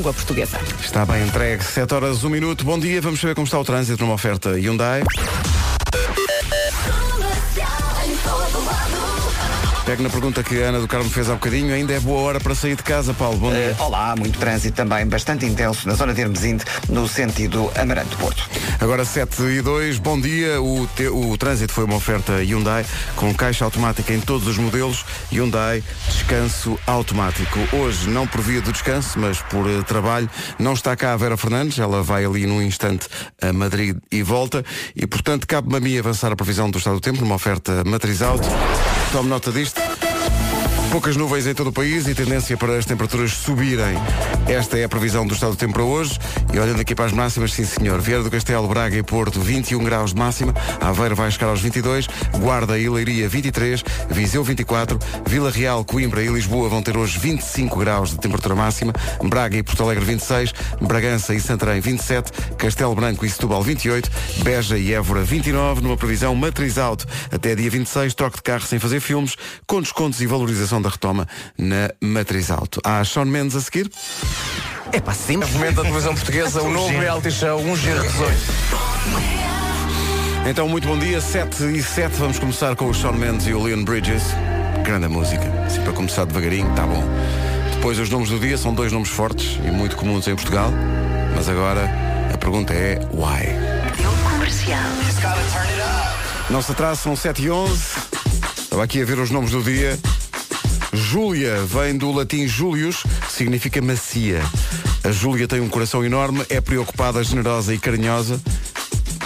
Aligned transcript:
língua 0.00 0.14
portuguesa. 0.14 0.58
Está 0.80 1.04
bem 1.04 1.22
entregue. 1.22 1.62
7 1.62 1.94
horas, 1.94 2.24
1 2.24 2.30
minuto. 2.30 2.64
Bom 2.64 2.78
dia. 2.78 3.02
Vamos 3.02 3.20
saber 3.20 3.34
como 3.34 3.44
está 3.44 3.58
o 3.58 3.64
trânsito 3.64 4.02
numa 4.02 4.14
oferta 4.14 4.58
Hyundai. 4.58 5.02
Pego 9.90 10.04
na 10.04 10.08
pergunta 10.08 10.44
que 10.44 10.62
a 10.62 10.68
Ana 10.68 10.78
do 10.78 10.86
Carmo 10.86 11.10
fez 11.10 11.28
há 11.28 11.32
bocadinho. 11.32 11.74
Ainda 11.74 11.92
é 11.92 11.98
boa 11.98 12.20
hora 12.20 12.38
para 12.38 12.54
sair 12.54 12.76
de 12.76 12.82
casa, 12.84 13.12
Paulo. 13.12 13.36
Bom 13.38 13.50
dia. 13.50 13.74
Eh, 13.76 13.82
olá, 13.82 14.14
muito 14.16 14.38
trânsito 14.38 14.76
também, 14.76 15.04
bastante 15.04 15.44
intenso 15.44 15.88
na 15.88 15.94
zona 15.94 16.14
de 16.14 16.20
Hermesinde, 16.20 16.62
no 16.88 17.08
sentido 17.08 17.68
Amarante-Porto. 17.74 18.48
Agora 18.78 19.04
7 19.04 19.42
e 19.42 19.60
2, 19.60 19.98
bom 19.98 20.20
dia. 20.20 20.62
O, 20.62 20.86
te- 20.94 21.08
o 21.08 21.36
trânsito 21.36 21.72
foi 21.72 21.82
uma 21.86 21.96
oferta 21.96 22.40
Hyundai 22.40 22.86
com 23.16 23.34
caixa 23.34 23.64
automática 23.64 24.12
em 24.14 24.20
todos 24.20 24.46
os 24.46 24.58
modelos. 24.58 25.04
Hyundai, 25.32 25.82
descanso 26.06 26.78
automático. 26.86 27.58
Hoje, 27.72 28.08
não 28.08 28.28
por 28.28 28.42
via 28.42 28.60
do 28.60 28.70
descanso, 28.70 29.18
mas 29.18 29.40
por 29.42 29.68
eh, 29.68 29.82
trabalho, 29.82 30.30
não 30.56 30.74
está 30.74 30.94
cá 30.94 31.14
a 31.14 31.16
Vera 31.16 31.36
Fernandes. 31.36 31.80
Ela 31.80 32.00
vai 32.00 32.24
ali 32.24 32.46
num 32.46 32.62
instante 32.62 33.08
a 33.42 33.52
Madrid 33.52 33.96
e 34.12 34.22
volta. 34.22 34.64
E, 34.94 35.04
portanto, 35.04 35.48
cabe-me 35.48 35.78
a 35.78 35.80
mim 35.80 35.98
avançar 35.98 36.30
a 36.30 36.36
previsão 36.36 36.70
do 36.70 36.78
estado 36.78 36.94
do 36.94 37.00
tempo 37.00 37.20
numa 37.20 37.34
oferta 37.34 37.82
matriz 37.84 38.22
alto. 38.22 38.46
Tome 39.12 39.28
nota 39.28 39.50
disto. 39.50 40.09
Poucas 40.90 41.16
nuvens 41.16 41.46
em 41.46 41.54
todo 41.54 41.68
o 41.68 41.72
país 41.72 42.08
e 42.08 42.14
tendência 42.16 42.56
para 42.56 42.76
as 42.76 42.84
temperaturas 42.84 43.32
subirem. 43.32 43.94
Esta 44.48 44.76
é 44.76 44.82
a 44.82 44.88
previsão 44.88 45.24
do 45.24 45.34
estado 45.34 45.52
do 45.52 45.56
tempo 45.56 45.74
para 45.74 45.84
hoje. 45.84 46.18
E 46.52 46.58
olhando 46.58 46.80
aqui 46.80 46.96
para 46.96 47.04
as 47.04 47.12
máximas, 47.12 47.52
sim 47.52 47.64
senhor. 47.64 48.00
Vieira 48.00 48.24
do 48.24 48.30
Castelo, 48.30 48.66
Braga 48.66 48.96
e 48.96 49.02
Porto, 49.02 49.40
21 49.40 49.84
graus 49.84 50.12
de 50.12 50.18
máxima. 50.18 50.52
Aveiro 50.80 51.14
vai 51.14 51.30
chegar 51.30 51.46
aos 51.46 51.60
22. 51.60 52.08
Guarda 52.40 52.76
e 52.76 52.88
Leiria, 52.88 53.28
23. 53.28 53.84
Viseu, 54.10 54.42
24. 54.42 54.98
Vila 55.26 55.48
Real, 55.48 55.84
Coimbra 55.84 56.24
e 56.24 56.26
Lisboa 56.26 56.68
vão 56.68 56.82
ter 56.82 56.96
hoje 56.96 57.20
25 57.20 57.78
graus 57.78 58.10
de 58.10 58.18
temperatura 58.18 58.56
máxima. 58.56 58.92
Braga 59.22 59.56
e 59.56 59.62
Porto 59.62 59.84
Alegre, 59.84 60.04
26. 60.04 60.52
Bragança 60.80 61.32
e 61.32 61.40
Santarém, 61.40 61.80
27. 61.80 62.32
Castelo 62.58 62.96
Branco 62.96 63.24
e 63.24 63.30
Setúbal, 63.30 63.62
28. 63.62 64.10
Beja 64.42 64.76
e 64.76 64.92
Évora, 64.92 65.22
29. 65.22 65.82
Numa 65.82 65.96
previsão 65.96 66.34
matriz 66.34 66.78
alto. 66.78 67.06
Até 67.30 67.54
dia 67.54 67.70
26, 67.70 68.12
troque 68.14 68.38
de 68.38 68.42
carro 68.42 68.66
sem 68.66 68.80
fazer 68.80 68.98
filmes, 68.98 69.36
com 69.68 69.80
descontos 69.80 70.20
e 70.20 70.26
valorização 70.26 70.79
da 70.82 70.90
retoma 70.90 71.26
na 71.56 71.90
matriz 72.00 72.50
alto. 72.50 72.80
Há 72.84 73.04
Sean 73.04 73.26
Mendes 73.26 73.56
a 73.56 73.60
seguir. 73.60 73.90
É 74.92 75.00
pá, 75.00 75.12
sempre. 75.12 75.48
Momento 75.50 75.76
da 75.76 75.82
televisão 75.82 76.14
portuguesa, 76.14 76.62
o 76.62 76.70
novo 76.70 76.98
reality 76.98 77.30
show, 77.30 77.60
um 77.60 77.76
giro 77.76 78.00
de 78.00 78.08
tesouros. 78.08 78.40
Então, 80.48 80.68
muito 80.68 80.88
bom 80.88 80.98
dia, 80.98 81.20
7 81.20 81.64
e 81.64 81.82
7. 81.82 82.16
Vamos 82.16 82.38
começar 82.38 82.74
com 82.74 82.88
o 82.88 82.94
Sean 82.94 83.12
Mendes 83.12 83.46
e 83.46 83.52
o 83.52 83.62
Leon 83.62 83.84
Bridges. 83.84 84.22
Grande 84.82 85.06
música. 85.06 85.44
Assim 85.66 85.82
para 85.82 85.92
começar 85.92 86.24
devagarinho, 86.24 86.72
tá 86.74 86.86
bom. 86.86 87.04
Depois, 87.74 87.98
os 87.98 88.10
nomes 88.10 88.30
do 88.30 88.38
dia 88.38 88.58
são 88.58 88.74
dois 88.74 88.90
nomes 88.90 89.10
fortes 89.10 89.58
e 89.64 89.70
muito 89.70 89.96
comuns 89.96 90.26
em 90.26 90.34
Portugal. 90.34 90.72
Mas 91.34 91.48
agora, 91.48 91.88
a 92.32 92.38
pergunta 92.38 92.72
é 92.72 92.98
why? 93.12 93.80
Não 96.50 96.60
se 96.60 96.72
atrasa, 96.72 97.00
são 97.02 97.14
7 97.14 97.42
e 97.42 97.50
11. 97.50 97.82
Estava 98.58 98.84
aqui 98.84 99.00
a 99.00 99.04
ver 99.04 99.18
os 99.18 99.30
nomes 99.30 99.50
do 99.52 99.62
dia. 99.62 99.98
Júlia 100.92 101.64
vem 101.64 101.96
do 101.96 102.10
latim 102.10 102.46
Július, 102.46 103.04
significa 103.28 103.80
macia. 103.80 104.42
A 105.04 105.10
Júlia 105.10 105.46
tem 105.46 105.60
um 105.60 105.68
coração 105.68 106.04
enorme, 106.04 106.44
é 106.48 106.60
preocupada, 106.60 107.22
generosa 107.22 107.74
e 107.74 107.78
carinhosa, 107.78 108.40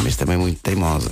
mas 0.03 0.17
também 0.17 0.37
muito 0.37 0.61
teimosa. 0.61 1.11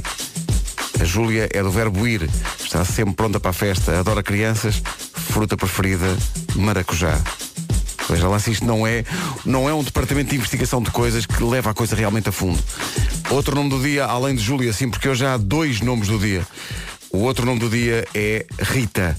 A 1.00 1.04
Júlia 1.04 1.48
é 1.52 1.62
do 1.62 1.70
verbo 1.70 2.06
ir, 2.06 2.28
está 2.62 2.84
sempre 2.84 3.14
pronta 3.14 3.40
para 3.40 3.50
a 3.50 3.54
festa, 3.54 3.98
adora 3.98 4.22
crianças, 4.22 4.82
fruta 5.14 5.56
preferida, 5.56 6.06
maracujá. 6.54 7.20
Veja 8.08 8.28
lá 8.28 8.38
se 8.38 8.50
isto 8.50 8.66
não 8.66 8.86
é, 8.86 9.04
não 9.44 9.68
é 9.68 9.74
um 9.74 9.82
departamento 9.82 10.30
de 10.30 10.36
investigação 10.36 10.82
de 10.82 10.90
coisas 10.90 11.24
que 11.24 11.42
leva 11.42 11.70
a 11.70 11.74
coisa 11.74 11.96
realmente 11.96 12.28
a 12.28 12.32
fundo. 12.32 12.62
Outro 13.30 13.54
nome 13.54 13.70
do 13.70 13.80
dia, 13.80 14.04
além 14.04 14.34
de 14.34 14.42
Júlia, 14.42 14.72
sim, 14.72 14.90
porque 14.90 15.08
hoje 15.08 15.24
há 15.24 15.36
dois 15.36 15.80
nomes 15.80 16.08
do 16.08 16.18
dia. 16.18 16.46
O 17.10 17.18
outro 17.18 17.46
nome 17.46 17.58
do 17.58 17.70
dia 17.70 18.06
é 18.14 18.44
Rita. 18.60 19.16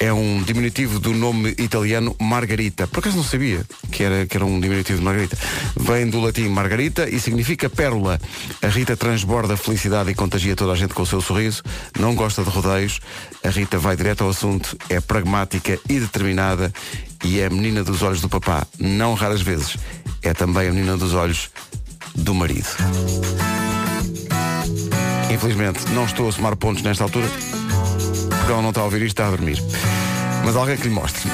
É 0.00 0.12
um 0.12 0.42
diminutivo 0.42 0.98
do 0.98 1.12
nome 1.12 1.54
italiano 1.58 2.16
Margarita. 2.20 2.86
Por 2.86 3.00
acaso 3.00 3.16
não 3.16 3.24
sabia 3.24 3.64
que 3.90 4.02
era, 4.02 4.26
que 4.26 4.36
era 4.36 4.44
um 4.44 4.60
diminutivo 4.60 4.98
de 4.98 5.04
Margarita. 5.04 5.38
Vem 5.76 6.08
do 6.08 6.20
latim 6.20 6.48
Margarita 6.48 7.08
e 7.08 7.20
significa 7.20 7.70
pérola. 7.70 8.20
A 8.60 8.66
Rita 8.68 8.96
transborda 8.96 9.56
felicidade 9.56 10.10
e 10.10 10.14
contagia 10.14 10.56
toda 10.56 10.72
a 10.72 10.76
gente 10.76 10.94
com 10.94 11.02
o 11.02 11.06
seu 11.06 11.20
sorriso. 11.20 11.62
Não 11.98 12.14
gosta 12.14 12.42
de 12.42 12.50
rodeios. 12.50 13.00
A 13.42 13.48
Rita 13.48 13.78
vai 13.78 13.96
direto 13.96 14.24
ao 14.24 14.30
assunto, 14.30 14.76
é 14.88 15.00
pragmática 15.00 15.78
e 15.88 16.00
determinada 16.00 16.72
e 17.24 17.40
é 17.40 17.46
a 17.46 17.50
menina 17.50 17.84
dos 17.84 18.02
olhos 18.02 18.20
do 18.20 18.28
papá. 18.28 18.66
Não 18.78 19.14
raras 19.14 19.42
vezes. 19.42 19.76
É 20.22 20.34
também 20.34 20.68
a 20.68 20.72
menina 20.72 20.96
dos 20.96 21.14
olhos 21.14 21.50
do 22.14 22.34
marido. 22.34 22.68
Infelizmente, 25.32 25.88
não 25.92 26.04
estou 26.04 26.28
a 26.28 26.32
somar 26.32 26.56
pontos 26.56 26.82
nesta 26.82 27.04
altura 27.04 27.28
porque 28.44 28.52
ela 28.52 28.60
não 28.60 28.68
está 28.68 28.82
a 28.82 28.84
ouvir 28.84 29.00
isto, 29.00 29.14
está 29.14 29.26
a 29.26 29.30
dormir. 29.30 29.58
Mas 30.44 30.54
alguém 30.54 30.76
que 30.76 30.86
lhe 30.86 30.94
mostre. 30.94 31.22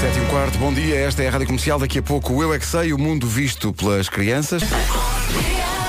7 0.00 0.18
e 0.18 0.20
um 0.20 0.26
quarto, 0.26 0.58
bom 0.58 0.74
dia, 0.74 0.96
esta 0.96 1.22
é 1.22 1.28
a 1.28 1.30
Rádio 1.30 1.46
Comercial, 1.46 1.78
daqui 1.78 2.00
a 2.00 2.02
pouco 2.02 2.32
o 2.32 2.42
Eu 2.42 2.52
É 2.52 2.58
Que 2.58 2.66
Sei, 2.66 2.92
o 2.92 2.98
mundo 2.98 3.28
visto 3.28 3.72
pelas 3.72 4.08
crianças. 4.08 4.64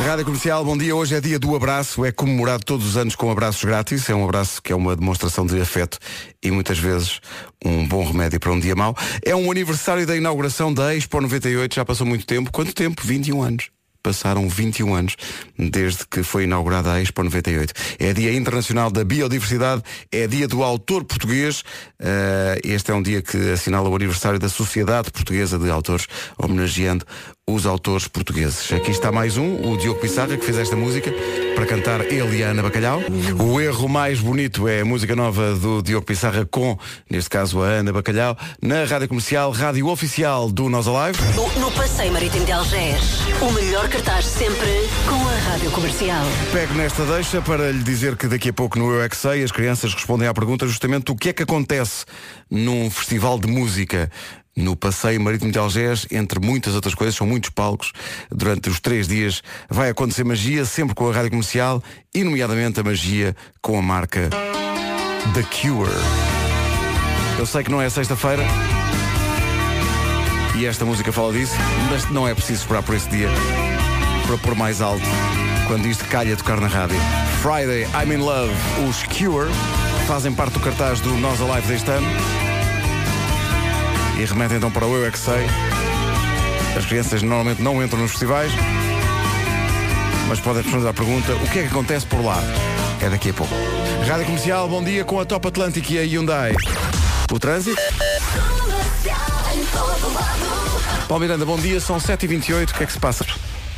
Rádio 0.06 0.25
Comercial, 0.25 0.63
bom 0.63 0.78
dia, 0.78 0.95
hoje 0.95 1.16
é 1.16 1.19
dia 1.19 1.39
do 1.39 1.56
abraço, 1.56 2.06
é 2.06 2.12
comemorado 2.12 2.63
todos 2.63 2.85
os 2.85 2.97
anos 2.97 3.16
com 3.16 3.31
abraços 3.31 3.63
grátis, 3.63 4.07
é 4.07 4.13
um 4.13 4.23
abraço 4.23 4.62
que 4.62 4.72
é 4.72 4.75
uma 4.75 4.95
demonstração 4.95 5.44
de 5.44 5.59
afeto 5.59 5.97
e 6.44 6.51
muitas 6.51 6.78
vezes 6.78 7.19
um 7.66 7.88
bom 7.88 8.06
remédio 8.06 8.39
para 8.39 8.51
um 8.51 8.59
dia 8.59 8.75
mau. 8.75 8.95
É 9.25 9.35
um 9.35 9.50
aniversário 9.50 10.06
da 10.06 10.16
inauguração 10.16 10.72
da 10.72 10.95
Expo 10.95 11.19
98, 11.19 11.73
já 11.73 11.83
passou 11.83 12.06
muito 12.06 12.28
tempo, 12.28 12.51
quanto 12.51 12.75
tempo? 12.75 13.01
21 13.03 13.41
anos. 13.41 13.72
Passaram 14.03 14.50
21 14.50 14.94
anos 14.94 15.16
desde 15.58 16.06
que 16.06 16.24
foi 16.24 16.44
inaugurada 16.44 16.91
a 16.91 17.02
Expo 17.02 17.24
98. 17.24 17.74
É 17.97 18.12
Dia 18.12 18.36
Internacional 18.36 18.91
da 18.91 19.03
Biodiversidade, 19.06 19.81
é 20.12 20.28
Dia 20.28 20.46
do 20.46 20.62
Autor 20.62 21.06
Português. 21.06 21.64
Eh, 22.00 22.59
este 22.66 22.92
é 22.92 22.94
um 22.94 23.02
dia 23.02 23.22
que 23.22 23.52
assinala 23.52 23.88
o 23.88 23.96
aniversário 23.96 24.38
da 24.38 24.50
Sociedade 24.50 25.09
Portuguesa 25.09 25.58
de 25.58 25.69
Autores, 25.69 26.06
homenageando 26.38 27.06
os 27.46 27.66
autores 27.66 28.08
portugueses. 28.08 28.72
Aqui 28.72 28.92
está 28.92 29.12
mais 29.12 29.36
um, 29.36 29.70
o 29.70 29.78
Diogo 29.78 30.00
Pissarra, 30.00 30.38
que 30.38 30.46
fez 30.46 30.58
esta 30.58 30.78
música 30.78 31.14
para 31.56 31.66
cantar 31.66 32.02
ele 32.06 32.38
e 32.38 32.44
a 32.44 32.50
Ana 32.50 32.64
Bacalhau. 32.64 33.02
O 33.38 33.59
erro 33.59 33.90
mais 33.90 34.22
bonito 34.22 34.66
é 34.68 34.80
a 34.80 34.86
música 34.86 35.14
nova 35.14 35.54
do 35.56 35.81
Diogo 35.81 36.06
Pissarra 36.06 36.46
com, 36.46 36.78
neste 37.09 37.30
caso, 37.30 37.62
a 37.62 37.68
Ana 37.68 37.92
Bacalhau, 37.92 38.38
na 38.62 38.86
Rádio 38.86 39.09
Comercial, 39.09 39.52
Rádio 39.52 39.88
Oficial 39.88 40.50
do 40.50 40.70
Nós 40.70 40.88
Alive. 40.88 41.20
No, 41.36 41.59
no 41.59 41.72
Passeio 41.74 42.14
Marítimo 42.14 42.46
de 42.46 42.54
Algés, 42.54 43.20
o 43.42 43.52
melhor 43.52 43.90
cartaz 43.90 44.25
sempre 44.25 44.88
com 45.08 45.28
a 45.28 45.52
Rádio 45.52 45.70
Comercial. 45.72 46.24
Pego 46.54 46.74
nesta 46.75 47.06
deixa 47.06 47.42
para 47.42 47.72
lhe 47.72 47.84
dizer 47.84 48.16
que 48.16 48.28
daqui 48.28 48.50
a 48.50 48.54
pouco 48.54 48.80
no 48.80 48.90
Eu 48.90 49.02
É 49.02 49.10
Sei 49.14 49.44
as 49.44 49.52
crianças 49.52 49.94
respondem 49.94 50.28
à 50.28 50.34
pergunta 50.34 50.66
justamente 50.66 51.12
o 51.12 51.16
que 51.16 51.30
é 51.30 51.34
que 51.34 51.44
acontece 51.44 52.06
num 52.50 52.90
festival 52.90 53.38
de 53.38 53.48
música 53.48 54.10
no 54.56 54.75
Passeio 54.75 55.19
Marítimo 55.19 55.52
de 55.52 55.58
Algés, 55.58 56.06
entre 56.12 56.40
muitas 56.40 56.75
outras 56.75 56.94
coisas, 56.94 57.16
são 57.16 57.25
muitos 57.25 57.50
palcos. 57.50 57.91
Durante 58.31 58.69
os 58.69 58.80
três 58.80 59.08
dias 59.08 59.41
vai 59.69 59.90
acontecer 59.90 60.24
magia, 60.24 60.66
sempre 60.66 60.96
com 60.96 61.09
a 61.09 61.14
rádio 61.14 61.31
comercial, 61.31 61.84
e 62.14 62.24
nomeadamente 62.24 62.80
a 62.80 62.84
magia 62.84 63.36
com 63.62 63.78
a 63.78 63.81
marca 63.81 64.30
The 65.34 65.44
Cure. 65.44 65.92
Eu 67.40 67.46
sei 67.46 67.63
que 67.63 67.72
não 67.72 67.81
é 67.81 67.90
sexta-feira 67.90 68.44
e 70.56 70.66
esta 70.66 70.86
música 70.86 71.12
fala 71.12 71.34
disso, 71.34 71.56
mas 71.90 72.09
não 72.12 72.28
é 72.28 72.34
preciso 72.34 72.62
esperar 72.62 72.84
por 72.84 72.96
esse 72.96 73.09
dia 73.09 73.28
para 74.28 74.38
pôr 74.38 74.56
mais 74.56 74.81
alto 74.81 75.03
quando 75.68 75.88
isto 75.88 76.06
calha 76.06 76.36
tocar 76.38 76.59
na 76.59 76.68
rádio. 76.68 76.97
Friday, 77.42 77.88
I'm 77.94 78.13
in 78.13 78.22
Love, 78.22 78.53
os 78.88 79.03
Cure 79.03 79.50
fazem 80.08 80.34
parte 80.34 80.53
do 80.53 80.59
cartaz 80.59 81.00
do 81.00 81.13
Nós 81.18 81.42
Alive 81.42 81.68
deste 81.68 81.90
ano. 81.90 82.53
E 84.19 84.25
remete 84.25 84.56
então 84.56 84.72
para 84.72 84.85
o 84.85 84.96
Eu 84.96 85.06
É 85.06 85.12
Que 85.12 85.19
Sei. 85.19 85.46
As 86.77 86.86
crianças 86.86 87.21
normalmente 87.21 87.62
não 87.62 87.83
entram 87.83 88.00
nos 88.00 88.12
festivais, 88.12 88.51
mas 90.27 90.39
podem 90.39 90.63
responder 90.63 90.88
à 90.88 90.94
pergunta 90.94 91.33
o 91.36 91.48
que 91.50 91.60
é 91.60 91.62
que 91.63 91.68
acontece 91.68 92.06
por 92.06 92.24
lá? 92.24 92.38
É 93.01 93.10
daqui 93.10 93.30
a 93.30 93.33
pouco. 93.33 93.54
Rádio 94.07 94.25
Comercial, 94.25 94.68
bom 94.68 94.83
dia 94.83 95.04
com 95.04 95.19
a 95.19 95.25
Top 95.25 95.48
Atlântico 95.48 95.92
e 95.94 96.00
a 96.00 96.01
Hyundai. 96.01 96.56
O 97.31 97.39
trânsito? 97.39 97.80
Paulo 101.07 101.21
Miranda, 101.21 101.45
bom 101.45 101.57
dia, 101.57 101.80
são 101.80 101.98
7h28, 101.98 102.71
o 102.71 102.74
que 102.74 102.83
é 102.83 102.86
que 102.88 102.94
se 102.94 103.00
passa? 103.00 103.25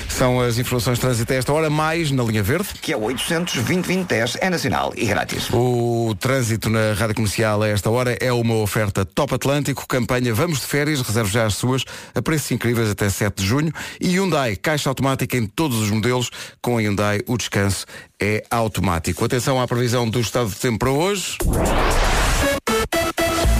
São 0.09 0.39
as 0.39 0.57
informações 0.57 0.97
de 0.97 1.01
trânsito 1.01 1.33
a 1.33 1.35
esta 1.35 1.53
hora, 1.53 1.69
mais 1.69 2.11
na 2.11 2.23
linha 2.23 2.41
verde. 2.41 2.69
Que 2.81 2.93
é 2.93 2.97
o 2.97 3.03
800 3.03 3.55
2010 3.55 4.37
é 4.39 4.49
nacional 4.49 4.93
e 4.95 5.05
grátis. 5.05 5.49
O 5.51 6.15
trânsito 6.19 6.69
na 6.69 6.93
Rádio 6.93 7.15
Comercial 7.15 7.61
a 7.61 7.67
esta 7.67 7.89
hora 7.89 8.17
é 8.19 8.31
uma 8.31 8.55
oferta 8.55 9.05
Top 9.05 9.33
Atlântico, 9.33 9.87
campanha 9.87 10.33
Vamos 10.33 10.59
de 10.59 10.65
Férias, 10.65 11.01
reserve 11.01 11.31
já 11.31 11.45
as 11.45 11.55
suas, 11.55 11.83
a 12.13 12.21
preços 12.21 12.51
incríveis 12.51 12.89
até 12.89 13.09
7 13.09 13.41
de 13.41 13.45
junho. 13.45 13.71
E 13.99 14.09
Hyundai, 14.09 14.55
caixa 14.55 14.89
automática 14.89 15.37
em 15.37 15.45
todos 15.45 15.77
os 15.79 15.89
modelos. 15.89 16.29
Com 16.61 16.77
a 16.77 16.81
Hyundai, 16.81 17.21
o 17.27 17.37
descanso 17.37 17.85
é 18.19 18.43
automático. 18.49 19.25
Atenção 19.25 19.61
à 19.61 19.67
previsão 19.67 20.09
do 20.09 20.19
estado 20.19 20.49
de 20.49 20.55
tempo 20.55 20.79
para 20.79 20.91
hoje. 20.91 21.37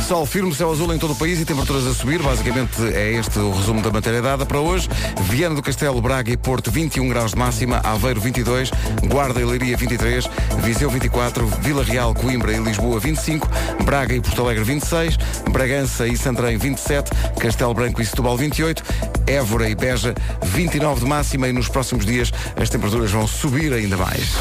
Sol 0.07 0.24
firme, 0.28 0.54
céu 0.54 0.72
azul 0.72 0.94
em 0.94 1.00
todo 1.00 1.13
o 1.13 1.16
país 1.16 1.42
e 1.42 1.46
temperaturas 1.46 1.88
a 1.88 1.94
subir. 1.94 2.22
Basicamente 2.22 2.80
é 2.94 3.13
este 3.13 3.40
o 3.40 3.50
resumo 3.50 3.81
da 3.81 3.90
matéria 3.90 4.22
dada 4.22 4.46
para 4.46 4.60
hoje. 4.60 4.88
Viana 5.24 5.56
do 5.56 5.63
Castelo, 5.63 6.00
Braga 6.00 6.31
e 6.31 6.38
Porto 6.38 6.69
21 6.69 7.10
graus 7.10 7.31
de 7.31 7.38
máxima, 7.40 7.81
Aveiro 7.84 8.22
22, 8.22 8.69
Guarda 9.07 9.42
e 9.42 9.44
Leiria 9.44 9.75
23, 9.75 10.30
Viseu 10.62 10.92
24, 10.92 11.48
Vila 11.60 11.84
Real, 11.84 12.13
Coimbra 12.13 12.54
e 12.54 12.60
Lisboa 12.60 13.00
25, 13.00 13.50
Braga 13.84 14.13
e 14.13 14.22
Porto 14.22 14.44
Alegre 14.44 14.63
26, 14.63 15.18
Bragança 15.52 16.08
e 16.08 16.16
Santarém 16.16 16.58
27, 16.58 17.10
Castelo 17.40 17.74
Branco 17.74 18.00
e 18.00 18.06
Setúbal 18.06 18.38
28, 18.38 18.84
Évora 19.25 19.68
e 19.68 19.74
Beja 19.74 20.13
29 20.44 21.00
de 21.00 21.08
máxima 21.08 21.48
e 21.48 21.51
nos 21.51 21.68
próximos 21.68 22.06
dias 22.06 22.31
as 22.56 22.69
temperaturas 22.69 23.10
vão 23.10 23.25
subir 23.25 23.74
ainda 23.74 23.98
mais. 23.98 24.36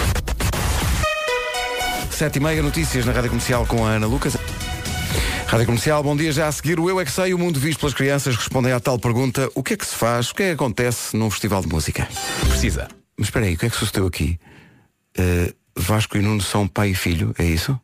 7 2.11 2.37
e 2.37 2.41
meia, 2.41 2.63
notícias 2.63 3.05
na 3.05 3.13
Rádio 3.13 3.31
Comercial 3.31 3.67
com 3.67 3.85
a 3.85 3.91
Ana 3.91 4.07
Lucas. 4.07 4.37
Rádio 5.55 5.67
Comercial, 5.67 6.03
bom 6.03 6.17
dia. 6.17 6.33
Já 6.33 6.49
a 6.49 6.53
seguir, 6.53 6.81
o 6.81 6.91
Eu 6.91 7.01
É 7.01 7.05
Que 7.05 7.13
Sei, 7.13 7.33
o 7.33 7.39
mundo 7.39 7.61
visto 7.61 7.79
pelas 7.79 7.95
crianças, 7.95 8.35
respondem 8.35 8.73
à 8.73 8.81
tal 8.81 8.99
pergunta, 8.99 9.49
o 9.55 9.63
que 9.63 9.75
é 9.75 9.77
que 9.77 9.87
se 9.87 9.95
faz, 9.95 10.31
o 10.31 10.35
que 10.35 10.43
é 10.43 10.47
que 10.47 10.55
acontece 10.55 11.17
num 11.17 11.31
festival 11.31 11.63
de 11.63 11.69
música? 11.69 12.09
Precisa. 12.49 12.89
Mas 13.17 13.29
espera 13.29 13.47
aí, 13.47 13.55
o 13.55 13.57
que 13.57 13.67
é 13.67 13.71
que 13.71 13.77
sucedeu 13.77 14.05
aqui? 14.05 14.37
Uh, 15.17 15.55
Vasco 15.77 16.17
e 16.17 16.21
Nuno 16.21 16.43
são 16.43 16.67
pai 16.67 16.89
e 16.89 16.95
filho, 16.97 17.33
é 17.39 17.45
isso? 17.45 17.79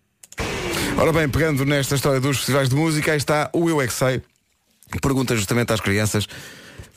Ora 0.99 1.12
bem, 1.12 1.28
pegando 1.28 1.64
nesta 1.64 1.94
história 1.94 2.19
dos 2.19 2.38
festivais 2.38 2.69
de 2.69 2.75
música, 2.75 3.12
aí 3.12 3.19
está 3.19 3.49
o 3.52 3.70
Eu 3.70 3.81
É 3.81 3.87
Que 3.87 3.93
Sei. 3.93 4.20
Pergunta 5.00 5.37
justamente 5.37 5.73
às 5.73 5.78
crianças 5.78 6.26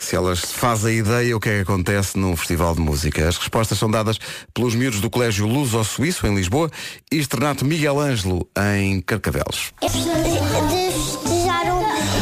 se 0.04 0.16
elas 0.16 0.42
fazem 0.42 0.98
ideia 0.98 1.36
o 1.36 1.40
que 1.40 1.50
é 1.50 1.56
que 1.56 1.62
acontece 1.62 2.18
num 2.18 2.36
festival 2.36 2.76
de 2.76 2.82
música. 2.82 3.28
As 3.28 3.38
respostas 3.38 3.78
são 3.78 3.90
dadas 3.90 4.20
pelos 4.54 4.76
miúdos 4.76 5.00
do 5.00 5.10
Colégio 5.10 5.48
Luso 5.48 5.82
Suíço, 5.84 6.28
em 6.28 6.36
Lisboa, 6.36 6.70
e 7.12 7.18
Externato 7.18 7.64
Miguel 7.64 8.00
Ângelo, 8.00 8.48
em 8.76 9.00
Carcavelos. 9.02 9.72
De 9.82 9.88
festejar 9.88 11.66
o, 11.68 11.80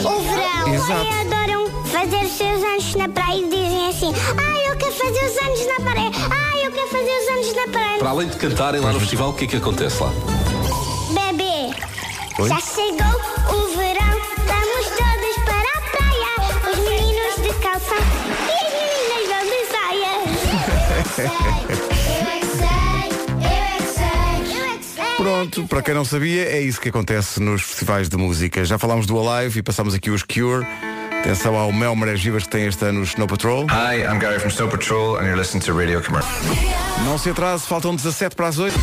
o 0.07 0.22
verão. 0.22 0.74
Exato. 0.74 1.07
Ai, 1.12 1.22
adoram 1.22 1.83
fazer 1.86 2.24
os 2.24 2.38
seus 2.38 2.63
anos 2.63 2.95
na 2.95 3.10
praia 3.10 3.38
e 3.38 3.50
dizem 3.50 3.89
assim, 3.89 4.13
ai, 4.38 4.72
eu 4.72 4.78
quero 4.78 4.94
fazer 4.94 5.25
os 5.25 5.38
anos 5.38 5.68
na 5.68 5.92
praia, 5.92 6.12
ai, 6.30 6.68
eu 6.68 6.72
quero 6.72 6.88
fazer 6.88 7.12
os 7.12 7.30
anos 7.30 7.56
na 7.56 7.68
praia. 7.72 8.00
Para 8.00 8.10
além 8.10 8.28
de 8.30 8.38
cantarem 8.38 8.81
lá 8.81 8.94
no 8.94 9.00
festival, 9.00 9.30
o 9.30 9.33
que 9.33 9.45
é 9.45 9.48
que 9.48 9.56
acontece 9.56 10.01
lá? 10.01 10.12
Bebê, 11.10 11.75
já 12.48 12.60
chegou 12.60 13.66
o 13.66 13.70
Pronto, 25.18 25.68
para 25.68 25.81
quem 25.81 25.94
não 25.94 26.03
sabia, 26.06 26.44
é 26.45 26.59
isso 26.62 26.79
que 26.81 26.89
acontece 26.89 27.39
nos 27.39 27.62
festivais 27.62 28.09
de 28.09 28.18
música. 28.18 28.65
Já 28.65 28.77
falámos 28.77 29.06
do 29.06 29.18
Alive 29.19 29.59
e 29.59 29.63
passámos 29.63 29.94
aqui 29.94 30.09
os 30.09 30.23
Cure. 30.23 30.65
Atenção 31.19 31.56
ao 31.56 31.71
Mel 31.71 31.95
Marés 31.95 32.19
Vivas 32.23 32.44
que 32.44 32.50
tem 32.50 32.65
este 32.65 32.83
ano 32.83 33.01
o 33.01 33.03
Snow 33.03 33.27
Patrol. 33.27 33.65
Hi, 33.69 34.01
I'm 34.01 34.18
Gary 34.18 34.39
from 34.39 34.50
Snow 34.50 34.68
Patrol 34.68 35.18
and 35.18 35.25
you're 35.25 35.38
listening 35.38 35.62
to 35.63 35.71
Radio 35.77 36.01
Commercial. 36.01 36.33
Não 37.06 37.15
se 37.19 37.29
atrase, 37.29 37.63
faltam 37.68 37.95
17 37.95 38.35
para 38.35 38.47
as 38.47 38.57
8. 38.57 38.75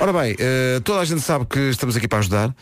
Ora 0.00 0.12
bem, 0.12 0.34
eh, 0.40 0.80
toda 0.82 0.98
a 1.00 1.04
gente 1.04 1.20
sabe 1.20 1.46
que 1.46 1.60
estamos 1.70 1.94
aqui 1.96 2.08
para 2.08 2.18
ajudar 2.18 2.52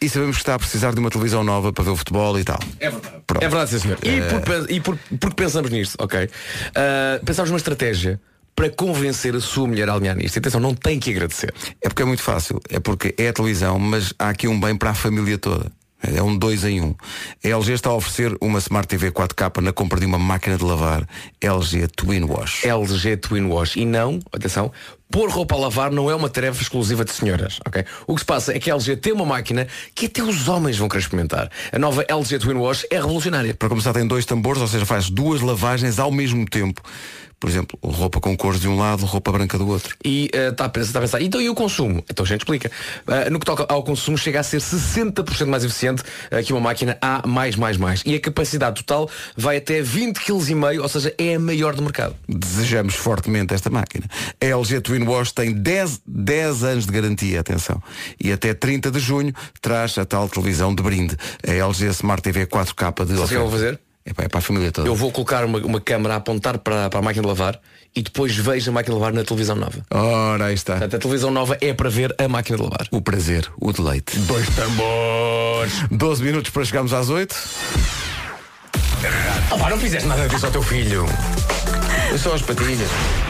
e 0.00 0.08
sabemos 0.08 0.36
que 0.36 0.40
está 0.42 0.54
a 0.54 0.58
precisar 0.58 0.94
de 0.94 1.00
uma 1.00 1.10
televisão 1.10 1.44
nova 1.44 1.74
para 1.74 1.84
ver 1.84 1.90
o 1.90 1.96
futebol 1.96 2.38
e 2.38 2.44
tal. 2.44 2.58
É 2.78 2.88
verdade. 2.88 3.16
Pronto. 3.26 3.44
É 3.44 3.48
verdade, 3.48 3.70
sim, 3.70 3.78
senhor. 3.80 3.98
E, 4.02 4.22
por, 4.22 4.40
pen- 4.40 4.66
e 4.74 4.80
por- 4.80 4.98
porque 5.20 5.36
pensamos 5.36 5.70
nisto, 5.70 5.96
ok? 5.98 6.30
Ah, 6.74 7.20
pensámos 7.22 7.50
numa 7.50 7.58
estratégia 7.58 8.18
para 8.60 8.68
convencer 8.68 9.34
a 9.34 9.40
sua 9.40 9.66
mulher 9.66 9.88
a 9.88 9.94
alinhar 9.94 10.14
nisto. 10.14 10.38
Atenção, 10.38 10.60
não 10.60 10.74
tem 10.74 11.00
que 11.00 11.10
agradecer. 11.10 11.50
É 11.80 11.88
porque 11.88 12.02
é 12.02 12.04
muito 12.04 12.22
fácil, 12.22 12.60
é 12.68 12.78
porque 12.78 13.14
é 13.16 13.28
a 13.28 13.32
televisão, 13.32 13.78
mas 13.78 14.12
há 14.18 14.28
aqui 14.28 14.46
um 14.46 14.60
bem 14.60 14.76
para 14.76 14.90
a 14.90 14.94
família 14.94 15.38
toda. 15.38 15.72
É 16.02 16.22
um 16.22 16.36
dois 16.36 16.62
em 16.62 16.82
um. 16.82 16.94
A 17.42 17.48
LG 17.48 17.72
está 17.72 17.88
a 17.88 17.94
oferecer 17.94 18.36
uma 18.38 18.58
Smart 18.58 18.86
TV 18.86 19.10
4K 19.12 19.62
na 19.62 19.72
compra 19.72 19.98
de 19.98 20.04
uma 20.04 20.18
máquina 20.18 20.58
de 20.58 20.64
lavar 20.64 21.08
LG 21.40 21.88
Twin 21.96 22.24
Wash. 22.24 22.62
LG 22.66 23.16
Twin 23.16 23.46
Wash. 23.46 23.76
E 23.76 23.86
não, 23.86 24.20
atenção, 24.30 24.70
pôr 25.10 25.30
roupa 25.30 25.54
a 25.54 25.58
lavar 25.58 25.90
não 25.90 26.10
é 26.10 26.14
uma 26.14 26.28
tarefa 26.28 26.60
exclusiva 26.60 27.02
de 27.02 27.12
senhoras, 27.12 27.60
ok? 27.66 27.82
O 28.06 28.14
que 28.14 28.20
se 28.20 28.26
passa 28.26 28.54
é 28.54 28.58
que 28.58 28.70
a 28.70 28.74
LG 28.74 28.96
tem 28.96 29.14
uma 29.14 29.24
máquina 29.24 29.66
que 29.94 30.04
até 30.04 30.22
os 30.22 30.48
homens 30.48 30.76
vão 30.76 30.86
querer 30.86 31.00
experimentar. 31.00 31.50
A 31.72 31.78
nova 31.78 32.04
LG 32.06 32.38
Twin 32.38 32.56
Wash 32.56 32.86
é 32.90 32.96
revolucionária. 32.96 33.54
Para 33.54 33.70
começar 33.70 33.94
tem 33.94 34.06
dois 34.06 34.26
tambores, 34.26 34.60
ou 34.60 34.68
seja, 34.68 34.84
faz 34.84 35.08
duas 35.08 35.40
lavagens 35.40 35.98
ao 35.98 36.12
mesmo 36.12 36.44
tempo. 36.44 36.82
Por 37.40 37.48
exemplo, 37.48 37.78
roupa 37.82 38.20
com 38.20 38.36
cores 38.36 38.60
de 38.60 38.68
um 38.68 38.76
lado, 38.76 39.06
roupa 39.06 39.32
branca 39.32 39.56
do 39.56 39.66
outro. 39.66 39.96
E 40.04 40.30
está 40.32 40.66
a, 40.66 40.68
pensar, 40.68 40.92
tá 40.92 40.98
a 40.98 41.02
pensar, 41.02 41.22
então 41.22 41.40
e 41.40 41.48
o 41.48 41.54
consumo? 41.54 42.04
Então 42.08 42.22
a 42.24 42.28
gente 42.28 42.40
explica. 42.42 42.70
Ah, 43.06 43.30
no 43.30 43.40
que 43.40 43.46
toca 43.46 43.64
ao 43.66 43.82
consumo, 43.82 44.18
chega 44.18 44.40
a 44.40 44.42
ser 44.42 44.58
60% 44.58 45.46
mais 45.46 45.64
eficiente 45.64 46.02
ah, 46.30 46.42
que 46.42 46.52
uma 46.52 46.60
máquina 46.60 46.98
A+++. 47.00 47.24
E 48.04 48.14
a 48.14 48.20
capacidade 48.20 48.84
total 48.84 49.08
vai 49.34 49.56
até 49.56 49.80
20,5 49.80 50.18
kg, 50.18 50.78
ou 50.80 50.88
seja, 50.88 51.14
é 51.16 51.36
a 51.36 51.40
maior 51.40 51.74
do 51.74 51.82
mercado. 51.82 52.14
Desejamos 52.28 52.94
fortemente 52.94 53.54
esta 53.54 53.70
máquina. 53.70 54.04
A 54.40 54.44
LG 54.44 54.82
Twin 54.82 55.04
Wash 55.04 55.32
tem 55.32 55.52
10, 55.54 56.02
10 56.06 56.62
anos 56.62 56.86
de 56.86 56.92
garantia, 56.92 57.40
atenção. 57.40 57.82
E 58.22 58.30
até 58.32 58.52
30 58.52 58.90
de 58.90 59.00
junho 59.00 59.32
traz 59.62 59.96
a 59.96 60.04
tal 60.04 60.28
televisão 60.28 60.74
de 60.74 60.82
brinde. 60.82 61.16
A 61.46 61.52
LG 61.52 61.86
Smart 61.86 62.22
TV 62.22 62.46
4K 62.46 63.04
de 63.06 63.12
Sabe 63.12 63.12
o 63.12 63.16
que 63.16 63.22
oferta. 63.22 63.34
eu 63.34 63.40
vou 63.40 63.50
fazer? 63.50 63.80
É 64.04 64.12
para, 64.12 64.24
é 64.24 64.28
para 64.28 64.38
a 64.38 64.42
família 64.42 64.72
toda. 64.72 64.88
Eu 64.88 64.94
vou 64.94 65.12
colocar 65.12 65.44
uma, 65.44 65.58
uma 65.58 65.80
câmera 65.80 66.14
a 66.14 66.16
apontar 66.16 66.58
para, 66.58 66.88
para 66.88 66.98
a 66.98 67.02
máquina 67.02 67.22
de 67.22 67.28
lavar 67.28 67.60
e 67.94 68.02
depois 68.02 68.34
vejo 68.36 68.70
a 68.70 68.74
máquina 68.74 68.94
de 68.94 69.00
lavar 69.00 69.12
na 69.12 69.24
televisão 69.24 69.56
nova. 69.56 69.84
Ora, 69.90 70.46
aí 70.46 70.54
está. 70.54 70.74
Portanto, 70.74 70.96
a 70.96 70.98
televisão 70.98 71.30
nova 71.30 71.58
é 71.60 71.72
para 71.74 71.90
ver 71.90 72.14
a 72.18 72.28
máquina 72.28 72.56
de 72.56 72.62
lavar. 72.62 72.86
O 72.90 73.00
prazer, 73.02 73.50
o 73.60 73.72
deleite. 73.72 74.18
Dois 74.20 74.48
tambores. 74.50 75.72
12 75.90 76.22
minutos 76.22 76.50
para 76.50 76.64
chegarmos 76.64 76.92
às 76.92 77.10
8. 77.10 77.36
Oh, 79.50 79.58
pá, 79.58 79.70
não 79.70 79.78
fizeste 79.78 80.06
nada 80.06 80.28
disso 80.28 80.46
ao 80.46 80.52
teu 80.52 80.62
filho. 80.62 81.06
Eu 82.10 82.18
sou 82.18 82.34
as 82.34 82.42
patilhas. 82.42 82.88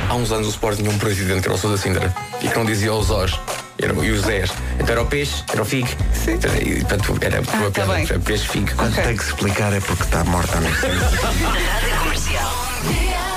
Há 0.09 0.15
uns 0.15 0.33
anos 0.33 0.49
o 0.49 0.51
Sport 0.51 0.79
tinha 0.79 0.91
um 0.91 0.99
presidente 0.99 1.43
que 1.43 1.49
era 1.49 1.55
o 1.55 1.59
Sousa 1.59 1.77
Sintra 1.77 2.15
e 2.43 2.49
que 2.49 2.57
não 2.57 2.65
dizia 2.65 2.93
os 2.93 3.11
Os. 3.11 3.39
Era, 3.82 3.94
e 4.05 4.11
os 4.11 4.21
Zés. 4.23 4.50
Então 4.75 4.88
era 4.91 5.03
o 5.03 5.06
peixe, 5.06 5.43
era 5.50 5.62
o 5.62 5.65
figue. 5.65 5.91
Sim. 6.12 6.38
E, 6.61 6.85
portanto, 6.85 7.19
era 7.21 7.41
uma 7.41 7.53
tá 7.53 7.71
piada. 7.71 7.94
bem. 7.94 8.06
Era 8.09 8.19
peixe 8.21 8.49
figue. 8.49 8.73
Tem 9.03 9.17
que 9.17 9.25
se 9.25 9.31
explicar 9.31 9.73
é 9.73 9.81
porque 9.81 10.03
está 10.03 10.25
morta 10.25 10.59
a. 10.59 10.61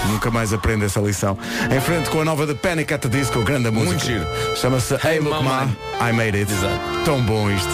Nunca 0.08 0.30
mais 0.30 0.54
aprende 0.54 0.86
essa 0.86 1.00
lição. 1.00 1.38
Em 1.72 1.80
frente 1.80 2.10
com 2.10 2.22
a 2.22 2.26
nova 2.26 2.46
de 2.46 2.54
Panic 2.56 2.94
at 2.94 3.02
the 3.02 3.10
Disco, 3.10 3.42
grande 3.42 3.70
música. 3.72 3.92
Muito 3.92 4.06
giro. 4.06 4.26
Chama-se 4.56 4.94
Hey 4.96 5.20
Look 5.20 5.44
Ma, 5.44 5.68
I 6.02 6.14
Made 6.14 6.38
It. 6.38 6.52
Exato. 6.52 6.80
Tão 7.06 7.22
bom 7.22 7.50
isto. 7.50 7.70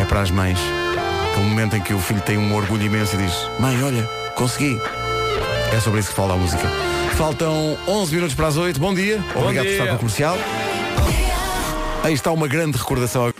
É 0.00 0.04
para 0.04 0.22
as 0.22 0.30
mães. 0.30 0.58
Aquele 1.30 1.48
momento 1.48 1.76
em 1.76 1.80
que 1.80 1.94
o 1.94 1.98
filho 1.98 2.20
tem 2.20 2.36
um 2.36 2.54
orgulho 2.54 2.82
imenso 2.82 3.14
e 3.14 3.18
diz 3.18 3.32
Mãe, 3.58 3.82
olha, 3.82 4.02
consegui. 4.34 4.80
É 5.72 5.80
sobre 5.80 6.00
isso 6.00 6.10
que 6.10 6.16
fala 6.16 6.34
a 6.34 6.36
música. 6.36 6.68
Faltam 7.16 7.78
11 7.86 8.14
minutos 8.14 8.34
para 8.34 8.48
as 8.48 8.56
8. 8.56 8.78
Bom 8.78 8.94
dia. 8.94 9.22
Obrigado 9.34 9.64
por 9.64 9.70
dia. 9.70 9.72
estar 9.72 9.86
com 9.86 9.94
o 9.94 9.98
comercial. 9.98 10.36
Aí 12.06 12.14
está 12.14 12.30
uma 12.30 12.46
grande 12.46 12.78
recordação. 12.78 13.34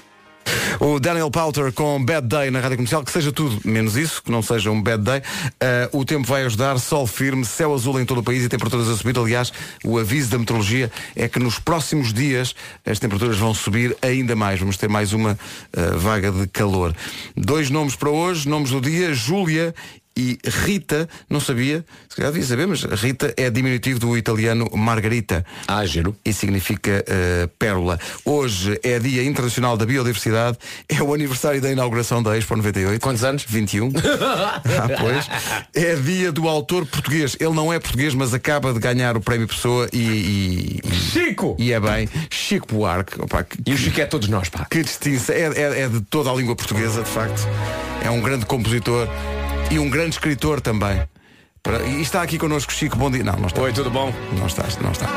O 0.80 0.98
Daniel 0.98 1.30
Powter 1.30 1.72
com 1.72 2.04
Bad 2.04 2.26
Day 2.26 2.50
na 2.50 2.58
Rádio 2.58 2.78
Comercial, 2.78 3.04
que 3.04 3.12
seja 3.12 3.30
tudo 3.30 3.60
menos 3.64 3.96
isso, 3.96 4.20
que 4.20 4.28
não 4.28 4.42
seja 4.42 4.72
um 4.72 4.82
bad 4.82 5.04
day. 5.04 5.22
Ah, 5.60 5.88
o 5.92 6.04
tempo 6.04 6.26
vai 6.26 6.42
ajudar, 6.42 6.76
sol 6.80 7.06
firme, 7.06 7.44
céu 7.44 7.72
azul 7.72 8.00
em 8.00 8.04
todo 8.04 8.18
o 8.18 8.22
país 8.24 8.42
e 8.42 8.48
temperaturas 8.48 8.88
a 8.88 8.96
subir. 8.96 9.16
Aliás, 9.16 9.52
o 9.84 10.00
aviso 10.00 10.30
da 10.30 10.38
meteorologia 10.38 10.90
é 11.14 11.28
que 11.28 11.38
nos 11.38 11.60
próximos 11.60 12.12
dias 12.12 12.56
as 12.84 12.98
temperaturas 12.98 13.38
vão 13.38 13.54
subir 13.54 13.96
ainda 14.02 14.34
mais. 14.34 14.58
Vamos 14.58 14.76
ter 14.76 14.88
mais 14.88 15.12
uma 15.12 15.38
ah, 15.72 15.96
vaga 15.96 16.32
de 16.32 16.48
calor. 16.48 16.92
Dois 17.36 17.70
nomes 17.70 17.94
para 17.94 18.10
hoje, 18.10 18.48
nomes 18.48 18.70
do 18.70 18.80
dia, 18.80 19.14
Júlia 19.14 19.76
e 20.16 20.38
Rita, 20.64 21.08
não 21.28 21.38
sabia, 21.40 21.84
se 22.08 22.16
calhar 22.16 22.32
devia 22.32 22.46
saber, 22.46 22.66
mas 22.66 22.82
Rita 22.82 23.34
é 23.36 23.50
diminutivo 23.50 23.98
do 23.98 24.16
italiano 24.16 24.68
Margarita 24.74 25.44
Ah, 25.68 25.84
giro. 25.84 26.16
e 26.24 26.32
significa 26.32 27.04
eh, 27.06 27.48
pérola. 27.58 27.98
Hoje 28.24 28.80
é 28.82 28.98
Dia 28.98 29.22
Internacional 29.24 29.76
da 29.76 29.84
Biodiversidade, 29.84 30.56
é 30.88 31.02
o 31.02 31.12
aniversário 31.12 31.60
da 31.60 31.70
inauguração 31.70 32.22
da 32.22 32.36
Expo 32.36 32.56
98. 32.56 33.00
Quantos 33.02 33.22
anos? 33.24 33.44
21. 33.46 33.90
ah, 33.94 34.62
pois. 34.98 35.28
É 35.74 35.94
dia 35.96 36.32
do 36.32 36.48
autor 36.48 36.86
português. 36.86 37.36
Ele 37.38 37.52
não 37.54 37.72
é 37.72 37.78
português, 37.78 38.14
mas 38.14 38.32
acaba 38.32 38.72
de 38.72 38.78
ganhar 38.78 39.16
o 39.16 39.20
Prémio 39.20 39.46
Pessoa 39.46 39.88
e, 39.92 39.98
e, 39.98 40.80
e- 40.84 40.94
Chico! 40.94 41.56
e 41.58 41.72
é 41.72 41.80
bem. 41.80 42.08
Chico 42.30 42.68
Buarque. 42.74 43.20
Opa, 43.20 43.44
que, 43.44 43.58
E 43.66 43.74
o 43.74 43.76
Chico 43.76 44.00
é 44.00 44.06
todos 44.06 44.28
nós, 44.28 44.48
pá. 44.48 44.64
que 44.70 44.82
distinção. 44.82 45.34
É, 45.34 45.40
é- 45.40 45.80
é 45.82 45.88
de 45.88 46.00
toda 46.02 46.30
a 46.30 46.34
língua 46.34 46.56
portuguesa, 46.56 47.02
de 47.02 47.10
facto. 47.10 47.46
É 48.02 48.10
um 48.10 48.20
grande 48.20 48.46
compositor 48.46 49.08
e 49.70 49.78
um 49.78 49.88
grande 49.90 50.10
escritor 50.10 50.60
também. 50.60 51.02
E 51.88 52.00
está 52.00 52.22
aqui 52.22 52.38
connosco 52.38 52.72
Chico, 52.72 52.96
bom 52.96 53.10
dia. 53.10 53.24
Não, 53.24 53.32
não 53.36 53.48
está. 53.48 53.60
Oi, 53.60 53.72
tudo 53.72 53.90
bom? 53.90 54.12
Não 54.38 54.46
estás, 54.46 54.76
não 54.78 54.92
está. 54.92 55.08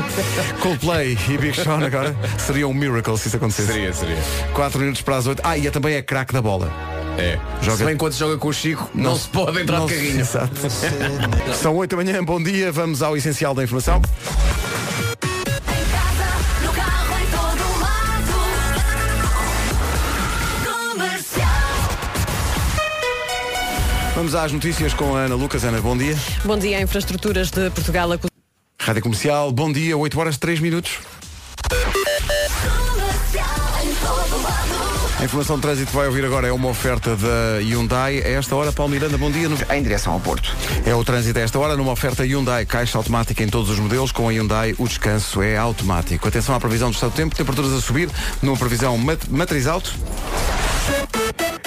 Coldplay 0.61 1.15
e 1.29 1.37
Big 1.37 1.55
Sean 1.61 1.85
agora 1.85 2.15
seria 2.39 2.67
um 2.67 2.73
miracle 2.73 3.15
se 3.19 3.27
isso 3.27 3.37
acontecesse. 3.37 3.71
Seria, 3.71 3.93
seria. 3.93 4.17
4 4.55 4.79
minutos 4.79 5.01
para 5.03 5.17
as 5.17 5.27
8. 5.27 5.41
Ah, 5.45 5.55
e 5.57 5.67
é 5.67 5.71
também 5.71 5.93
é 5.93 6.01
craque 6.01 6.33
da 6.33 6.41
bola. 6.41 6.71
É. 7.19 7.37
Joga- 7.61 7.77
Se 7.77 7.83
bem 7.85 7.97
quando 7.97 8.13
se 8.13 8.19
joga 8.19 8.37
com 8.37 8.47
o 8.47 8.53
Chico, 8.53 8.89
não, 8.95 9.15
se 9.15 9.27
pode 9.29 9.61
entrar 9.61 9.79
não 9.79 9.85
de 9.85 9.93
se- 9.93 9.99
carrinho. 9.99 10.19
Exato. 10.21 10.55
São 11.61 11.75
8 11.75 11.95
da 11.95 12.03
manhã, 12.03 12.23
bom 12.23 12.41
dia, 12.41 12.71
vamos 12.71 13.03
ao 13.03 13.15
essencial 13.15 13.53
da 13.53 13.63
informação. 13.63 14.01
Vamos 24.19 24.35
às 24.35 24.51
notícias 24.51 24.93
com 24.93 25.15
a 25.15 25.19
Ana 25.21 25.35
Lucas. 25.35 25.63
Ana, 25.63 25.79
bom 25.79 25.95
dia. 25.95 26.13
Bom 26.43 26.57
dia, 26.57 26.81
infraestruturas 26.81 27.51
de 27.51 27.69
Portugal. 27.69 28.09
Rádio 28.77 29.01
Comercial, 29.01 29.49
bom 29.49 29.71
dia, 29.71 29.95
8 29.95 30.19
horas 30.19 30.37
3 30.37 30.59
minutos. 30.59 30.97
A 35.17 35.23
informação 35.23 35.55
de 35.55 35.61
trânsito 35.61 35.91
que 35.91 35.95
vai 35.95 36.07
ouvir 36.07 36.25
agora 36.25 36.49
é 36.49 36.51
uma 36.51 36.67
oferta 36.67 37.15
da 37.15 37.59
Hyundai. 37.61 38.17
A 38.21 38.27
esta 38.27 38.53
hora, 38.57 38.73
Paulo 38.73 38.91
Miranda, 38.91 39.17
bom 39.17 39.31
dia. 39.31 39.47
No- 39.47 39.55
Em 39.73 39.81
direção 39.81 40.11
ao 40.11 40.19
Porto. 40.19 40.53
É 40.85 40.93
o 40.93 41.01
trânsito 41.01 41.39
a 41.39 41.41
esta 41.41 41.57
hora 41.57 41.77
numa 41.77 41.93
oferta 41.93 42.25
Hyundai, 42.25 42.65
caixa 42.65 42.97
automática 42.97 43.41
em 43.41 43.47
todos 43.47 43.69
os 43.69 43.79
modelos. 43.79 44.11
Com 44.11 44.27
a 44.27 44.33
Hyundai, 44.33 44.75
o 44.77 44.85
descanso 44.85 45.41
é 45.41 45.55
automático. 45.55 46.27
Atenção 46.27 46.53
à 46.53 46.59
previsão 46.59 46.89
do 46.89 46.93
estado 46.95 47.11
do 47.11 47.15
tempo, 47.15 47.33
temperaturas 47.37 47.71
a 47.71 47.79
subir, 47.79 48.09
numa 48.41 48.57
previsão 48.57 48.97
mat 48.97 49.21
matriz 49.29 49.65
alto. 49.65 49.95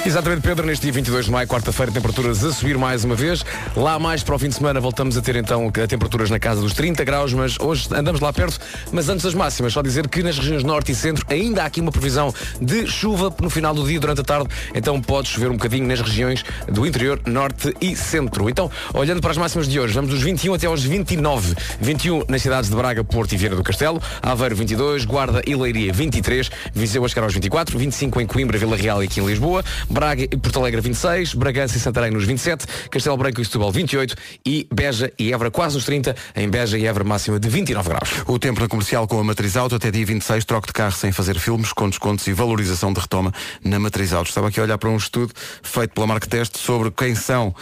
Exatamente, 0.04 0.42
Pedro, 0.42 0.66
neste 0.66 0.82
dia 0.82 0.92
22 0.92 1.26
de 1.26 1.30
maio, 1.30 1.46
quarta-feira, 1.46 1.92
temperaturas 1.92 2.42
a 2.42 2.52
subir 2.52 2.76
mais 2.76 3.04
uma 3.04 3.14
vez. 3.14 3.44
Lá 3.76 4.00
mais 4.00 4.20
para 4.24 4.34
o 4.34 4.38
fim 4.38 4.48
de 4.48 4.56
semana 4.56 4.80
voltamos 4.80 5.16
a 5.16 5.22
ter 5.22 5.36
então 5.36 5.70
temperaturas 5.70 6.28
na 6.28 6.40
casa 6.40 6.60
dos 6.60 6.74
30 6.74 7.04
graus, 7.04 7.32
mas 7.32 7.56
hoje 7.60 7.88
andamos 7.92 8.20
lá 8.20 8.32
perto. 8.32 8.58
Mas 8.90 9.08
antes 9.08 9.24
das 9.24 9.32
máximas, 9.32 9.72
só 9.72 9.80
dizer 9.80 10.08
que 10.08 10.20
nas 10.20 10.36
regiões 10.36 10.64
norte 10.64 10.90
e 10.90 10.94
centro 10.96 11.24
ainda 11.30 11.62
há 11.62 11.66
aqui 11.66 11.80
uma 11.80 11.92
previsão 11.92 12.34
de 12.60 12.84
chuva 12.88 13.32
no 13.40 13.48
final 13.48 13.72
do 13.72 13.86
dia, 13.86 14.00
durante 14.00 14.22
a 14.22 14.24
tarde. 14.24 14.48
Então 14.74 15.00
pode 15.00 15.28
chover 15.28 15.50
um 15.50 15.54
bocadinho 15.54 15.86
nas 15.86 16.00
regiões 16.00 16.44
do 16.66 16.84
interior, 16.84 17.20
norte 17.24 17.72
e 17.80 17.94
centro. 17.94 18.50
Então, 18.50 18.68
olhando 18.92 19.20
para 19.20 19.30
as 19.30 19.38
máximas 19.38 19.68
de 19.68 19.78
hoje, 19.78 19.94
vamos 19.94 20.10
dos 20.10 20.20
21 20.20 20.54
até 20.54 20.66
aos 20.66 20.82
29. 20.82 21.54
21 21.80 22.24
nas 22.28 22.42
cidades 22.42 22.68
de 22.68 22.74
Braga, 22.74 23.04
Porto 23.04 23.34
e 23.34 23.36
Viana 23.36 23.54
do 23.54 23.62
Castelo, 23.62 24.02
Aveiro 24.20 24.56
22, 24.56 25.04
Guarda 25.04 25.42
e 25.46 25.54
Leiria 25.54 25.92
23, 25.92 26.50
Viseu 26.74 27.04
a 27.04 27.08
chegar 27.08 27.22
aos 27.22 27.34
24, 27.34 27.78
25 27.78 28.20
em 28.20 28.26
Coimbra, 28.26 28.58
Vila 28.58 28.76
Real 28.76 29.00
e 29.00 29.06
aqui 29.06 29.20
em 29.20 29.26
Lisboa, 29.26 29.62
Braga 29.92 30.22
e 30.24 30.36
Porto 30.36 30.58
Alegre 30.58 30.80
26, 30.80 31.34
Bragança 31.34 31.76
e 31.76 31.80
Santarém 31.80 32.10
nos 32.10 32.24
27, 32.24 32.66
Castelo 32.90 33.16
Branco 33.18 33.42
e 33.42 33.44
Setúbal 33.44 33.70
28 33.70 34.16
e 34.44 34.66
Beja 34.72 35.12
e 35.18 35.32
Évora 35.32 35.50
quase 35.50 35.74
nos 35.74 35.84
30, 35.84 36.16
em 36.34 36.48
Beja 36.48 36.78
e 36.78 36.86
Évora 36.86 37.04
máxima 37.04 37.38
de 37.38 37.46
29 37.48 37.88
graus. 37.90 38.10
O 38.26 38.38
tempo 38.38 38.60
na 38.60 38.68
comercial 38.68 39.06
com 39.06 39.20
a 39.20 39.24
matriz 39.24 39.54
auto 39.54 39.74
até 39.74 39.90
dia 39.90 40.06
26, 40.06 40.46
troque 40.46 40.68
de 40.68 40.72
carro 40.72 40.92
sem 40.92 41.12
fazer 41.12 41.38
filmes, 41.38 41.74
com 41.74 41.90
descontos 41.90 42.26
e 42.26 42.32
valorização 42.32 42.90
de 42.90 43.00
retoma 43.00 43.32
na 43.62 43.78
matriz 43.78 44.14
auto. 44.14 44.28
Estava 44.28 44.48
aqui 44.48 44.60
a 44.60 44.62
olhar 44.62 44.78
para 44.78 44.88
um 44.88 44.96
estudo 44.96 45.32
feito 45.62 45.92
pela 45.92 46.06
Marca 46.06 46.26
Teste 46.26 46.58
sobre 46.58 46.90
quem 46.90 47.14
são 47.14 47.54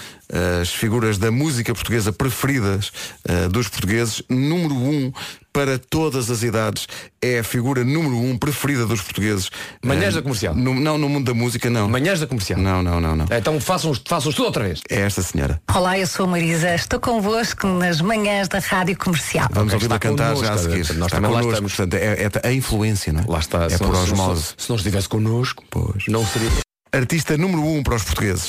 as 0.60 0.68
figuras 0.70 1.18
da 1.18 1.30
música 1.30 1.72
portuguesa 1.74 2.12
preferidas 2.12 2.92
eh, 3.28 3.48
dos 3.48 3.68
portugueses. 3.68 4.22
Número 4.28 4.74
um 4.74 5.12
para 5.52 5.80
todas 5.80 6.30
as 6.30 6.44
idades 6.44 6.86
é 7.20 7.40
a 7.40 7.44
figura 7.44 7.82
número 7.82 8.16
um 8.16 8.38
preferida 8.38 8.86
dos 8.86 9.00
portugueses. 9.02 9.50
Manhãs 9.84 10.14
Eh, 10.14 10.18
da 10.18 10.22
comercial. 10.22 10.54
no- 10.54 10.74
não, 10.78 10.96
no 10.96 11.08
mundo 11.08 11.24
da 11.26 11.34
música, 11.34 11.68
não. 11.68 11.88
Manhãs 11.88 12.20
da 12.20 12.26
comercial. 12.28 12.60
Não, 12.60 12.80
não, 12.82 13.00
não, 13.00 13.16
não. 13.16 13.26
Então 13.36 13.60
façam, 13.60 13.92
façam 14.06 14.30
tudo 14.32 14.44
outra 14.46 14.62
vez. 14.64 14.80
É 14.88 15.00
esta 15.00 15.22
senhora. 15.22 15.60
Olá, 15.74 15.98
eu 15.98 16.06
sou 16.06 16.26
a 16.26 16.28
Marisa, 16.28 16.72
estou 16.74 17.00
convosco 17.00 17.66
nas 17.66 18.00
manhãs 18.00 18.46
da 18.46 18.60
Rádio 18.60 18.96
Comercial. 18.96 19.48
Vamos 19.50 19.72
Ok, 19.74 19.82
ouvi-la 19.84 19.98
cantar 19.98 20.36
já 20.36 20.52
a 20.54 20.58
seguir. 20.58 20.76
nós 20.94 21.06
está 21.06 21.16
também 21.16 21.30
connosco, 21.30 21.50
estamos. 21.50 21.74
portanto, 21.74 21.94
é, 21.94 22.30
é 22.44 22.48
a 22.48 22.52
influência, 22.52 23.12
não 23.12 23.20
é? 23.22 23.24
Lá 23.26 23.38
está. 23.40 23.64
É 23.64 23.70
se 23.70 23.78
por 23.78 23.96
se 23.96 24.02
osmose. 24.02 24.54
Se 24.56 24.68
não 24.70 24.76
estivesse 24.76 25.08
connosco, 25.08 25.64
Pois. 25.68 26.04
não 26.06 26.24
seria. 26.24 26.48
Artista 26.92 27.36
número 27.36 27.62
um 27.62 27.84
para 27.84 27.94
os 27.94 28.02
portugueses. 28.02 28.46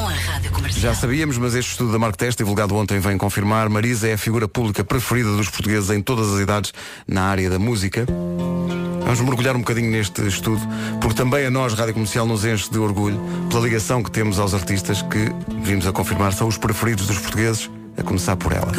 Já 0.70 0.96
sabíamos, 0.96 1.38
mas 1.38 1.54
este 1.54 1.72
estudo 1.72 1.92
da 1.92 2.00
Mark 2.00 2.16
Test, 2.16 2.38
divulgado 2.40 2.76
ontem, 2.76 3.00
vem 3.00 3.16
confirmar. 3.16 3.70
Marisa 3.70 4.08
é 4.08 4.14
a 4.14 4.18
figura 4.18 4.48
pública 4.48 4.84
preferida 4.84 5.32
dos 5.36 5.48
portugueses 5.48 5.92
em 5.92 6.02
todas 6.02 6.34
as 6.34 6.40
idades 6.40 6.74
na 7.08 7.26
área 7.26 7.52
da 7.52 7.60
música. 7.60 8.08
Vamos 9.04 9.22
mergulhar 9.22 9.56
um 9.56 9.60
bocadinho 9.60 9.92
neste 9.92 10.26
estudo, 10.26 10.62
porque 11.00 11.16
também 11.16 11.46
a 11.46 11.52
nós, 11.52 11.74
Rádio 11.74 11.94
Comercial, 11.94 12.26
nos 12.26 12.44
enche 12.44 12.72
de 12.72 12.80
orgulho 12.80 13.20
pela 13.50 13.62
ligação 13.62 14.02
que 14.02 14.10
temos 14.10 14.40
aos 14.40 14.56
artistas 14.56 15.04
que, 15.04 15.32
vimos 15.62 15.86
a 15.86 15.92
confirmar, 15.92 16.34
são 16.34 16.48
os 16.48 16.58
preferidos 16.58 17.06
dos 17.06 17.20
portugueses, 17.20 17.70
a 17.96 18.02
começar 18.02 18.36
por 18.38 18.54
ela. 18.54 18.72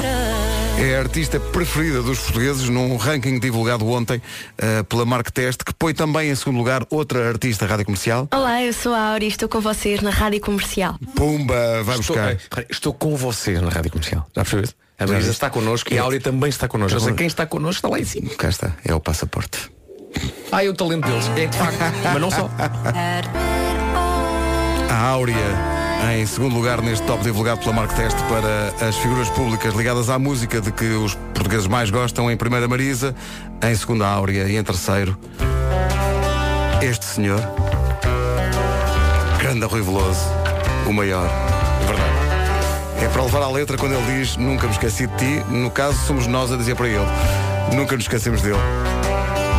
É 0.82 0.96
a 0.96 0.98
artista 0.98 1.38
preferida 1.38 2.02
dos 2.02 2.18
portugueses 2.18 2.68
num 2.68 2.96
ranking 2.96 3.38
divulgado 3.38 3.86
ontem 3.88 4.20
eh, 4.58 4.82
pela 4.82 5.06
Mark 5.06 5.30
Test, 5.30 5.62
que 5.64 5.72
põe 5.72 5.94
também 5.94 6.28
em 6.28 6.34
segundo 6.34 6.58
lugar 6.58 6.84
outra 6.90 7.28
artista 7.28 7.66
rádio 7.66 7.84
comercial. 7.84 8.26
Olá, 8.34 8.60
eu 8.64 8.72
sou 8.72 8.92
a 8.92 9.12
Auri 9.12 9.26
e 9.26 9.28
estou 9.28 9.48
com 9.48 9.60
vocês 9.60 10.00
na 10.00 10.10
Rádio 10.10 10.40
Comercial. 10.40 10.98
Pumba, 11.14 11.84
vai 11.84 12.00
Estou, 12.00 12.16
buscar. 12.16 12.32
eh, 12.32 12.66
estou 12.68 12.92
com 12.92 13.14
vocês 13.14 13.62
na 13.62 13.68
rádio 13.68 13.92
comercial. 13.92 14.26
Já 14.34 14.42
percebeste? 14.42 14.74
A 14.98 15.06
Marisa 15.06 15.30
está 15.30 15.48
connosco 15.50 15.94
e 15.94 15.98
a 15.98 16.02
Áurea 16.02 16.20
também 16.20 16.50
está 16.50 16.66
connosco. 16.66 17.14
Quem 17.14 17.28
está 17.28 17.46
connosco 17.46 17.78
está 17.78 17.88
lá 17.88 18.00
em 18.00 18.04
cima. 18.04 18.30
Cá 18.30 18.48
está, 18.48 18.72
é 18.84 18.92
o 18.92 18.98
passaporte. 18.98 19.70
Ah, 20.50 20.64
é 20.64 20.68
o 20.68 20.74
talento 20.74 21.06
deles. 21.06 21.28
É 21.36 21.46
de 21.46 21.56
facto. 21.56 21.78
Mas 22.12 22.20
não 22.20 22.30
só. 22.30 22.50
A 24.90 25.06
Áurea, 25.08 25.36
em 26.10 26.26
segundo 26.26 26.54
lugar 26.54 26.82
neste 26.82 27.06
top 27.06 27.22
divulgado 27.22 27.60
pela 27.60 27.72
Mark 27.72 27.94
Test 27.94 28.16
para 28.28 28.88
as 28.88 28.96
figuras 28.96 29.28
públicas 29.30 29.74
ligadas 29.74 30.10
à 30.10 30.18
música 30.18 30.60
de 30.60 30.72
que 30.72 30.84
os 30.84 31.14
portugueses 31.34 31.66
mais 31.66 31.90
gostam, 31.90 32.30
em 32.30 32.36
primeira 32.36 32.66
Marisa, 32.66 33.14
em 33.62 33.74
segunda 33.74 34.06
Áurea 34.06 34.44
e 34.44 34.56
em 34.56 34.62
terceiro 34.62 35.16
este 36.82 37.04
senhor, 37.04 37.40
Grande 39.38 39.64
Rui 39.66 39.82
Veloso, 39.82 40.20
o 40.86 40.92
maior. 40.92 41.28
Verdade. 41.86 43.04
É 43.04 43.08
para 43.08 43.22
levar 43.22 43.42
à 43.42 43.48
letra 43.48 43.76
quando 43.76 43.94
ele 43.94 44.18
diz 44.18 44.36
nunca 44.36 44.66
me 44.66 44.72
esqueci 44.72 45.06
de 45.06 45.16
ti, 45.16 45.44
no 45.48 45.70
caso 45.70 45.96
somos 46.06 46.26
nós 46.26 46.50
a 46.50 46.56
dizer 46.56 46.74
para 46.74 46.88
ele, 46.88 47.06
nunca 47.76 47.94
nos 47.94 48.04
esquecemos 48.04 48.42
dele. 48.42 48.58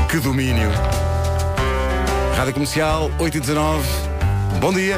Que 0.09 0.19
domínio. 0.19 0.69
Rádio 2.35 2.53
Comercial, 2.53 3.09
8 3.19 3.37
e 3.37 3.39
19 3.39 4.13
Bom 4.59 4.73
dia. 4.73 4.97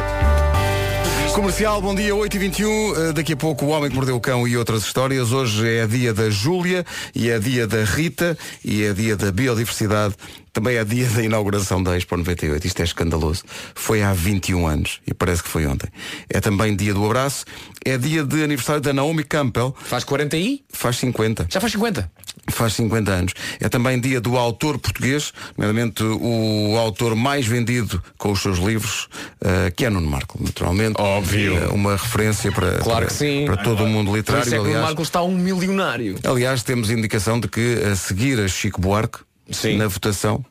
Comercial, 1.35 1.81
bom 1.81 1.93
dia, 1.93 2.15
8 2.15 2.33
e 2.33 2.39
21 2.39 2.69
Uh, 2.69 3.13
Daqui 3.13 3.33
a 3.33 3.35
pouco 3.35 3.65
o 3.65 3.67
Homem 3.67 3.89
que 3.89 3.95
Mordeu 3.95 4.15
o 4.15 4.21
Cão 4.21 4.47
e 4.47 4.55
outras 4.55 4.83
histórias. 4.83 5.33
Hoje 5.33 5.67
é 5.67 5.85
dia 5.85 6.13
da 6.13 6.29
Júlia 6.29 6.85
e 7.13 7.29
é 7.29 7.37
dia 7.37 7.67
da 7.67 7.83
Rita 7.83 8.37
e 8.63 8.83
é 8.83 8.93
dia 8.93 9.17
da 9.17 9.33
biodiversidade. 9.33 10.15
Também 10.55 10.77
é 10.77 10.85
dia 10.85 11.05
da 11.09 11.21
inauguração 11.21 11.83
da 11.83 11.97
Expo 11.97 12.15
98. 12.15 12.65
Isto 12.65 12.79
é 12.79 12.85
escandaloso. 12.85 13.43
Foi 13.75 14.01
há 14.01 14.13
21 14.13 14.65
anos 14.65 15.01
e 15.05 15.13
parece 15.13 15.43
que 15.43 15.49
foi 15.49 15.67
ontem. 15.67 15.89
É 16.29 16.39
também 16.39 16.73
dia 16.73 16.93
do 16.93 17.05
abraço. 17.05 17.43
É 17.83 17.97
dia 17.97 18.23
de 18.23 18.41
aniversário 18.41 18.79
da 18.81 18.93
Naomi 18.93 19.25
Campbell. 19.25 19.75
Faz 19.83 20.05
40 20.05 20.37
e? 20.37 20.63
Faz 20.71 20.95
50. 20.95 21.47
Já 21.51 21.59
faz 21.59 21.73
50. 21.73 22.09
Faz 22.51 22.73
50 22.75 23.11
anos. 23.11 23.33
É 23.59 23.67
também 23.67 23.99
dia 23.99 24.21
do 24.21 24.37
autor 24.37 24.79
português, 24.79 25.33
nomeadamente 25.57 26.01
o 26.03 26.77
autor 26.77 27.15
mais 27.17 27.45
vendido 27.45 28.01
com 28.17 28.31
os 28.31 28.41
seus 28.41 28.57
livros, 28.57 29.09
eh, 29.41 29.71
que 29.75 29.83
é 29.83 29.89
Nuno 29.89 30.09
Marco, 30.09 30.41
naturalmente. 30.41 30.95
Óbvio. 31.01 31.57
Eh, 31.57 31.67
uma 31.67 31.97
referência 31.97 32.49
para, 32.53 32.77
Claro 32.77 32.99
para, 32.99 33.05
que 33.07 33.13
sim. 33.13 33.43
para 33.45 33.57
todo 33.57 33.83
o 33.83 33.87
mundo 33.87 34.09
Por 34.11 34.17
literário. 34.17 34.45
isso 34.45 34.55
é 34.55 34.59
que 34.59 34.65
aliás, 34.67 34.83
Marcos 34.85 35.07
está 35.07 35.21
um 35.21 35.35
milionário. 35.35 36.15
aliás, 36.23 36.63
temos 36.63 36.89
indicação 36.89 37.41
de 37.41 37.49
que 37.49 37.81
a 37.91 37.93
seguir 37.97 38.39
a 38.39 38.47
Chico 38.47 38.79
Buarque, 38.79 39.19
Sim. 39.51 39.77
na 39.77 39.87
votação, 39.87 40.43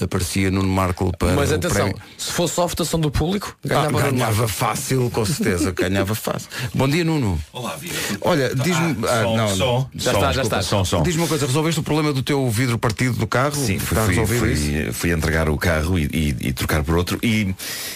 aparecia 0.00 0.48
Nuno 0.50 0.68
Marco 0.68 1.10
para 1.18 1.34
Mas 1.34 1.50
o 1.50 1.54
atenção, 1.56 1.86
prémio. 1.90 1.96
se 2.16 2.30
fosse 2.30 2.54
só 2.54 2.62
a 2.62 2.66
votação 2.66 3.00
do 3.00 3.10
público, 3.10 3.56
Ah, 3.64 3.68
ganhava 3.68 3.90
Nuno 3.90 4.12
ganhava 4.12 4.46
fácil, 4.46 5.10
com 5.10 5.24
certeza, 5.24 5.72
ganhava 5.72 6.14
fácil. 6.14 6.48
Bom 6.72 6.88
dia, 6.88 7.02
Nuno. 7.04 7.40
Olá, 7.52 7.74
Vida. 7.74 7.94
Olha, 8.20 8.54
diz-me. 8.54 8.96
Ah, 9.08 9.22
som, 9.24 9.36
não, 9.36 9.56
som, 9.56 9.90
Já 9.94 10.12
som, 10.12 10.18
está, 10.18 10.32
já 10.32 10.42
está. 10.42 10.62
Som, 10.62 10.84
som. 10.84 11.02
Diz-me 11.02 11.22
uma 11.22 11.28
coisa, 11.28 11.46
resolveste 11.46 11.80
o 11.80 11.82
problema 11.82 12.12
do 12.12 12.22
teu 12.22 12.48
vidro 12.48 12.78
partido 12.78 13.16
do 13.18 13.26
carro? 13.26 13.56
Sim, 13.56 13.78
fui, 13.80 13.96
fui, 14.24 14.26
fui- 14.38 14.52
isso? 14.52 14.92
fui 14.92 15.10
entregar 15.10 15.48
o 15.48 15.56
carro 15.58 15.98
e, 15.98 16.04
e- 16.04 16.36
e 16.48 16.52
trocar 16.52 16.84
por 16.84 16.96
outro 16.96 17.18
e 17.20 17.52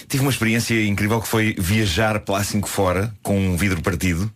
tive 0.08 0.22
uma 0.24 0.30
experiência 0.32 0.84
incrível 0.84 1.20
que 1.20 1.28
foi 1.28 1.54
viajar 1.56 2.18
pela 2.20 2.40
A5 2.40 2.66
fora 2.66 3.14
com 3.22 3.38
um 3.38 3.56
vidro 3.56 3.80
partido 3.80 4.28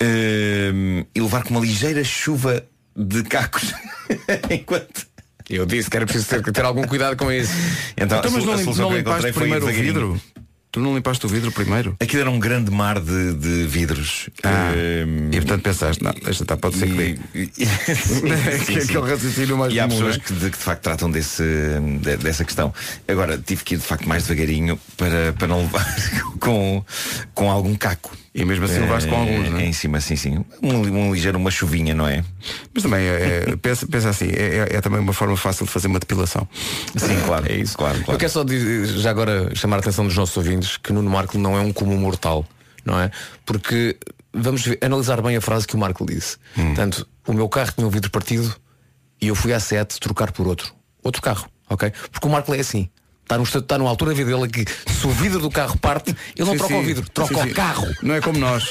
ehm, 0.00 1.04
e 1.14 1.20
levar 1.20 1.44
com 1.44 1.50
uma 1.54 1.60
ligeira 1.60 2.04
chuva 2.04 2.62
de 2.98 3.22
cacos 3.22 3.72
enquanto 4.50 5.06
Eu 5.48 5.64
disse 5.64 5.88
que 5.88 5.96
era 5.96 6.04
preciso 6.04 6.26
ter, 6.28 6.52
ter 6.52 6.64
algum 6.64 6.82
cuidado 6.82 7.16
com 7.16 7.30
isso. 7.32 7.52
então, 7.96 8.18
Então, 8.18 8.30
mas 8.32 8.44
não, 8.44 8.54
lim- 8.56 8.76
não 8.76 8.96
limpaste 8.96 9.32
primeiro 9.32 9.66
o 9.66 9.72
vidro? 9.72 10.20
Tu 10.70 10.80
não 10.80 10.94
limpaste 10.94 11.24
o 11.24 11.28
vidro 11.30 11.50
primeiro? 11.50 11.96
Aquilo 11.98 12.20
era 12.20 12.30
um 12.30 12.38
grande 12.38 12.70
mar 12.70 13.00
de, 13.00 13.32
de 13.32 13.66
vidros. 13.66 14.28
Ah, 14.44 14.70
Ehm, 14.76 15.28
e 15.32 15.36
portanto 15.36 15.62
pensaste, 15.62 16.04
não, 16.04 16.12
deixa 16.12 16.42
estar, 16.42 16.58
pode 16.58 16.76
ser 16.76 16.86
que 16.88 16.92
dê. 16.92 17.18
e- 17.34 17.46
sim, 17.96 18.20
Que 18.66 18.78
é 18.78 18.80
sim. 18.82 18.90
aquele 18.90 19.10
raciocínio 19.10 19.56
mais 19.56 19.72
E 19.72 19.80
há 19.80 19.84
comum, 19.84 19.96
pessoas 19.96 20.16
é? 20.16 20.18
que 20.18 20.32
de, 20.34 20.50
que 20.50 20.58
de 20.58 20.62
facto 20.62 20.82
tratam 20.82 21.10
desse, 21.10 21.42
de- 22.02 22.18
dessa 22.18 22.44
questão. 22.44 22.74
Agora, 23.08 23.38
tive 23.38 23.64
que 23.64 23.74
ir 23.76 23.78
de 23.78 23.84
facto 23.84 24.06
mais 24.06 24.26
devagarinho 24.26 24.78
para, 24.98 25.32
para 25.38 25.46
não 25.48 25.60
levar 25.62 25.86
com, 26.38 26.84
com 27.38 27.48
algum 27.52 27.72
caco. 27.76 28.10
E 28.34 28.44
mesmo 28.44 28.64
assim 28.64 28.80
levaste 28.80 29.08
com 29.08 29.14
Eh, 29.14 29.20
alguns, 29.20 29.48
não 29.50 29.58
é? 29.60 29.66
Em 29.66 29.72
cima, 29.72 30.00
sim, 30.00 30.16
sim. 30.16 30.44
Um, 30.60 30.74
um 30.80 31.14
ligeiro, 31.14 31.38
uma 31.38 31.52
chuvinha, 31.52 31.94
não 31.94 32.06
é? 32.08 32.24
Mas 32.74 32.82
também, 32.82 33.00
é, 33.06 33.44
é- 33.48 33.56
pensa, 33.62 33.86
pensa 33.86 34.08
assim, 34.08 34.26
é, 34.26 34.66
é- 34.72 34.76
é 34.76 34.80
também 34.80 34.98
uma 34.98 35.12
forma 35.12 35.36
fácil 35.36 35.64
de 35.64 35.70
fazer 35.70 35.86
uma 35.86 36.00
depilação. 36.00 36.48
Sim, 36.96 37.16
claro. 37.24 37.46
É 37.48 37.54
isso. 37.54 37.78
Claro, 37.78 37.94
claro. 37.98 38.12
Eu 38.12 38.18
quero 38.18 38.32
só 38.32 38.42
dizer, 38.42 38.86
já 38.98 39.10
agora 39.10 39.54
chamar 39.54 39.76
a 39.76 39.78
atenção 39.78 40.04
dos 40.04 40.16
nossos 40.16 40.36
ouvintes 40.36 40.76
que 40.78 40.92
Nuno 40.92 41.08
Marco 41.08 41.38
não 41.38 41.56
é 41.56 41.60
um 41.60 41.72
comum 41.72 41.96
mortal, 41.96 42.44
não 42.84 42.98
é? 43.00 43.08
Porque 43.46 43.96
vamos 44.34 44.62
ver- 44.66 44.78
analisar 44.82 45.22
bem 45.22 45.36
a 45.36 45.40
frase 45.40 45.64
que 45.64 45.76
o 45.76 45.78
Marco 45.78 46.04
disse. 46.04 46.38
Hum. 46.56 46.66
Portanto, 46.74 47.06
o 47.24 47.32
meu 47.32 47.48
carro 47.48 47.70
tinha 47.72 47.86
um 47.86 47.90
vidro 47.90 48.10
partido 48.10 48.52
e 49.22 49.28
eu 49.28 49.36
fui 49.36 49.52
à 49.52 49.60
sete 49.60 50.00
trocar 50.00 50.32
por 50.32 50.48
outro. 50.48 50.72
Outro 51.04 51.22
carro, 51.22 51.46
ok? 51.70 51.92
Porque 52.10 52.26
o 52.26 52.30
Marco 52.30 52.52
é 52.52 52.58
assim. 52.58 52.88
Está 53.28 53.36
no, 53.36 53.44
está 53.44 53.76
numa 53.76 53.90
altura 53.90 54.12
da 54.12 54.16
vida 54.16 54.34
dele 54.34 54.48
que 54.48 54.64
se 54.90 55.06
o 55.06 55.10
vidro 55.10 55.38
do 55.38 55.50
carro 55.50 55.76
parte, 55.78 56.16
ele 56.34 56.46
não 56.46 56.52
Sim, 56.52 56.58
troca 56.58 56.74
sim. 56.74 56.80
o 56.80 56.82
vidro, 56.82 57.04
troca 57.12 57.34
Sim, 57.42 57.50
o 57.50 57.54
carro. 57.54 57.86
Não 58.02 58.14
é 58.14 58.20
como 58.22 58.38
nós. 58.38 58.70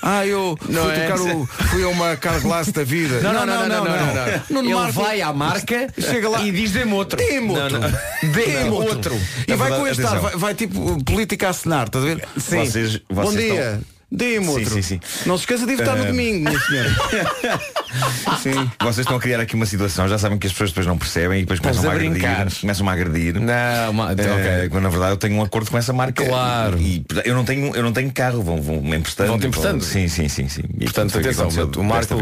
Ah, 0.00 0.26
eu 0.26 0.58
Não 0.68 0.82
fui 0.84 0.92
é? 0.94 1.06
tocar 1.06 1.20
o. 1.20 1.46
Fui 1.46 1.84
a 1.84 1.88
uma 1.88 2.16
carglass 2.16 2.72
da 2.72 2.82
vida. 2.82 3.20
Não, 3.20 3.32
não, 3.34 3.44
não, 3.46 3.68
não, 3.68 3.84
não, 3.84 3.84
não, 3.84 4.06
não. 4.06 4.42
Nuno 4.50 4.68
Ele 4.68 4.74
Marco 4.74 4.92
vai 4.94 5.20
à 5.20 5.32
marca 5.32 5.92
chega 5.96 6.28
lá 6.28 6.42
e 6.42 6.50
diz 6.50 6.72
dê-me 6.72 6.92
outro. 6.94 7.18
Dê-me 7.18 7.50
outro. 7.50 7.78
Não, 7.78 7.88
não. 7.90 7.98
Dê-me 8.32 8.70
outro. 8.70 9.14
E 9.46 9.52
É 9.52 9.56
vai 9.56 9.70
com 9.70 9.86
este 9.86 10.02
ar, 10.04 10.18
vai, 10.18 10.36
vai 10.36 10.54
tipo 10.54 11.04
política 11.04 11.48
a 11.48 11.50
assinar, 11.50 11.86
estás 11.86 12.02
a 12.04 12.08
ver? 12.08 12.28
Sim. 12.38 12.64
Vocês- 12.64 12.96
Bom 13.10 13.22
vocês 13.26 13.36
dia. 13.44 13.54
estão- 13.64 13.91
Dê-me 14.14 14.44
Sim, 14.44 14.50
outro. 14.52 14.74
sim, 14.74 14.82
sim. 14.82 15.00
Não 15.24 15.38
se 15.38 15.44
esqueça 15.44 15.64
de 15.66 15.74
votar 15.74 15.96
no 15.96 16.04
Eh, 16.04 16.06
domingo, 16.08 16.48
minha 16.50 16.60
senhora. 16.60 16.90
sim. 18.42 18.70
Vocês 18.80 18.98
estão 18.98 19.16
a 19.16 19.20
criar 19.20 19.40
aqui 19.40 19.54
uma 19.54 19.64
situação, 19.64 20.06
já 20.06 20.18
sabem 20.18 20.38
que 20.38 20.46
as 20.46 20.52
pessoas 20.52 20.70
depois 20.70 20.86
não 20.86 20.98
percebem 20.98 21.38
e 21.38 21.42
depois 21.42 21.58
Estás 21.58 21.76
começam 21.78 21.90
a, 21.90 21.94
a 21.94 21.96
agredir. 21.96 22.20
brincar. 22.28 22.60
Começam 22.60 22.88
a 22.88 22.92
agredir. 22.92 23.34
Não, 23.40 23.92
ma- 23.94 24.12
Eh, 24.12 24.14
ok. 24.60 24.68
Quando 24.68 24.82
na 24.84 24.88
verdade 24.90 25.12
eu 25.12 25.16
tenho 25.16 25.34
um 25.36 25.42
acordo 25.42 25.70
com 25.70 25.78
essa 25.78 25.92
marca. 25.94 26.24
Claro. 26.24 26.78
E 26.78 27.04
eu 27.24 27.34
não 27.34 27.44
tenho, 27.44 27.74
eu 27.74 27.82
não 27.82 27.92
tenho 27.92 28.12
carro, 28.12 28.42
vão, 28.42 28.60
vão 28.60 28.82
me 28.82 28.96
emprestando. 28.96 29.30
Vão-te 29.30 29.46
emprestando? 29.46 29.80
Vão- 29.80 29.88
Sim, 29.88 30.08
sim, 30.08 30.28
sim, 30.28 30.48
sim. 30.48 30.62
E 30.78 30.84
Portanto, 30.84 31.18
atenção, 31.18 31.48
o 31.78 31.82
Marco, 31.84 32.14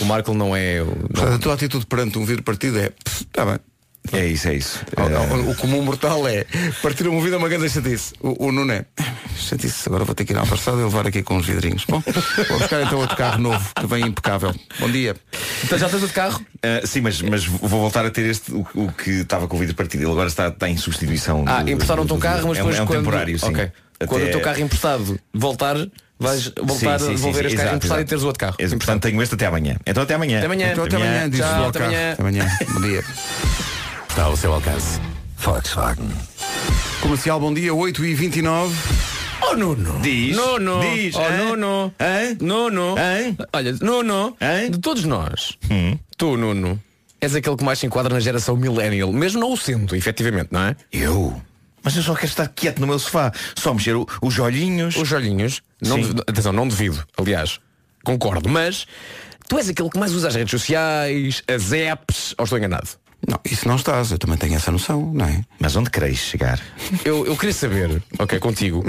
o 0.00 0.04
Marco 0.04 0.34
não 0.34 0.54
é. 0.54 0.80
o- 0.80 0.86
Portanto, 1.12 1.34
a 1.34 1.38
tua 1.38 1.54
atitude 1.54 1.86
perante 1.86 2.18
um 2.18 2.24
vidro 2.24 2.42
partido 2.44 2.78
é. 2.78 2.90
Está 3.04 3.44
bem. 3.44 3.58
É 4.12 4.26
isso, 4.26 4.48
é 4.48 4.54
isso. 4.54 4.80
O- 4.96 5.00
Eh, 5.02 5.50
O, 5.50 5.54
comum 5.54 5.82
mortal 5.82 6.26
é 6.26 6.44
partir 6.82 7.06
uma 7.06 7.20
vida 7.22 7.38
uma 7.38 7.48
grande 7.48 7.68
chatice. 7.70 8.12
O, 8.20 8.46
o 8.48 8.52
Nuno 8.52 8.72
é. 8.72 8.84
Chatice, 9.36 9.88
agora 9.88 10.04
vou 10.04 10.14
ter 10.14 10.24
que 10.24 10.32
ir 10.32 10.38
à 10.38 10.44
passada 10.44 10.80
e 10.80 10.84
levar 10.84 11.06
aqui 11.06 11.22
com 11.22 11.36
os 11.36 11.46
vidrinhos. 11.46 11.84
Bom, 11.88 12.02
vou 12.48 12.58
buscar 12.58 12.82
então 12.82 12.98
outro 12.98 13.16
carro 13.16 13.40
novo 13.40 13.64
que 13.74 13.86
vem 13.86 14.04
impecável. 14.06 14.54
Bom 14.80 14.90
dia. 14.90 15.14
Então 15.64 15.78
já 15.78 15.88
tens 15.88 16.02
o 16.02 16.06
de 16.08 16.12
carro? 16.12 16.40
Uh, 16.56 16.86
sim, 16.86 17.00
mas, 17.00 17.22
mas 17.22 17.44
vou 17.46 17.68
voltar 17.68 18.04
a 18.04 18.10
ter 18.10 18.26
este, 18.26 18.52
o, 18.52 18.66
o 18.74 18.92
que 18.92 19.10
estava 19.10 19.46
com 19.48 19.56
o 19.56 19.60
vídeo 19.60 19.74
partido. 19.74 20.02
Ele 20.02 20.10
agora 20.10 20.28
está, 20.28 20.48
está 20.48 20.68
em 20.68 20.76
substituição. 20.76 21.44
Ah, 21.46 21.62
do- 21.62 21.70
emprestaram-te 21.70 22.12
um 22.12 22.18
carro, 22.18 22.48
mas 22.48 22.58
é 22.58 22.62
um, 22.62 22.66
depois 22.66 22.76
é 22.78 22.82
um 22.82 22.86
quando... 22.86 22.98
temporário, 22.98 23.38
sim. 23.38 23.46
Ok. 23.46 23.70
Quando 24.06 24.22
Até- 24.22 24.30
o 24.30 24.32
teu 24.32 24.40
carro 24.40 24.60
emprestado 24.60 25.20
voltar, 25.32 25.76
vais 26.18 26.52
voltar 26.60 26.98
Sim, 26.98 27.06
sim, 27.06 27.12
a 27.12 27.14
devolver 27.14 27.46
este 27.46 27.56
carro 27.56 27.76
emprestado 27.76 28.00
e 28.00 28.04
teres 28.04 28.24
o 28.24 28.26
outro 28.26 28.40
carro. 28.40 28.56
Portanto, 28.58 29.02
tenho 29.02 29.22
este 29.22 29.34
até 29.36 29.46
amanhã. 29.46 29.76
Então 29.86 30.02
até 30.02 30.14
amanhã. 30.14 30.38
Até 30.38 30.46
amanhã. 30.46 30.72
Então 30.72 30.84
até 30.84 30.96
amanhã, 30.96 31.30
diz 31.30 31.40
Tchau, 31.40 31.68
até 31.68 31.78
amanhã. 31.84 32.12
Até 32.12 32.22
amanhã. 32.22 32.48
Bom 32.74 32.80
dia. 32.80 33.04
Está 34.12 34.24
ao 34.24 34.36
seu 34.36 34.52
alcance. 34.52 35.00
Volkswagen. 35.38 36.06
Comercial, 37.00 37.40
bom 37.40 37.52
dia, 37.54 37.72
8h29. 37.72 38.70
Oh 39.40 39.56
Nuno. 39.56 39.98
Diz. 40.00 40.36
Nuno. 40.36 40.80
Diz. 40.82 41.14
Oh? 41.16 41.30
Nuno. 41.30 41.94
Hã? 41.98 42.36
Nuno. 42.38 42.94
Hã? 42.98 43.34
Olha, 43.54 43.72
Nuno. 43.80 44.36
Hã? 44.38 44.70
De 44.70 44.78
todos 44.78 45.04
nós. 45.04 45.56
Hum. 45.70 45.98
Tu, 46.18 46.36
Nuno. 46.36 46.78
És 47.22 47.34
aquele 47.34 47.56
que 47.56 47.64
mais 47.64 47.78
se 47.78 47.86
enquadra 47.86 48.12
na 48.12 48.20
geração 48.20 48.54
millennial, 48.54 49.10
mesmo 49.12 49.40
não 49.40 49.52
o 49.52 49.56
sendo, 49.56 49.96
efetivamente, 49.96 50.48
não 50.50 50.64
é? 50.64 50.76
Eu? 50.92 51.40
Mas 51.82 51.96
eu 51.96 52.02
só 52.02 52.12
quero 52.14 52.26
estar 52.26 52.48
quieto 52.48 52.80
no 52.80 52.86
meu 52.86 52.98
sofá. 52.98 53.32
Só 53.56 53.72
mexer 53.72 53.96
o- 53.96 54.06
os 54.20 54.38
olhinhos. 54.38 54.94
Os 54.94 55.10
olhinhos, 55.10 55.62
não 55.80 55.96
devido- 55.98 56.22
atenção, 56.28 56.52
não 56.52 56.68
devido, 56.68 57.02
aliás, 57.16 57.58
concordo, 58.04 58.46
mas 58.48 58.86
tu 59.48 59.56
és 59.56 59.68
aquele 59.68 59.88
que 59.88 59.98
mais 59.98 60.12
usa 60.12 60.28
as 60.28 60.34
redes 60.34 60.50
sociais, 60.50 61.42
as 61.48 61.72
apps, 61.72 62.34
ou 62.38 62.44
estou 62.44 62.58
enganado? 62.58 62.88
Não, 63.28 63.38
isso 63.44 63.68
não 63.68 63.76
estás, 63.76 64.10
eu 64.10 64.18
também 64.18 64.36
tenho 64.36 64.54
essa 64.54 64.70
noção, 64.72 65.12
não 65.14 65.24
é? 65.26 65.42
Mas 65.60 65.76
onde 65.76 65.90
queres 65.90 66.18
chegar? 66.18 66.60
Eu, 67.04 67.24
eu 67.26 67.36
queria 67.36 67.54
saber, 67.54 68.02
ok, 68.18 68.38
contigo, 68.40 68.84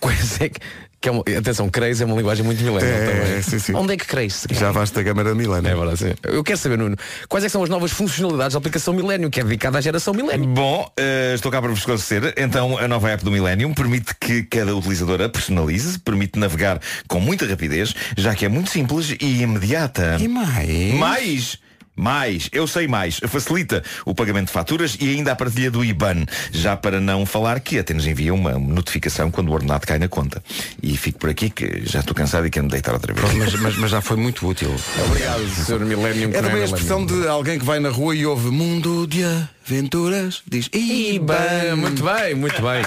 quais 0.00 0.40
é 0.40 0.48
que, 0.48 0.58
que 1.00 1.08
é 1.08 1.12
uma, 1.12 1.20
atenção, 1.38 1.68
creis 1.70 2.00
é 2.00 2.04
uma 2.04 2.16
linguagem 2.16 2.44
muito 2.44 2.60
millennial 2.64 2.90
É, 2.92 3.06
também. 3.06 3.32
é, 3.38 3.42
sim, 3.42 3.58
sim. 3.60 3.74
Onde 3.76 3.92
é 3.92 3.96
que 3.96 4.04
creis? 4.06 4.44
Já 4.50 4.72
vais 4.72 4.90
da 4.90 5.04
câmara 5.04 5.32
Milena. 5.36 5.68
É 5.70 5.74
verdade, 5.76 5.98
sim. 5.98 6.14
Eu 6.24 6.42
quero 6.42 6.58
saber, 6.58 6.76
Nuno, 6.78 6.96
quais 7.28 7.44
é 7.44 7.46
que 7.46 7.52
são 7.52 7.62
as 7.62 7.68
novas 7.70 7.92
funcionalidades 7.92 8.54
da 8.54 8.58
aplicação 8.58 8.92
Millennium, 8.92 9.30
que 9.30 9.40
é 9.40 9.44
dedicada 9.44 9.78
à 9.78 9.80
geração 9.80 10.12
Millennium? 10.12 10.52
Bom, 10.54 10.90
eh, 10.96 11.32
estou 11.36 11.52
cá 11.52 11.60
para 11.60 11.70
vos 11.70 11.78
esclarecer. 11.78 12.34
Então, 12.36 12.76
a 12.76 12.88
nova 12.88 13.08
app 13.10 13.24
do 13.24 13.30
Millennium 13.30 13.72
permite 13.72 14.12
que 14.20 14.42
cada 14.42 14.74
utilizador 14.74 15.22
a 15.22 15.28
personalize, 15.28 15.96
permite 16.00 16.36
navegar 16.40 16.80
com 17.06 17.20
muita 17.20 17.46
rapidez, 17.46 17.94
já 18.16 18.34
que 18.34 18.44
é 18.44 18.48
muito 18.48 18.70
simples 18.70 19.14
e 19.20 19.42
imediata. 19.42 20.16
E 20.18 20.26
mais? 20.26 20.94
Mais! 20.94 21.58
Mais, 21.98 22.48
eu 22.52 22.66
sei 22.66 22.86
mais. 22.86 23.18
Facilita 23.26 23.82
o 24.06 24.14
pagamento 24.14 24.46
de 24.46 24.52
faturas 24.52 24.96
e 25.00 25.08
ainda 25.10 25.32
a 25.32 25.36
partilha 25.36 25.70
do 25.70 25.84
IBAN. 25.84 26.24
Já 26.52 26.76
para 26.76 27.00
não 27.00 27.26
falar 27.26 27.58
que 27.60 27.78
até 27.78 27.92
nos 27.92 28.06
envia 28.06 28.32
uma 28.32 28.52
notificação 28.58 29.30
quando 29.30 29.48
o 29.48 29.52
ordenado 29.52 29.86
cai 29.86 29.98
na 29.98 30.08
conta. 30.08 30.42
E 30.82 30.96
fico 30.96 31.18
por 31.18 31.28
aqui 31.30 31.50
que 31.50 31.82
já 31.84 32.00
estou 32.00 32.14
cansado 32.14 32.46
e 32.46 32.50
quero 32.50 32.64
me 32.66 32.70
deitar 32.70 32.94
outra 32.94 33.12
vez. 33.12 33.34
Mas, 33.34 33.54
mas- 33.60 33.76
mas 33.76 33.90
já 33.90 34.00
foi 34.00 34.16
muito 34.16 34.46
útil. 34.46 34.74
Obrigado, 35.06 35.46
Sr. 35.48 35.80
Millennium. 35.80 36.30
É 36.30 36.40
também 36.40 36.62
a 36.62 36.64
expressão 36.64 37.04
de 37.04 37.26
alguém 37.26 37.58
que 37.58 37.64
vai 37.64 37.80
na 37.80 37.88
rua 37.90 38.14
e 38.14 38.24
ouve 38.24 38.50
Mundo 38.50 39.06
de 39.06 39.22
Aventuras. 39.66 40.42
Diz 40.46 40.68
Bem, 40.68 41.74
muito 41.76 42.04
bem, 42.04 42.34
muito 42.34 42.62
bem. 42.62 42.84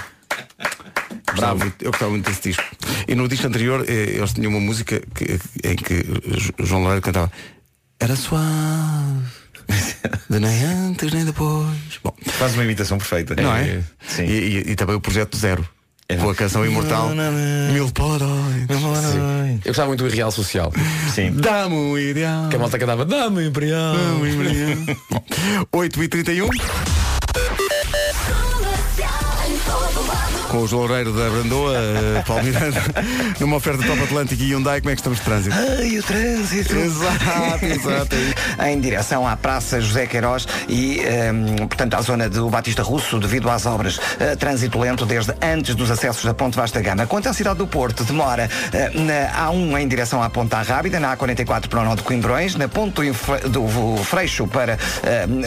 Bravo. 1.35 1.71
Eu 1.81 1.91
gostava 1.91 2.11
muito 2.11 2.25
desse 2.29 2.49
disco. 2.49 2.63
E 3.07 3.15
no 3.15 3.27
disco 3.27 3.47
anterior 3.47 3.85
eh, 3.87 4.15
eles 4.17 4.33
tinham 4.33 4.51
uma 4.51 4.59
música 4.59 5.01
que- 5.15 5.39
em 5.63 5.75
que 5.75 6.03
Jo- 6.37 6.53
João 6.59 6.81
Loureiro 6.81 7.01
cantava 7.01 7.31
Era 8.01 8.15
suave. 8.15 9.21
De 10.29 10.39
nem 10.39 10.63
antes 10.65 11.11
nem 11.13 11.23
depois. 11.23 11.67
Bom, 12.03 12.13
Faz 12.25 12.53
uma 12.55 12.63
imitação 12.63 12.97
perfeita. 12.97 13.35
não 13.35 13.55
é? 13.55 13.81
Sim. 14.07 14.23
E, 14.23 14.31
e- 14.31 14.71
e 14.71 14.75
também 14.75 14.95
o 14.95 15.01
Projeto 15.01 15.37
Zero. 15.37 15.67
Com 16.19 16.29
a 16.29 16.35
canção 16.35 16.65
imortal 16.65 17.09
Mil 17.71 17.89
Polaroids. 17.91 18.67
Eu 19.63 19.69
gostava 19.69 19.87
muito 19.87 20.03
do 20.03 20.09
Irreal 20.09 20.29
Social. 20.29 20.73
Sim. 21.15 21.31
Dá-me 21.35 21.73
um 21.75 21.97
ideal 21.97 22.49
Que 22.49 22.57
a 22.57 22.59
malta 22.59 22.77
cantava 22.77 23.05
Dama 23.05 23.41
Imperial. 23.41 23.95
Dá-me 23.95 24.21
um 24.35 24.43
ideal 24.43 24.97
Bom, 25.71 25.79
8h31 25.79 26.49
Com 30.51 30.63
o 30.63 30.67
João 30.67 30.81
Loureiro 30.81 31.13
da 31.13 31.29
Brandoa, 31.29 31.73
eh, 31.77 32.23
Paulo 32.27 32.43
Miranda, 32.43 32.83
numa 33.39 33.55
oferta 33.55 33.87
Top 33.87 34.03
Atlântico 34.03 34.43
e 34.43 34.51
Hyundai, 34.51 34.81
como 34.81 34.91
é 34.91 34.95
que 34.95 34.99
estamos 34.99 35.19
de 35.19 35.23
trânsito? 35.23 35.55
Ai, 35.55 35.97
o 35.97 36.03
trânsito. 36.03 36.75
Exato, 36.75 37.65
exato. 37.65 38.15
em 38.67 38.81
direção 38.81 39.25
à 39.25 39.37
Praça 39.37 39.79
José 39.79 40.07
Queiroz 40.07 40.45
e, 40.67 40.99
ehm, 40.99 41.55
portanto, 41.55 41.93
à 41.93 42.01
zona 42.01 42.27
do 42.27 42.49
Batista 42.49 42.83
Russo, 42.83 43.17
devido 43.17 43.49
às 43.49 43.65
obras. 43.65 43.97
Eh, 44.19 44.35
trânsito 44.35 44.77
lento 44.77 45.05
desde 45.05 45.33
antes 45.41 45.73
dos 45.73 45.89
acessos 45.89 46.25
da 46.25 46.33
Ponte 46.33 46.57
Vasta 46.57 46.81
Gama. 46.81 47.07
Quanto 47.07 47.29
à 47.29 47.33
cidade 47.33 47.59
do 47.59 47.65
Porto, 47.65 48.03
demora 48.03 48.49
eh, 48.73 48.91
na 48.93 49.49
A1 49.49 49.79
em 49.79 49.87
direção 49.87 50.21
à 50.21 50.29
Ponta 50.29 50.61
Rábida, 50.61 50.99
na 50.99 51.15
A44 51.15 51.69
para 51.69 51.79
o 51.79 51.85
nó 51.85 51.95
de 51.95 52.01
Coimbrões, 52.01 52.55
na 52.55 52.67
Ponte 52.67 53.09
do, 53.49 53.97
Freixo 54.03 54.45
para 54.47 54.77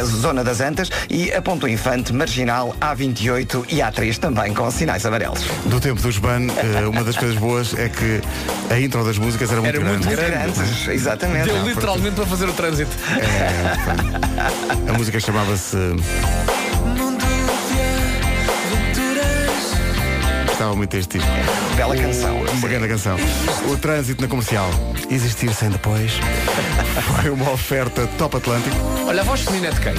a 0.00 0.04
zona 0.04 0.42
das 0.42 0.62
Antas 0.62 0.90
e 1.10 1.30
a 1.30 1.42
Ponto 1.42 1.68
Infante, 1.68 2.10
Marginal, 2.10 2.74
A28 2.80 3.66
e 3.68 3.76
A3 3.80 4.16
também 4.16 4.54
com 4.54 4.70
sinais 4.94 5.06
amarelos. 5.06 5.40
Do 5.66 5.80
tempo 5.80 6.00
dos 6.00 6.18
ban, 6.18 6.46
eh, 6.46 6.86
uma 6.86 7.02
das 7.02 7.16
coisas 7.16 7.36
boas 7.36 7.74
é 7.78 7.88
que 7.88 8.20
a 8.70 8.78
intro 8.78 9.04
das 9.04 9.18
músicas 9.18 9.50
era 9.50 9.60
muito 9.60 9.76
Era 9.76 9.84
muito 9.88 10.08
grande. 10.08 10.30
grande. 10.30 10.52
Grandes, 10.52 10.88
exatamente. 10.88 11.46
Deu 11.46 11.64
literalmente 11.66 12.14
para 12.14 12.26
fazer 12.26 12.48
o 12.48 12.52
trânsito. 12.52 12.92
A 14.88 14.92
música 14.92 15.18
chamava-se. 15.20 15.76
Gostava 20.46 20.76
muito 20.76 20.90
deste 20.90 21.18
tipo. 21.18 21.26
Bela 21.76 21.96
canção. 21.96 22.36
Uma 22.42 22.68
grande 22.68 22.88
canção. 22.88 23.16
O 23.68 23.76
trânsito 23.76 24.22
na 24.22 24.28
comercial. 24.28 24.70
Existir 25.10 25.52
sem 25.52 25.70
depois. 25.70 26.12
Foi 27.20 27.30
uma 27.30 27.50
oferta 27.50 28.06
top 28.18 28.36
Atlântico. 28.36 28.76
Olha, 29.06 29.22
a 29.22 29.24
voz 29.24 29.40
feminina 29.40 29.68
é 29.68 29.70
de 29.72 29.80
quem? 29.80 29.94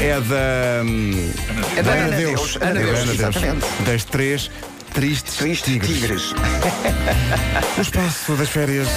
É 0.00 0.18
da. 0.20 0.82
hum, 0.84 1.32
É 1.76 1.82
da 1.82 1.92
Ana 1.92 2.02
Ana 2.06 2.16
Deus. 2.16 2.58
Ana 2.60 2.80
Deus, 2.80 3.08
exatamente. 3.10 3.66
Das 3.84 4.04
três 4.04 4.50
tristes, 4.94 5.34
Tristes 5.36 5.72
tigres. 5.72 6.00
tigres. 6.00 6.34
O 7.76 7.80
espaço 7.80 8.32
das 8.32 8.48
férias. 8.48 8.88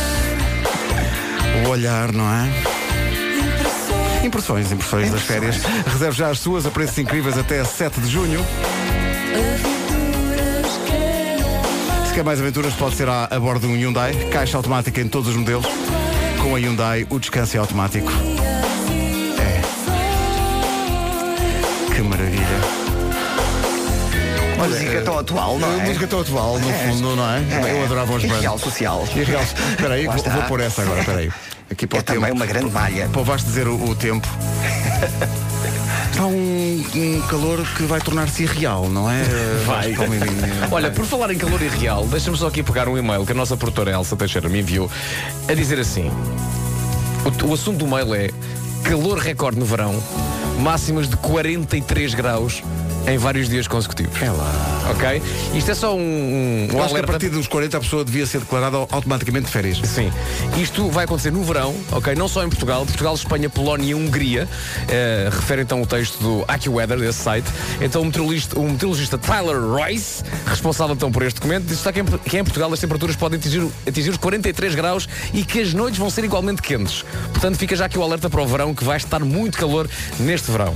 O 1.66 1.70
olhar, 1.70 2.12
não 2.12 2.26
é? 2.26 2.50
Impressões, 4.26 4.72
impressões 4.72 5.12
das 5.12 5.22
férias. 5.22 5.58
Reserve 5.86 6.18
já 6.18 6.30
as 6.30 6.40
suas 6.40 6.66
a 6.66 6.72
preços 6.72 6.98
incríveis 6.98 7.38
até 7.38 7.64
7 7.64 8.00
de 8.02 8.10
junho. 8.10 8.44
Se 12.08 12.14
quer 12.14 12.24
mais 12.24 12.40
aventuras, 12.40 12.74
pode 12.74 12.96
ser 12.96 13.10
a, 13.10 13.28
a 13.30 13.40
bordo 13.40 13.68
de 13.68 13.74
um 13.74 13.76
Hyundai. 13.76 14.14
Caixa 14.32 14.56
automática 14.58 15.02
em 15.02 15.08
todos 15.08 15.30
os 15.30 15.36
modelos. 15.36 15.66
Com 16.42 16.56
a 16.56 16.60
Hyundai, 16.60 17.06
o 17.10 17.20
descanso 17.20 17.56
é 17.58 17.60
automático. 17.60 18.12
Música 24.68 25.02
tão 25.02 25.20
atual, 25.20 25.60
não 25.60 25.72
é? 25.82 25.86
Música 25.86 26.08
tão 26.08 26.20
atual, 26.22 26.60
no 26.60 26.74
fundo, 26.74 27.16
não 27.16 27.24
é? 27.30 27.42
Eu 27.78 27.84
adorava 27.86 28.14
os 28.14 28.24
bandos. 28.24 28.40
real 28.40 28.58
social. 28.60 29.08
E 29.16 29.24
real. 29.24 29.42
Espera 29.44 29.94
aí, 29.96 30.06
vou, 30.06 30.16
vou 30.18 30.44
pôr 30.44 30.60
essa 30.62 30.82
agora, 30.82 31.00
espera 31.00 31.20
aí. 31.20 31.32
Aqui 31.72 31.88
para 31.88 32.00
É 32.00 32.02
o 32.02 32.04
tempo. 32.04 32.20
também 32.20 32.34
uma 32.34 32.46
grande 32.46 32.72
malha. 32.72 33.08
Para 33.10 33.22
o 33.22 33.24
Vasco 33.24 33.48
dizer 33.48 33.68
o, 33.68 33.76
o 33.90 33.96
tempo. 33.96 34.28
Está 36.12 36.28
um, 36.28 36.84
um 36.96 37.22
calor 37.28 37.66
que 37.76 37.84
vai 37.84 38.00
tornar-se 38.00 38.44
irreal, 38.44 38.88
não 38.88 39.10
é? 39.10 39.24
Vai. 39.66 39.96
Olha, 40.72 40.92
por 40.92 41.06
falar 41.06 41.34
em 41.34 41.38
calor 41.38 41.60
irreal, 41.60 42.06
deixa-me 42.06 42.38
só 42.38 42.48
aqui 42.48 42.62
pegar 42.62 42.88
um 42.88 42.96
e-mail 42.96 43.26
que 43.26 43.32
a 43.32 43.36
nossa 43.36 43.58
produtora 43.58 43.90
Elsa 43.92 44.16
Teixeira 44.16 44.48
me 44.48 44.60
enviou 44.60 44.90
a 45.48 45.54
dizer 45.56 45.80
assim: 45.80 46.12
o, 47.26 47.48
o 47.48 47.54
assunto 47.54 47.80
do 47.80 47.88
mail 47.88 48.14
é 48.14 48.30
calor 48.84 49.18
recorde 49.18 49.58
no 49.58 49.66
verão, 49.66 49.96
máximas 50.60 51.10
de 51.10 51.18
43 51.18 52.14
graus 52.14 52.62
em 53.08 53.18
vários 53.18 53.50
dias 53.50 53.68
consecutivos. 53.68 54.22
É 54.22 54.30
lá. 54.32 54.52
Ok? 54.92 55.22
Isto 55.54 55.72
é 55.72 55.76
só 55.76 55.96
um, 55.96 56.00
um, 56.00 56.68
Eu 56.70 56.78
um 56.78 56.80
acho 56.84 56.90
que 56.90 56.96
a 56.96 56.98
alerta. 56.98 57.08
partir 57.08 57.30
dos 57.30 57.48
40 57.48 57.78
a 57.78 57.80
pessoa 57.80 58.04
devia 58.06 58.26
ser 58.26 58.40
declarada 58.40 58.78
automaticamente 58.78 59.46
de 59.48 59.52
férias. 59.52 59.80
Sim. 59.84 60.12
Isto 60.58 60.90
vai 60.90 61.06
acontecer 61.06 61.32
no 61.32 61.44
verão, 61.44 61.76
ok? 61.92 62.16
Não 62.16 62.28
só 62.28 62.44
em 62.44 62.50
Portugal, 62.50 62.86
Portugal, 62.86 63.14
Espanha, 63.16 63.50
Polónia 63.50 63.92
e 63.92 63.96
Hungria. 63.96 64.48
Eh, 64.90 65.30
refere 65.32 65.62
então 65.62 65.82
o 65.82 65.86
texto 65.86 66.20
do 66.20 66.46
AccuWeather, 66.48 67.00
desse 67.00 67.20
site. 67.20 67.48
Então 67.82 68.02
o 68.02 68.06
meteorologista, 68.06 68.60
o 68.60 68.64
meteorologista 68.64 69.18
Tyler 69.18 69.60
Royce, 69.62 70.24
responsável 70.46 70.96
então 70.96 71.12
por 71.12 71.24
este 71.24 71.36
documento, 71.36 71.66
disse 71.66 71.92
que 71.92 72.00
em, 72.00 72.06
que 72.06 72.38
em 72.38 72.44
Portugal 72.44 72.72
as 72.72 72.80
temperaturas 72.80 73.16
podem 73.16 73.40
atingir, 73.40 73.68
atingir 73.88 74.10
os 74.10 74.18
43 74.18 74.76
graus 74.76 75.08
e 75.34 75.44
que 75.44 75.60
as 75.62 75.74
noites 75.74 76.00
vão 76.00 76.10
ser 76.10 76.24
igualmente 76.24 76.62
quentes. 76.62 77.04
Portanto, 77.32 77.58
fica 77.58 77.76
já 77.76 77.86
aqui 77.86 77.98
o 77.98 78.04
alerta 78.04 78.30
para 78.30 78.42
o 78.42 78.48
verão, 78.48 78.74
que 78.74 78.84
vai 78.84 78.98
estar 78.98 79.20
muito 79.20 79.58
calor 79.58 79.90
neste 80.20 80.52
verão. 80.52 80.74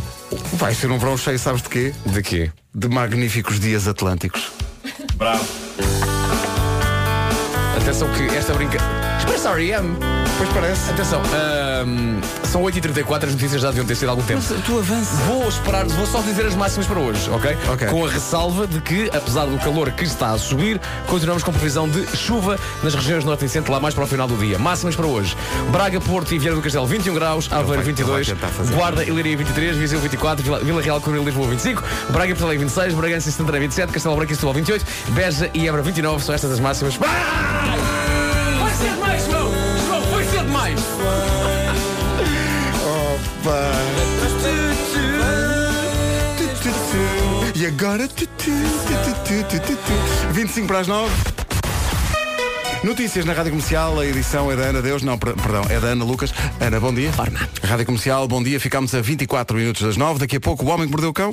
Vai 0.54 0.74
ser 0.74 0.92
um 0.92 0.98
verão 0.98 1.18
cheio, 1.18 1.40
sabes 1.40 1.62
de 1.62 1.70
quê? 1.70 1.94
De 2.06 2.22
quê? 2.22 2.52
De 2.74 2.88
magníficos 2.88 3.60
dias 3.60 3.88
atlânticos. 3.88 4.52
Bravo. 5.16 5.46
Atenção 7.82 8.12
que 8.14 8.24
esta 8.36 8.54
brinca... 8.54 8.78
Expressa 9.20 9.50
R.E.M. 9.52 9.98
Pois 10.38 10.50
parece. 10.52 10.92
Atenção, 10.92 11.20
ahm, 11.34 12.20
são 12.44 12.62
8h34, 12.62 13.26
as 13.26 13.32
notícias 13.34 13.60
já 13.60 13.70
deviam 13.70 13.86
ter 13.88 13.96
sido 13.96 14.10
há 14.10 14.12
algum 14.12 14.22
tempo. 14.22 14.42
tu 14.66 14.78
avança. 14.78 15.16
Vou 15.26 15.48
esperar, 15.50 15.86
vou 15.88 16.06
só 16.06 16.22
dizer 16.22 16.46
as 16.46 16.54
máximas 16.54 16.86
para 16.86 17.00
hoje, 17.00 17.28
ok? 17.32 17.58
Ok. 17.74 17.88
Com 17.88 18.06
a 18.06 18.10
ressalva 18.10 18.68
de 18.68 18.80
que, 18.80 19.10
apesar 19.16 19.46
do 19.46 19.58
calor 19.58 19.90
que 19.92 20.04
está 20.04 20.32
a 20.32 20.38
subir, 20.38 20.80
continuamos 21.08 21.42
com 21.42 21.52
previsão 21.52 21.90
de 21.90 22.06
chuva 22.16 22.60
nas 22.84 22.94
regiões 22.94 23.26
norte 23.26 23.46
e 23.46 23.50
centro 23.50 23.72
lá 23.72 23.80
mais 23.80 23.96
para 23.96 24.04
o 24.04 24.08
final 24.08 24.28
do 24.28 24.38
dia. 24.38 24.60
Máximas 24.60 24.96
para 24.96 25.08
hoje. 25.08 25.36
Braga, 25.72 26.00
Porto 26.00 26.32
e 26.34 26.38
Vieira 26.38 26.56
do 26.56 26.62
Castelo 26.62 26.86
21 26.86 27.16
graus, 27.16 27.48
Aveiro 27.52 27.68
vai- 27.70 27.84
22, 27.84 28.28
ele 28.28 28.36
vai 28.40 28.50
tentar 28.50 28.56
fazer. 28.56 28.76
Guarda 28.76 29.04
e 29.04 29.10
Leiria 29.12 29.36
23, 29.38 29.76
Viseu 29.76 30.00
24, 30.00 30.44
Vila, 30.44 30.60
Vila 30.60 30.82
Real, 30.84 31.02
Coruña 31.02 31.22
e 31.22 31.26
Lisboa 31.26 31.48
25, 31.48 31.84
Braga 32.12 32.28
e 32.32 32.36
Porto 32.36 32.46
Alegre 32.46 32.64
26, 32.66 32.94
Bragança 32.94 33.30
e 33.30 33.32
Santarém 33.32 33.62
27, 33.62 33.92
Castelo 33.92 34.16
Branco 34.16 34.32
e 34.32 34.36
Setúbal 34.36 34.54
28, 34.54 34.86
Beja 35.10 35.50
e 35.56 35.68
Évora 35.68 35.82
29, 35.82 36.24
são 36.24 36.36
estas 36.36 36.52
as 36.52 36.60
máximas. 36.60 36.96
Vai! 36.96 37.10
Vai 38.60 38.74
ser 38.76 38.90
demais, 38.92 39.26
João! 39.26 39.47
E 47.56 47.66
agora. 47.66 48.08
25 50.32 50.68
para 50.68 50.80
as 50.80 50.88
9. 50.88 51.12
Notícias 52.84 53.26
na 53.26 53.34
Rádio 53.34 53.52
Comercial, 53.52 54.00
a 54.00 54.06
edição 54.06 54.52
é 54.52 54.56
da 54.56 54.64
Ana 54.66 54.82
Deus, 54.82 55.02
não, 55.02 55.18
per- 55.18 55.34
perdão, 55.34 55.64
é 55.70 55.80
da 55.80 55.88
Ana 55.88 56.06
Lucas. 56.06 56.32
Ana, 56.60 56.80
bom 56.80 56.94
dia. 56.94 57.12
Rádio 57.64 57.86
Comercial, 57.86 58.28
bom 58.28 58.44
dia. 58.44 58.60
Ficamos 58.60 58.94
a 58.94 59.02
24 59.02 59.58
minutos 59.58 59.82
das 59.82 59.98
9. 59.98 60.20
Daqui 60.20 60.36
a 60.36 60.40
pouco 60.40 60.64
o 60.64 60.68
Homem 60.70 60.86
que 60.86 60.92
Mordeu 60.92 61.10
o 61.10 61.14
Cão. 61.14 61.32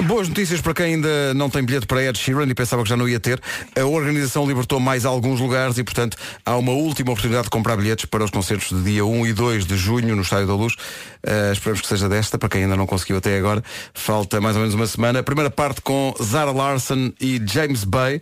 Boas 0.00 0.28
notícias 0.28 0.60
para 0.60 0.74
quem 0.74 0.94
ainda 0.94 1.34
não 1.34 1.48
tem 1.50 1.62
bilhete 1.62 1.86
para 1.86 2.02
Ed 2.02 2.18
Sheeran 2.18 2.46
e 2.46 2.54
pensava 2.54 2.82
que 2.82 2.88
já 2.88 2.96
não 2.96 3.08
ia 3.08 3.20
ter. 3.20 3.40
A 3.78 3.84
organização 3.84 4.46
libertou 4.46 4.80
mais 4.80 5.04
alguns 5.04 5.38
lugares 5.38 5.78
e, 5.78 5.84
portanto, 5.84 6.16
há 6.44 6.56
uma 6.56 6.72
última 6.72 7.10
oportunidade 7.12 7.44
de 7.44 7.50
comprar 7.50 7.76
bilhetes 7.76 8.06
para 8.06 8.24
os 8.24 8.30
concertos 8.30 8.70
de 8.70 8.82
dia 8.82 9.04
1 9.04 9.26
e 9.26 9.32
2 9.32 9.66
de 9.66 9.76
junho 9.76 10.16
no 10.16 10.22
Estádio 10.22 10.46
da 10.48 10.54
Luz. 10.54 10.74
Uh, 10.74 11.52
esperamos 11.52 11.80
que 11.82 11.86
seja 11.86 12.08
desta, 12.08 12.36
para 12.38 12.48
quem 12.48 12.62
ainda 12.64 12.76
não 12.76 12.86
conseguiu 12.86 13.18
até 13.18 13.36
agora. 13.36 13.62
Falta 13.94 14.40
mais 14.40 14.56
ou 14.56 14.62
menos 14.62 14.74
uma 14.74 14.86
semana. 14.86 15.20
A 15.20 15.22
primeira 15.22 15.50
parte 15.50 15.80
com 15.82 16.14
Zara 16.22 16.50
Larson 16.50 17.12
e 17.20 17.40
James 17.44 17.84
Bay. 17.84 18.16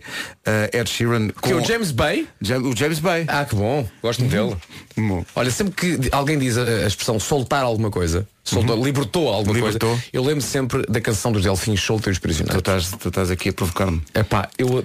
Uh, 0.45 0.77
Ed 0.77 0.89
Sheeran 0.89 1.29
com... 1.29 1.47
Que 1.47 1.53
é 1.53 1.55
o 1.55 1.65
James 1.65 1.91
Bay? 1.91 2.27
Jam- 2.41 2.61
o 2.63 2.75
James 2.75 2.99
Bay. 2.99 3.25
Ah, 3.27 3.45
que 3.45 3.55
bom. 3.55 3.87
Gosto 4.01 4.23
dele. 4.23 4.55
Bom. 4.97 5.25
Olha, 5.35 5.49
sempre 5.49 5.73
que 5.73 6.09
alguém 6.11 6.37
diz 6.37 6.57
a, 6.57 6.63
a 6.63 6.87
expressão 6.87 7.19
soltar 7.19 7.63
alguma 7.63 7.89
coisa, 7.89 8.27
soltou, 8.43 8.83
libertou 8.83 9.27
alguma 9.29 9.55
Libertou. 9.55 9.89
coisa, 9.89 10.03
eu 10.11 10.23
lembro 10.23 10.41
sempre 10.41 10.83
da 10.87 10.99
canção 11.01 11.31
dos 11.31 11.43
Delfins 11.43 11.81
Solta 11.81 12.09
e 12.09 12.11
os 12.11 12.17
Tu 12.17 12.21
Prisioneiros. 12.21 12.57
estás, 12.59 12.91
tu 12.99 13.07
estás 13.09 13.31
aqui 13.31 13.49
a 13.49 13.53
provocar-me. 13.53 14.01
Epá, 14.13 14.49
eu 14.57 14.83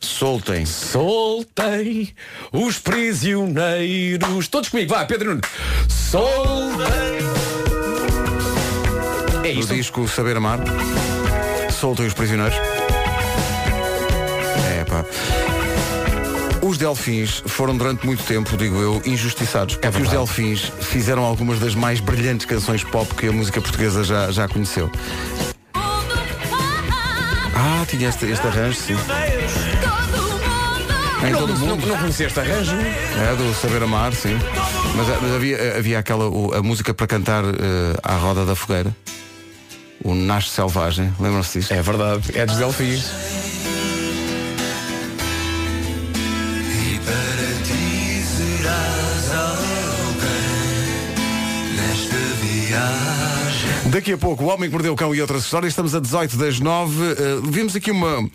Soltem. 0.00 0.66
soltei 0.66 2.12
os 2.52 2.78
prisioneiros. 2.78 4.48
Todos 4.48 4.68
comigo, 4.68 4.90
vai, 4.94 5.06
Pedro 5.06 5.30
Nuno. 5.30 5.40
Soltei. 5.88 7.18
É 9.44 9.54
No 9.54 9.60
isto. 9.60 9.74
disco 9.74 10.06
Saber 10.08 10.36
Amar. 10.36 10.60
Soltem 11.80 12.06
os 12.06 12.14
prisioneiros. 12.14 12.56
É 14.78 14.84
pá. 14.84 15.04
Os 16.62 16.78
delfins 16.78 17.42
foram 17.46 17.76
durante 17.76 18.06
muito 18.06 18.22
tempo, 18.22 18.56
digo 18.56 18.76
eu, 18.80 19.02
injustiçados. 19.04 19.74
Porque 19.74 19.88
os 19.88 19.94
verdade. 19.94 20.16
delfins 20.16 20.72
fizeram 20.80 21.24
algumas 21.24 21.58
das 21.58 21.74
mais 21.74 21.98
brilhantes 22.00 22.46
canções 22.46 22.84
pop 22.84 23.12
que 23.14 23.26
a 23.26 23.32
música 23.32 23.60
portuguesa 23.60 24.04
já, 24.04 24.30
já 24.30 24.46
conheceu. 24.48 24.88
Ah, 27.54 27.84
tinha 27.88 28.08
este, 28.08 28.26
este 28.26 28.46
arranjo, 28.46 28.78
sim. 28.78 28.94
Em 31.26 31.30
Não, 31.32 31.38
todo 31.40 31.52
o 31.52 31.58
não, 31.58 31.66
mundo. 31.66 31.86
não 31.86 31.96
conhecia 31.98 32.26
este 32.26 32.40
arranjo? 32.40 32.72
É, 32.76 33.34
do 33.36 33.54
Saber 33.60 33.82
Amar, 33.82 34.12
sim. 34.14 34.36
Mas, 34.96 35.08
ah, 35.08 35.18
mas 35.20 35.32
havia, 35.34 35.76
havia 35.78 35.98
aquela, 35.98 36.28
o- 36.28 36.52
a 36.54 36.62
música 36.62 36.92
para 36.94 37.06
cantar 37.06 37.44
eh, 37.44 37.96
à 38.02 38.14
roda 38.16 38.44
da 38.44 38.54
fogueira. 38.56 38.94
O 40.04 40.14
Nasce 40.14 40.48
Selvagem, 40.50 41.12
lembram-se 41.20 41.60
disso? 41.60 41.72
É 41.72 41.80
verdade, 41.80 42.22
é 42.36 42.44
dos 42.44 42.56
Delfins. 42.56 43.04
Viagem. 52.72 53.21
Daqui 53.92 54.14
a 54.14 54.16
pouco, 54.16 54.44
o 54.44 54.46
Homem 54.46 54.70
que 54.70 54.72
Mordeu 54.72 54.94
o 54.94 54.96
Cão 54.96 55.14
e 55.14 55.20
outras 55.20 55.44
histórias. 55.44 55.72
Estamos 55.72 55.94
a 55.94 56.00
18 56.00 56.38
das 56.38 56.58
9. 56.58 56.94
Uh, 56.94 57.42
vimos 57.42 57.76
aqui 57.76 57.90
uma. 57.90 58.26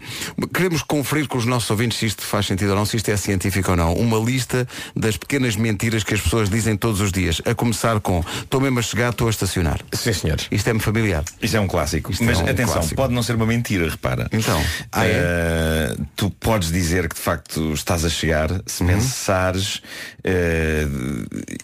Queremos 0.53 0.83
conferir 0.83 1.27
com 1.27 1.35
os 1.35 1.45
nossos 1.47 1.67
ouvintes 1.71 1.97
se 1.97 2.05
isto 2.05 2.21
faz 2.21 2.45
sentido 2.45 2.69
ou 2.69 2.75
não, 2.75 2.85
se 2.85 2.95
isto 2.95 3.09
é 3.09 3.17
científico 3.17 3.71
ou 3.71 3.75
não. 3.75 3.95
Uma 3.95 4.19
lista 4.19 4.67
das 4.95 5.17
pequenas 5.17 5.55
mentiras 5.55 6.03
que 6.03 6.13
as 6.13 6.21
pessoas 6.21 6.47
dizem 6.47 6.77
todos 6.77 7.01
os 7.01 7.11
dias. 7.11 7.41
A 7.43 7.55
começar 7.55 7.99
com: 8.01 8.23
estou 8.39 8.61
mesmo 8.61 8.77
a 8.77 8.83
chegar, 8.83 9.09
estou 9.09 9.25
a 9.25 9.31
estacionar. 9.31 9.79
Sim, 9.93 10.13
senhores. 10.13 10.45
Isto 10.51 10.69
é-me 10.69 10.79
familiar. 10.79 11.23
Isso 11.41 11.57
é 11.57 11.59
um 11.59 11.67
clássico. 11.67 12.11
Isto 12.11 12.23
Mas 12.23 12.39
é 12.39 12.43
um 12.43 12.49
atenção, 12.49 12.73
clássico. 12.73 12.95
pode 12.95 13.13
não 13.15 13.23
ser 13.23 13.33
uma 13.35 13.47
mentira, 13.47 13.89
repara. 13.89 14.29
Então, 14.31 14.63
ah, 14.91 15.07
é? 15.07 15.09
Eh, 15.11 15.95
tu 16.15 16.29
podes 16.29 16.71
dizer 16.71 17.09
que 17.09 17.15
de 17.15 17.21
facto 17.21 17.73
estás 17.73 18.05
a 18.05 18.09
chegar 18.09 18.49
se 18.67 18.83
Uhum. 18.83 18.89
pensares 18.89 19.81
eh, 20.23 20.85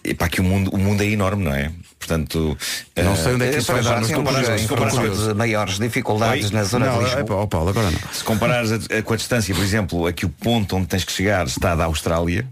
epá, 0.02 0.28
que 0.28 0.40
o 0.40 0.44
mundo, 0.44 0.70
o 0.72 0.78
mundo 0.78 1.00
é 1.00 1.06
enorme, 1.06 1.44
não 1.44 1.54
é? 1.54 1.70
Portanto, 1.96 2.58
Não 2.96 3.12
eh, 3.12 3.16
sei 3.16 3.34
onde 3.34 3.44
é 3.46 3.50
que 3.50 3.58
isso 3.58 3.72
vai 3.72 3.83
já, 3.84 4.56
informações 4.56 4.94
curioso. 4.98 5.28
de 5.28 5.34
maiores 5.34 5.78
dificuldades 5.78 6.46
Oi? 6.46 6.50
na 6.52 6.64
zona 6.64 6.86
Não, 6.86 6.98
de 6.98 7.04
Lisboa. 7.14 7.40
ó 7.42 7.46
Paulo, 7.46 7.70
agora 7.70 7.90
não. 7.90 7.98
Se 8.12 8.24
comparares 8.24 8.72
a- 8.72 8.98
a- 8.98 9.02
com 9.02 9.14
a 9.14 9.16
distância, 9.16 9.54
por 9.54 9.62
exemplo, 9.64 10.06
a 10.06 10.12
que 10.12 10.26
o 10.26 10.28
ponto 10.28 10.76
onde 10.76 10.86
tens 10.86 11.04
que 11.04 11.12
chegar 11.12 11.46
está 11.46 11.74
da 11.74 11.84
Austrália, 11.84 12.46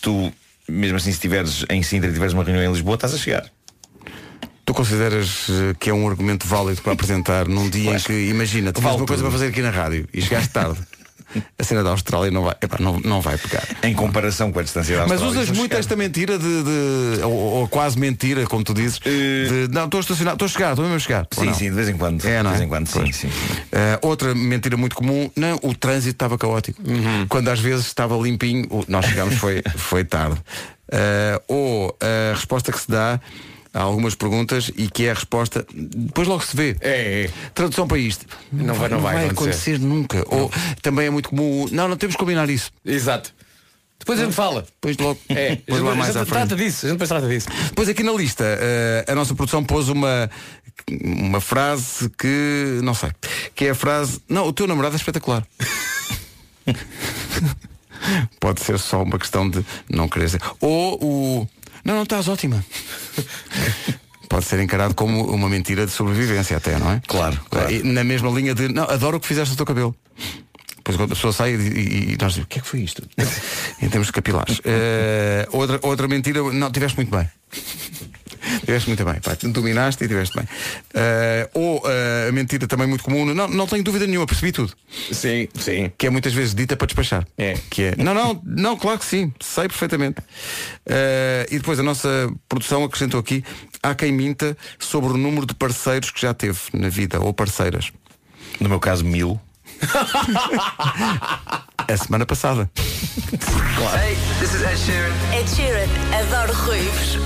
tu, 0.00 0.32
mesmo 0.68 0.96
assim, 0.96 1.10
se 1.10 1.16
estiveres 1.16 1.64
em 1.70 1.82
Sintra 1.82 2.08
e 2.10 2.12
tiveres 2.12 2.32
uma 2.34 2.44
reunião 2.44 2.64
em 2.64 2.72
Lisboa, 2.72 2.94
estás 2.94 3.14
a 3.14 3.18
chegar. 3.18 3.44
Tu 4.66 4.72
consideras 4.72 5.46
eh, 5.50 5.74
que 5.78 5.90
é 5.90 5.94
um 5.94 6.08
argumento 6.08 6.46
válido 6.46 6.80
para 6.80 6.92
apresentar 6.94 7.46
num 7.46 7.68
dia 7.68 7.96
em 7.96 7.98
que, 8.00 8.12
imagina, 8.30 8.72
tu 8.72 8.80
Vale 8.80 8.96
uma 8.96 9.06
coisa 9.06 9.22
para 9.22 9.30
fazer 9.32 9.48
aqui 9.48 9.60
na 9.60 9.68
rádio 9.70 10.08
e 10.12 10.22
chegaste 10.22 10.48
tarde. 10.50 10.78
A 11.58 11.64
cena 11.64 11.82
da 11.82 11.90
Austrália 11.90 12.30
não 12.30 12.42
vai, 12.44 12.54
epá, 12.62 12.76
não, 12.80 13.00
não 13.00 13.20
vai 13.20 13.36
pegar. 13.38 13.64
Em 13.82 13.92
comparação 13.94 14.52
com 14.52 14.58
a 14.58 14.62
distância 14.62 14.96
da 14.96 15.02
Mas 15.02 15.12
Austrália. 15.22 15.30
usas 15.32 15.42
estás 15.44 15.58
a 15.58 15.60
muito 15.60 15.76
esta 15.76 15.96
mentira 15.96 16.38
de, 16.38 16.62
de- 16.62 17.22
ou, 17.22 17.32
ou 17.32 17.68
quase 17.68 17.98
mentira, 17.98 18.46
como 18.46 18.62
tu 18.64 18.72
dizes, 18.74 18.98
de, 19.00 19.68
não, 19.72 19.84
estou 19.86 19.98
a 19.98 20.00
estacionar, 20.00 20.34
estou 20.34 20.46
a 20.46 20.48
chegar, 20.48 20.70
estou 20.70 20.84
mesmo 20.84 20.96
a 20.96 21.00
chegar. 21.00 21.26
Sim, 21.32 21.52
sim, 21.54 21.64
de 21.70 21.76
vez 21.76 21.88
em 21.88 21.96
quando. 21.96 22.24
É, 22.24 22.42
não 22.42 22.50
de 22.52 22.58
vez 22.58 22.60
é? 22.60 22.64
em 22.64 22.68
quando, 22.68 22.86
sim, 22.86 23.12
sim. 23.12 23.30
Eh, 23.72 23.98
outra 24.02 24.34
mentira 24.34 24.76
muito 24.76 24.94
comum, 24.96 25.30
não, 25.36 25.58
o 25.62 25.74
trânsito 25.74 26.10
estava 26.14 26.36
caótico. 26.38 26.80
Quando 27.28 27.48
às 27.48 27.60
vezes 27.60 27.86
estava 27.86 28.16
limpinho, 28.16 28.68
nós 28.88 29.06
chegámos 29.06 29.34
foi, 29.36 29.62
foi 29.76 30.04
tarde. 30.04 30.40
Eh, 30.92 31.40
ou 31.48 31.96
a 32.00 32.34
resposta 32.34 32.70
que 32.70 32.78
se 32.78 32.90
dá 32.90 33.18
a 33.74 33.82
algumas 33.82 34.14
perguntas 34.14 34.70
e 34.76 34.88
que 34.88 35.04
é 35.06 35.10
a 35.10 35.14
resposta, 35.14 35.66
depois 35.74 36.26
logo 36.28 36.42
se 36.44 36.56
vê. 36.56 36.76
É, 36.80 37.24
é. 37.24 37.30
Tradução 37.52 37.86
para 37.88 37.98
isto. 37.98 38.24
Não 38.52 38.72
vai- 38.74 38.88
não 38.88 39.00
vai 39.00 39.28
acontecer. 39.28 39.78
nunca. 39.80 40.24
Ou 40.28 40.50
também 40.80 41.06
é 41.06 41.10
muito 41.10 41.28
comum, 41.30 41.66
não, 41.72 41.88
não 41.88 41.96
temos 41.96 42.14
que 42.14 42.20
combinar 42.20 42.48
isso. 42.48 42.70
Exato. 42.84 43.34
Depois 43.98 44.20
a 44.20 44.24
gente 44.24 44.34
fala. 44.34 44.62
Depois 44.62 44.96
logo, 44.98 45.18
É, 45.28 45.56
depois 45.56 45.80
lá 45.82 45.94
mais 45.94 46.14
a 46.16 46.20
gente 46.20 46.28
trata 46.28 46.54
disso, 46.56 46.84
a 46.86 46.88
gente 46.88 46.94
depois 46.98 47.08
trata 47.08 47.26
disso. 47.28 47.48
Depois 47.68 47.88
aqui 47.88 48.02
na 48.02 48.12
lista, 48.12 48.44
eh, 48.46 49.04
a 49.08 49.14
nossa 49.14 49.34
produção 49.34 49.64
pôs 49.64 49.88
uma, 49.88 50.30
uma 51.02 51.40
frase 51.40 52.10
que, 52.10 52.80
não 52.82 52.92
sei, 52.94 53.10
que 53.54 53.64
é 53.66 53.70
a 53.70 53.74
frase, 53.74 54.20
não, 54.28 54.46
o 54.46 54.52
teu 54.52 54.66
namorado 54.66 54.94
é 54.94 54.98
espetacular. 54.98 55.46
Pode 58.38 58.60
ser 58.60 58.78
só 58.78 59.02
uma 59.02 59.18
questão 59.18 59.48
de 59.48 59.64
não 59.88 60.08
querer 60.08 60.28
ser. 60.28 60.40
Ou 60.60 60.98
o, 61.02 61.48
não, 61.84 61.94
não 61.94 62.02
estás 62.04 62.28
ótima. 62.28 62.64
Pode 64.28 64.46
ser 64.46 64.58
encarado 64.60 64.94
como 64.94 65.24
uma 65.32 65.48
mentira 65.48 65.86
de 65.86 65.92
sobrevivência 65.92 66.56
até, 66.56 66.78
não 66.78 66.90
é? 66.90 67.00
Claro, 67.06 67.40
claro. 67.50 67.68
Na 67.84 68.02
mesma 68.02 68.30
linha 68.30 68.54
de, 68.54 68.68
não, 68.68 68.84
adoro 68.84 69.18
o 69.18 69.20
que 69.20 69.26
fizeste 69.28 69.50
no 69.50 69.56
teu 69.56 69.66
cabelo. 69.66 69.94
Depois 70.76 70.96
quando 70.96 71.12
a 71.12 71.14
pessoa 71.14 71.32
sai 71.32 71.54
e, 71.54 72.12
e- 72.12 72.16
nós 72.20 72.32
dizemos, 72.32 72.44
o 72.44 72.46
que 72.46 72.58
é 72.58 72.62
que 72.62 72.68
foi 72.68 72.80
isto? 72.80 73.02
em 73.80 73.88
termos 73.88 74.08
de 74.08 74.12
capilares. 74.12 74.60
Eh, 74.64 75.48
outra, 75.52 75.78
outra 75.82 76.08
mentira, 76.08 76.42
não, 76.52 76.70
tiveste 76.70 76.96
muito 76.96 77.10
bem. 77.16 77.28
Tiveste 78.64 78.88
muito 78.88 79.04
bem, 79.04 79.20
pá. 79.20 79.36
Dominaste 79.42 80.04
e 80.04 80.08
tiveste 80.08 80.36
bem. 80.36 80.48
Eh, 80.94 81.48
ou 81.54 81.82
eh, 81.84 82.28
a 82.28 82.32
mentira 82.32 82.66
também 82.66 82.86
muito 82.86 83.04
comum, 83.04 83.24
não, 83.26 83.48
não 83.48 83.66
tenho 83.66 83.82
dúvida 83.82 84.06
nenhuma, 84.06 84.26
percebi 84.26 84.52
tudo. 84.52 84.72
Sim, 85.12 85.48
sim. 85.54 85.92
Que 85.96 86.06
é 86.06 86.10
muitas 86.10 86.32
vezes 86.32 86.54
dita 86.54 86.76
para 86.76 86.86
despachar. 86.86 87.26
É. 87.36 87.56
Que 87.70 87.84
é. 87.84 87.94
Não, 87.96 88.14
não, 88.14 88.40
não, 88.44 88.76
claro 88.76 88.98
que 88.98 89.04
sim, 89.04 89.32
sei 89.40 89.68
perfeitamente. 89.68 90.20
Eh, 90.86 91.46
e 91.50 91.58
depois 91.58 91.78
a 91.78 91.82
nossa 91.82 92.32
produção 92.48 92.84
acrescentou 92.84 93.20
aqui, 93.20 93.44
há 93.82 93.94
quem 93.94 94.12
minta 94.12 94.56
sobre 94.78 95.12
o 95.12 95.16
número 95.16 95.46
de 95.46 95.54
parceiros 95.54 96.10
que 96.10 96.20
já 96.20 96.34
teve 96.34 96.58
na 96.72 96.88
vida, 96.88 97.20
ou 97.20 97.32
parceiras. 97.32 97.92
No 98.60 98.68
meu 98.68 98.80
caso, 98.80 99.04
mil. 99.04 99.40
A 101.86 101.96
semana 101.96 102.24
passada. 102.24 102.70
Hey, 103.94 104.16
this 104.40 104.54
is 104.54 104.62
Ed 104.62 104.78
Sheeran. 104.78 105.12
Ed 105.34 105.48
Sheeran, 105.48 105.88
adoro 106.14 106.52
ruivos. 106.52 107.18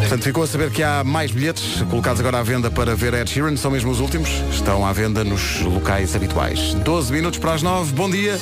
Portanto, 0.00 0.22
ficou 0.24 0.42
a 0.42 0.46
saber 0.46 0.70
que 0.70 0.82
há 0.82 1.02
mais 1.04 1.30
bilhetes 1.30 1.82
colocados 1.90 2.20
agora 2.20 2.38
à 2.38 2.42
venda 2.42 2.70
para 2.70 2.94
ver 2.94 3.12
Ed 3.14 3.28
Sheeran, 3.30 3.56
são 3.56 3.70
mesmo 3.70 3.90
os 3.90 4.00
últimos, 4.00 4.28
estão 4.52 4.86
à 4.86 4.92
venda 4.92 5.22
nos 5.24 5.60
locais 5.60 6.14
habituais. 6.16 6.74
12 6.74 7.12
minutos 7.12 7.38
para 7.38 7.52
as 7.54 7.62
9, 7.62 7.92
bom 7.92 8.10
dia. 8.10 8.38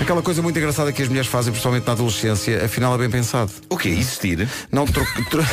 Aquela 0.00 0.22
coisa 0.22 0.40
muito 0.42 0.58
engraçada 0.58 0.92
que 0.92 1.02
as 1.02 1.08
mulheres 1.08 1.28
fazem, 1.28 1.52
principalmente 1.52 1.86
na 1.86 1.92
adolescência, 1.92 2.64
afinal 2.64 2.94
é 2.94 2.98
bem 2.98 3.10
pensado. 3.10 3.50
O 3.68 3.76
quê? 3.76 3.88
Existir? 3.90 4.48
Não, 4.70 4.86
tro... 4.86 5.04
tro- 5.30 5.44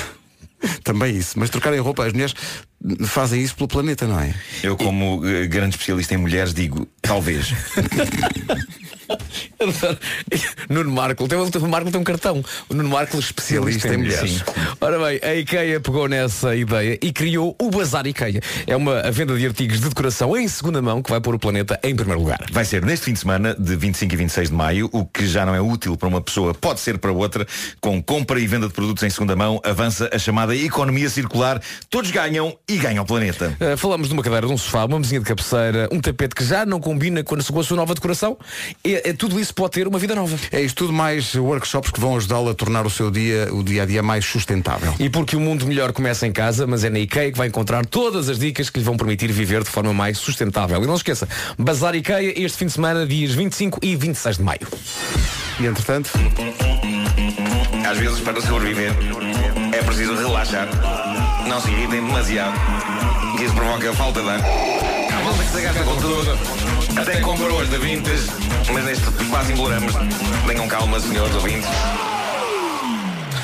Também 0.84 1.16
isso, 1.16 1.38
mas 1.40 1.50
trocarem 1.50 1.80
roupa, 1.80 2.06
as 2.06 2.14
mulheres 2.14 2.34
fazem 3.06 3.42
isso 3.42 3.56
pelo 3.56 3.68
planeta, 3.68 4.06
não 4.08 4.20
é? 4.20 4.34
Eu, 4.64 4.76
como 4.78 5.26
eh, 5.26 5.46
grande 5.48 5.76
especialista 5.76 6.14
em 6.14 6.18
mulheres, 6.18 6.54
digo 6.54 6.88
talvez. 7.02 7.54
Nuno 10.70 10.92
Marco, 10.92 11.28
tem, 11.28 11.38
o 11.38 11.68
Marco 11.68 11.92
tem 11.92 12.00
um 12.00 12.04
cartão. 12.04 12.44
O 12.70 12.74
Nuno 12.74 12.90
Marco 12.90 13.18
especialista 13.18 13.94
em 13.94 13.98
mulheres. 13.98 14.32
Sim. 14.32 14.42
Ora 14.80 15.00
bem, 15.00 15.20
a 15.22 15.36
IKEA 15.36 15.80
pegou 15.80 16.08
nessa 16.08 16.56
ideia 16.56 16.98
e 17.02 17.12
criou 17.12 17.56
o 17.60 17.70
Bazar 17.70 18.08
IKEA. 18.08 18.42
É 18.66 18.76
uma 18.76 19.02
a 19.02 19.12
venda 19.12 19.38
de 19.38 19.46
artigos 19.46 19.80
de 19.80 19.90
decoração 19.90 20.36
em 20.38 20.48
segunda 20.48 20.82
mão 20.82 21.02
que 21.02 21.10
vai 21.10 21.20
pôr 21.20 21.36
o 21.36 21.40
planeta 21.40 21.80
em 21.84 21.96
primeiro 21.96 22.22
lugar. 22.22 22.40
Vai 22.52 22.66
ser 22.66 22.84
neste 22.84 23.06
fim 23.06 23.14
de 23.14 23.20
semana, 23.20 23.56
de 23.58 23.76
25 23.76 24.14
e 24.14 24.18
26 24.18 24.50
de 24.50 24.56
maio, 24.56 24.90
o 24.92 25.06
que 25.06 25.28
já 25.28 25.46
não 25.46 25.54
é 25.54 25.62
útil 25.62 25.98
para 25.98 26.08
uma 26.08 26.22
pessoa, 26.22 26.54
pode 26.54 26.80
ser 26.80 26.98
para 26.98 27.12
outra, 27.12 27.46
com 27.82 28.02
compra 28.02 28.40
e 28.40 28.48
venda 28.48 28.68
de 28.68 28.74
produtos 28.74 29.04
em 29.04 29.10
segunda 29.10 29.36
mão, 29.36 29.60
avança 29.64 30.10
a 30.14 30.20
chamada 30.20 30.56
economia 30.56 31.10
circular. 31.10 31.62
Todos 31.90 32.12
ganham 32.12 32.58
e 32.68 32.78
ganham 32.78 33.04
o 33.04 33.08
planeta. 33.08 33.56
Uh, 33.60 33.78
falamos 33.78 34.08
de 34.08 34.14
uma 34.14 34.24
cadeira, 34.24 34.48
de 34.48 34.54
um 34.54 34.58
sofá, 34.58 34.86
uma 34.86 35.00
mesinha 35.00 35.20
de 35.20 35.26
cabeceira, 35.26 35.90
um 35.92 36.00
tapete 36.00 36.36
que 36.36 36.44
já 36.44 36.66
não 36.66 36.80
combina 36.80 37.24
com 37.24 37.36
a 37.36 37.40
com 37.52 37.60
a 37.60 37.64
sua 37.64 37.78
nova 37.78 37.94
decoração. 37.94 38.38
E, 38.84 38.99
e 39.06 39.14
tudo 39.14 39.40
isso 39.40 39.54
pode 39.54 39.72
ter 39.72 39.88
uma 39.88 40.00
vida 40.00 40.16
nova. 40.16 40.38
É 40.52 40.62
isto 40.62 40.78
tudo 40.86 40.94
mais 40.94 41.36
workshops 41.36 41.92
que 41.92 42.00
vão 42.00 42.16
ajudá-lo 42.16 42.50
a 42.50 42.54
tornar 42.54 42.86
o 42.86 42.90
seu 42.90 43.10
dia, 43.12 43.50
o 43.52 43.64
dia 43.64 43.84
a 43.84 43.86
dia 43.86 44.02
mais 44.04 44.26
sustentável. 44.26 44.94
E 45.00 45.10
porque 45.10 45.36
o 45.36 45.40
mundo 45.40 45.66
melhor 45.66 45.92
começa 45.92 46.26
em 46.28 46.32
casa, 46.32 46.66
mas 46.68 46.84
é 46.84 46.90
na 46.90 47.00
IKEA 47.00 47.32
que 47.32 47.38
vai 47.38 47.48
encontrar 47.48 47.86
todas 47.86 48.30
as 48.30 48.40
dicas 48.40 48.70
que 48.70 48.80
lhe 48.80 48.86
vão 48.86 48.98
permitir 48.98 49.32
viver 49.32 49.64
de 49.64 49.70
forma 49.70 49.94
mais 49.94 50.18
sustentável. 50.18 50.82
E 50.84 50.88
não 50.88 50.96
se 50.96 51.02
esqueça, 51.02 51.28
Bazar 51.58 51.96
IKEA 51.96 52.40
este 52.42 52.58
fim 52.58 52.66
de 52.66 52.74
semana, 52.74 53.06
dias 53.06 53.32
25 53.34 53.80
e 53.82 53.96
26 53.96 54.38
de 54.38 54.44
maio. 54.44 54.68
E 55.60 55.66
entretanto, 55.66 56.10
Às 57.90 57.98
vezes, 57.98 58.20
para 58.20 58.40
sobreviver, 58.42 58.94
é 59.74 59.84
preciso 59.84 60.16
relaxar. 60.16 60.68
Não 61.48 61.60
se 61.60 61.70
irritem 61.72 62.06
demasiado, 62.06 62.54
que 63.38 63.44
isso 63.44 63.54
provoca 63.56 63.94
falta 63.94 64.22
de 64.22 64.30
ar. 64.30 64.40
Há 64.40 65.24
malta 65.24 65.44
que 65.44 65.50
se 65.50 65.62
gasta 65.62 65.84
com 65.84 65.96
tudo, 65.98 66.69
até 67.02 67.20
com 67.22 67.38
coroas 67.38 67.70
de 67.70 67.78
vintes, 67.78 68.28
mas 68.74 68.84
neste 68.86 69.06
quase 69.30 69.54
imploramos. 69.54 69.94
Tenham 70.48 70.68
calma, 70.68 71.00
senhores 71.00 71.34
ouvintes. 71.36 71.70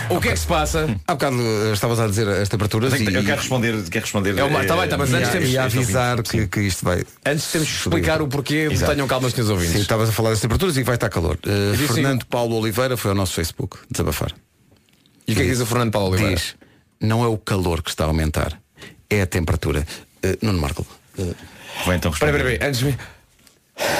O 0.09 0.21
que 0.21 0.29
é 0.29 0.33
que 0.33 0.39
se 0.39 0.45
passa? 0.45 0.87
há 1.07 1.13
bocado 1.13 1.37
eh, 1.41 1.73
estavas 1.73 1.99
a 1.99 2.05
dizer 2.07 2.27
as 2.29 2.47
temperaturas 2.47 2.93
Eu 2.93 2.99
e, 3.01 3.05
quero 3.25 3.37
responder, 3.41 3.83
quero 3.89 4.05
responder. 4.05 4.37
É 4.37 4.43
o 4.43 4.51
mar- 4.51 4.65
tá 4.67 4.77
bem, 4.77 4.87
tá, 4.87 4.97
mas 4.99 5.09
e, 5.09 5.15
antes 5.15 5.29
a- 5.29 5.31
temos- 5.31 5.49
e 5.49 5.57
avisar 5.57 6.21
que, 6.21 6.47
que 6.47 6.59
isto 6.61 6.85
vai. 6.85 7.03
Antes 7.25 7.51
temos 7.51 7.67
que 7.67 7.73
explicar 7.75 8.21
o 8.21 8.27
porquê, 8.27 8.67
Exato. 8.71 8.91
tenham 8.93 9.07
calma, 9.07 9.29
senhores 9.31 9.49
ouvintes. 9.49 9.73
Sim, 9.73 9.81
estavas 9.81 10.09
a 10.09 10.11
falar 10.11 10.29
das 10.29 10.39
temperaturas 10.41 10.77
e 10.77 10.83
vai 10.83 10.93
estar 10.95 11.09
calor. 11.09 11.39
Uh, 11.45 11.75
disse 11.75 11.93
Fernando 11.93 12.23
Paulo 12.27 12.55
Oliveira 12.59 12.95
foi 12.95 13.09
ao 13.11 13.15
nosso 13.17 13.33
Facebook 13.33 13.77
desabafar. 13.89 14.31
E 15.27 15.31
o 15.31 15.35
que 15.35 15.41
é 15.41 15.45
que 15.45 15.49
diz 15.51 15.59
o 15.59 15.65
Fernando 15.65 15.91
Paulo 15.91 16.09
Oliveira? 16.11 16.35
Diz, 16.35 16.55
não 17.01 17.23
é 17.23 17.27
o 17.27 17.37
calor 17.37 17.81
que 17.81 17.89
está 17.89 18.03
a 18.03 18.07
aumentar, 18.07 18.59
é 19.09 19.23
a 19.23 19.25
temperatura. 19.25 19.87
Uh, 20.23 20.37
Nuno 20.45 20.59
Marco. 20.61 20.85
uh, 21.17 21.35
Vou 21.83 21.93
então 21.95 22.11
Espera, 22.11 22.31
responder. 22.37 22.63
antes 22.63 22.95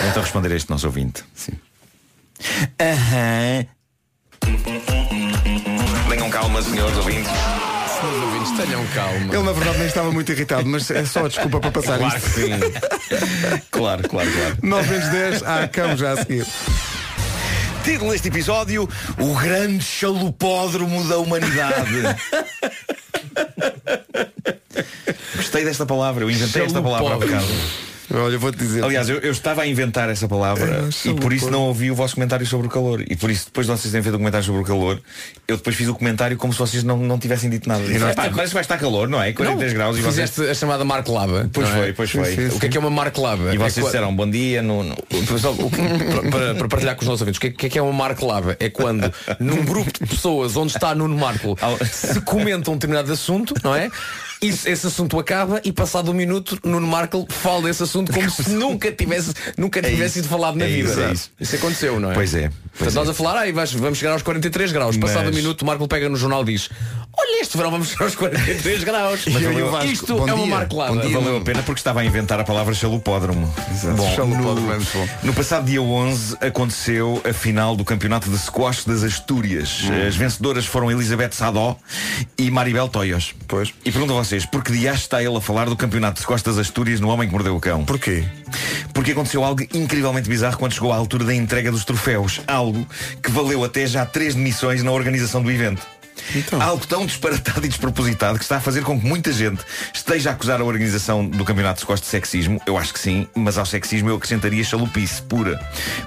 então 0.09 0.21
responder 0.23 0.51
a 0.51 0.55
este 0.55 0.69
nosso 0.69 0.85
ouvinte. 0.87 1.23
Sim. 1.33 1.53
Aham. 2.79 3.65
Tenham 6.09 6.29
calma, 6.29 6.61
senhores 6.61 6.95
ouvintes. 6.97 7.31
Senhores 7.31 8.21
ouvintes, 8.23 8.51
tenham 8.65 8.85
calma. 8.87 9.33
Ele 9.33 9.43
na 9.43 9.51
verdade 9.51 9.77
nem 9.79 9.87
estava 9.87 10.11
muito 10.11 10.31
irritado, 10.31 10.65
mas 10.67 10.89
é 10.91 11.05
só 11.05 11.27
desculpa 11.27 11.59
para 11.59 11.71
passar 11.71 11.97
Claro 11.97 12.17
isto. 12.17 12.29
que 12.31 12.41
sim. 12.41 12.49
claro, 13.71 14.07
claro, 14.07 14.31
claro. 14.31 14.57
9 14.61 14.89
menos 14.89 15.09
10, 15.09 15.43
há 15.43 15.67
cão 15.67 15.97
já 15.97 16.11
a 16.13 16.17
seguir. 16.17 16.45
Título 17.83 18.11
deste 18.11 18.27
episódio: 18.29 18.89
O 19.19 19.33
grande 19.35 19.83
chalupódromo 19.83 21.03
da 21.07 21.17
humanidade. 21.19 21.85
Gostei 25.35 25.63
desta 25.63 25.85
palavra, 25.85 26.23
eu 26.23 26.31
inventei 26.31 26.63
esta 26.63 26.81
palavra 26.81 27.13
há 27.15 27.17
bocado. 27.17 27.45
Olha, 28.13 28.37
vou-te 28.37 28.57
dizer. 28.57 28.83
Aliás, 28.83 29.09
eu, 29.09 29.17
eu 29.19 29.31
estava 29.31 29.63
a 29.63 29.67
inventar 29.67 30.09
essa 30.09 30.27
palavra 30.27 30.85
É, 31.05 31.09
e 31.09 31.13
por 31.15 31.33
isso 31.33 31.49
não 31.49 31.61
ouvi 31.63 31.89
o 31.89 31.95
vosso 31.95 32.15
comentário 32.15 32.45
sobre 32.45 32.67
o 32.67 32.69
calor. 32.69 33.03
E 33.09 33.15
por 33.15 33.29
isso, 33.31 33.45
depois 33.45 33.65
de 33.67 33.73
vocês 33.73 33.91
terem 33.91 34.03
feito 34.03 34.15
o 34.15 34.17
comentário 34.19 34.45
sobre 34.45 34.61
o 34.61 34.63
calor, 34.63 35.01
eu 35.47 35.57
depois 35.57 35.75
fiz 35.75 35.87
o 35.87 35.95
comentário 35.95 36.37
como 36.37 36.53
se 36.53 36.59
vocês 36.59 36.83
não, 36.83 36.97
não 36.97 37.17
tivessem 37.17 37.49
dito 37.49 37.67
nada. 37.67 37.83
Disse, 37.83 38.03
"Epá, 38.03 38.29
Mas 38.35 38.51
vai 38.53 38.61
estar 38.61 38.77
calor, 38.77 39.07
não 39.09 39.21
é? 39.21 39.33
43 39.33 39.73
graus 39.73 39.97
e 39.97 40.01
vocês. 40.01 40.29
Fizeste 40.29 40.51
a 40.51 40.53
chamada 40.53 40.85
marcolada. 40.85 41.49
Pois 41.51 41.67
não 41.69 41.75
é? 41.75 41.79
foi, 41.79 41.93
pois 41.93 42.11
foi. 42.11 42.25
Sim, 42.25 42.49
sim, 42.49 42.55
O 42.57 42.59
que 42.59 42.65
é 42.67 42.69
que 42.69 42.77
é 42.77 42.79
uma 42.79 42.89
marcolada? 42.89 43.53
E 43.53 43.57
vocês 43.57 43.77
é 43.77 43.81
disseram 43.89 44.15
bom 44.15 44.29
dia 44.29 44.61
no. 44.61 44.83
no- 44.83 44.95
que- 44.95 45.21
para, 46.11 46.29
para- 46.29 46.55
para 46.55 46.67
partilhar 46.67 46.95
com 46.95 47.01
os 47.01 47.07
nossos 47.07 47.21
ouvintes, 47.21 47.37
o 47.37 47.41
que 47.41 47.47
é, 47.47 47.51
que 47.51 47.65
é 47.65 47.69
que 47.69 47.79
é 47.79 47.81
uma 47.81 47.93
marcolada? 47.93 48.55
É 48.59 48.69
quando 48.69 49.11
num 49.39 49.63
grupo 49.65 49.91
de 49.91 50.05
pessoas 50.07 50.55
onde 50.55 50.73
está 50.75 50.93
Nuno 50.93 51.17
Marco 51.17 51.57
se 51.91 52.21
comenta 52.21 52.69
um 52.71 52.75
determinado 52.75 53.11
assunto, 53.11 53.53
não 53.63 53.75
é? 53.75 53.89
Isso, 54.41 54.67
esse 54.69 54.87
assunto 54.87 55.17
acaba 55.19 55.61
e 55.63 55.71
passado 55.71 56.11
um 56.11 56.13
minuto 56.13 56.57
Nuno 56.63 56.85
Marco 56.87 57.25
fala 57.29 57.63
desse 57.63 57.83
assunto 57.83 58.11
como 58.11 58.29
se 58.29 58.49
nunca 58.53 58.91
tivesse, 58.91 59.33
nunca 59.57 59.81
tivesse 59.81 60.01
É 60.01 60.05
isso. 60.05 60.13
sido 60.15 60.27
falado 60.27 60.55
na 60.57 60.65
É 60.65 60.67
vida. 60.67 60.89
isso, 60.89 60.99
é 61.01 61.13
isso. 61.13 61.55
aconteceu, 61.55 61.99
não 61.99 62.11
é? 62.11 62.13
Pois 62.13 62.33
é, 62.35 62.41
Portanto, 62.49 62.71
pois 62.77 62.93
nós 62.95 63.07
é. 63.07 63.11
a 63.11 63.13
falar, 63.13 63.39
aí 63.39 63.51
vais- 63.51 63.71
vamos 63.73 63.97
chegar 63.97 64.11
aos 64.11 64.21
43 64.21 64.71
graus. 64.71 64.97
Passado 64.97 65.23
um 65.23 65.25
Mas- 65.25 65.35
minuto, 65.35 65.61
o 65.61 65.65
Marco 65.65 65.87
pega 65.87 66.09
no 66.09 66.15
jornal 66.17 66.41
e 66.43 66.45
diz 66.53 66.69
Olha, 67.17 67.41
este 67.41 67.55
verão 67.57 67.71
vamos 67.71 67.89
chegar 67.89 68.05
aos 68.05 68.15
43 68.15 68.83
graus. 68.83 69.25
Mas 69.31 69.41
valeu, 69.43 69.71
Vasco. 69.71 69.91
Isto 69.91 70.15
Bom 70.17 70.27
é 70.27 70.33
uma 70.33 70.43
dia. 70.45 70.55
marcolada. 70.55 70.93
Bom 70.93 71.01
dia. 71.01 71.17
Valeu 71.19 71.37
a 71.37 71.41
pena 71.41 71.63
porque 71.63 71.79
estava 71.79 72.01
a 72.01 72.05
inventar 72.05 72.39
a 72.39 72.43
palavra 72.43 72.73
chalupódromo. 72.73 73.53
Bom, 73.95 74.15
Chalupódromo 74.15 74.71
é 74.71 74.75
no, 74.75 74.81
muito 74.81 74.97
bom. 74.97 75.07
no 75.23 75.33
passado 75.33 75.65
dia 75.65 75.81
11 75.81 76.37
aconteceu 76.41 77.21
a 77.27 77.31
final 77.33 77.75
do 77.75 77.85
campeonato 77.85 78.29
de 78.29 78.37
squash 78.37 78.83
das 78.85 79.03
Astúrias. 79.03 79.83
Hum. 79.85 80.07
As 80.07 80.15
vencedoras 80.15 80.65
foram 80.65 80.91
Elizabeth 80.91 81.31
Sadó 81.31 81.77
e 82.37 82.51
Maribel 82.51 82.87
Toios. 82.89 83.33
Pois. 83.47 83.73
E 83.85 83.91
pergunto 83.91 84.13
a 84.13 84.17
vocês, 84.17 84.45
por 84.45 84.63
que 84.63 84.71
dias 84.73 84.97
está 84.97 85.23
ele 85.23 85.35
a 85.37 85.41
falar 85.41 85.65
do 85.69 85.75
campeonato 85.75 86.15
de 86.15 86.21
squash 86.21 86.41
das 86.43 86.57
Astúrias 86.57 86.99
no 86.99 87.07
Homem 87.09 87.27
que 87.27 87.33
Mordeu 87.33 87.55
o 87.55 87.59
Cão? 87.61 87.85
Porquê? 87.85 88.23
Porque 88.93 89.11
aconteceu 89.11 89.43
algo 89.43 89.61
incrivelmente 89.73 90.27
bizarro 90.29 90.57
quando 90.57 90.73
chegou 90.73 90.91
à 90.91 90.95
altura 90.97 91.23
da 91.25 91.33
entrega 91.33 91.71
dos 91.71 91.85
troféus. 91.85 92.41
Algo 92.47 92.85
que 93.23 93.31
valeu 93.31 93.63
até 93.63 93.85
já 93.87 94.05
três 94.05 94.35
demissões 94.35 94.83
na 94.83 94.91
organização 94.91 95.41
do 95.41 95.51
evento. 95.51 95.81
Então. 96.33 96.61
Algo 96.61 96.85
tão 96.87 97.05
disparatado 97.05 97.65
e 97.65 97.69
despropositado 97.69 98.37
que 98.37 98.43
está 98.43 98.57
a 98.57 98.61
fazer 98.61 98.83
com 98.83 98.99
que 98.99 99.05
muita 99.05 99.31
gente 99.31 99.63
esteja 99.93 100.29
a 100.29 100.33
acusar 100.33 100.61
a 100.61 100.63
organização 100.63 101.25
do 101.25 101.43
Campeonato 101.43 101.75
de 101.75 101.81
Squash 101.81 102.01
de 102.01 102.07
sexismo. 102.07 102.61
Eu 102.65 102.77
acho 102.77 102.93
que 102.93 102.99
sim, 102.99 103.27
mas 103.35 103.57
ao 103.57 103.65
sexismo 103.65 104.09
eu 104.09 104.15
acrescentaria 104.15 104.63
chalupice 104.63 105.21
pura. 105.21 105.59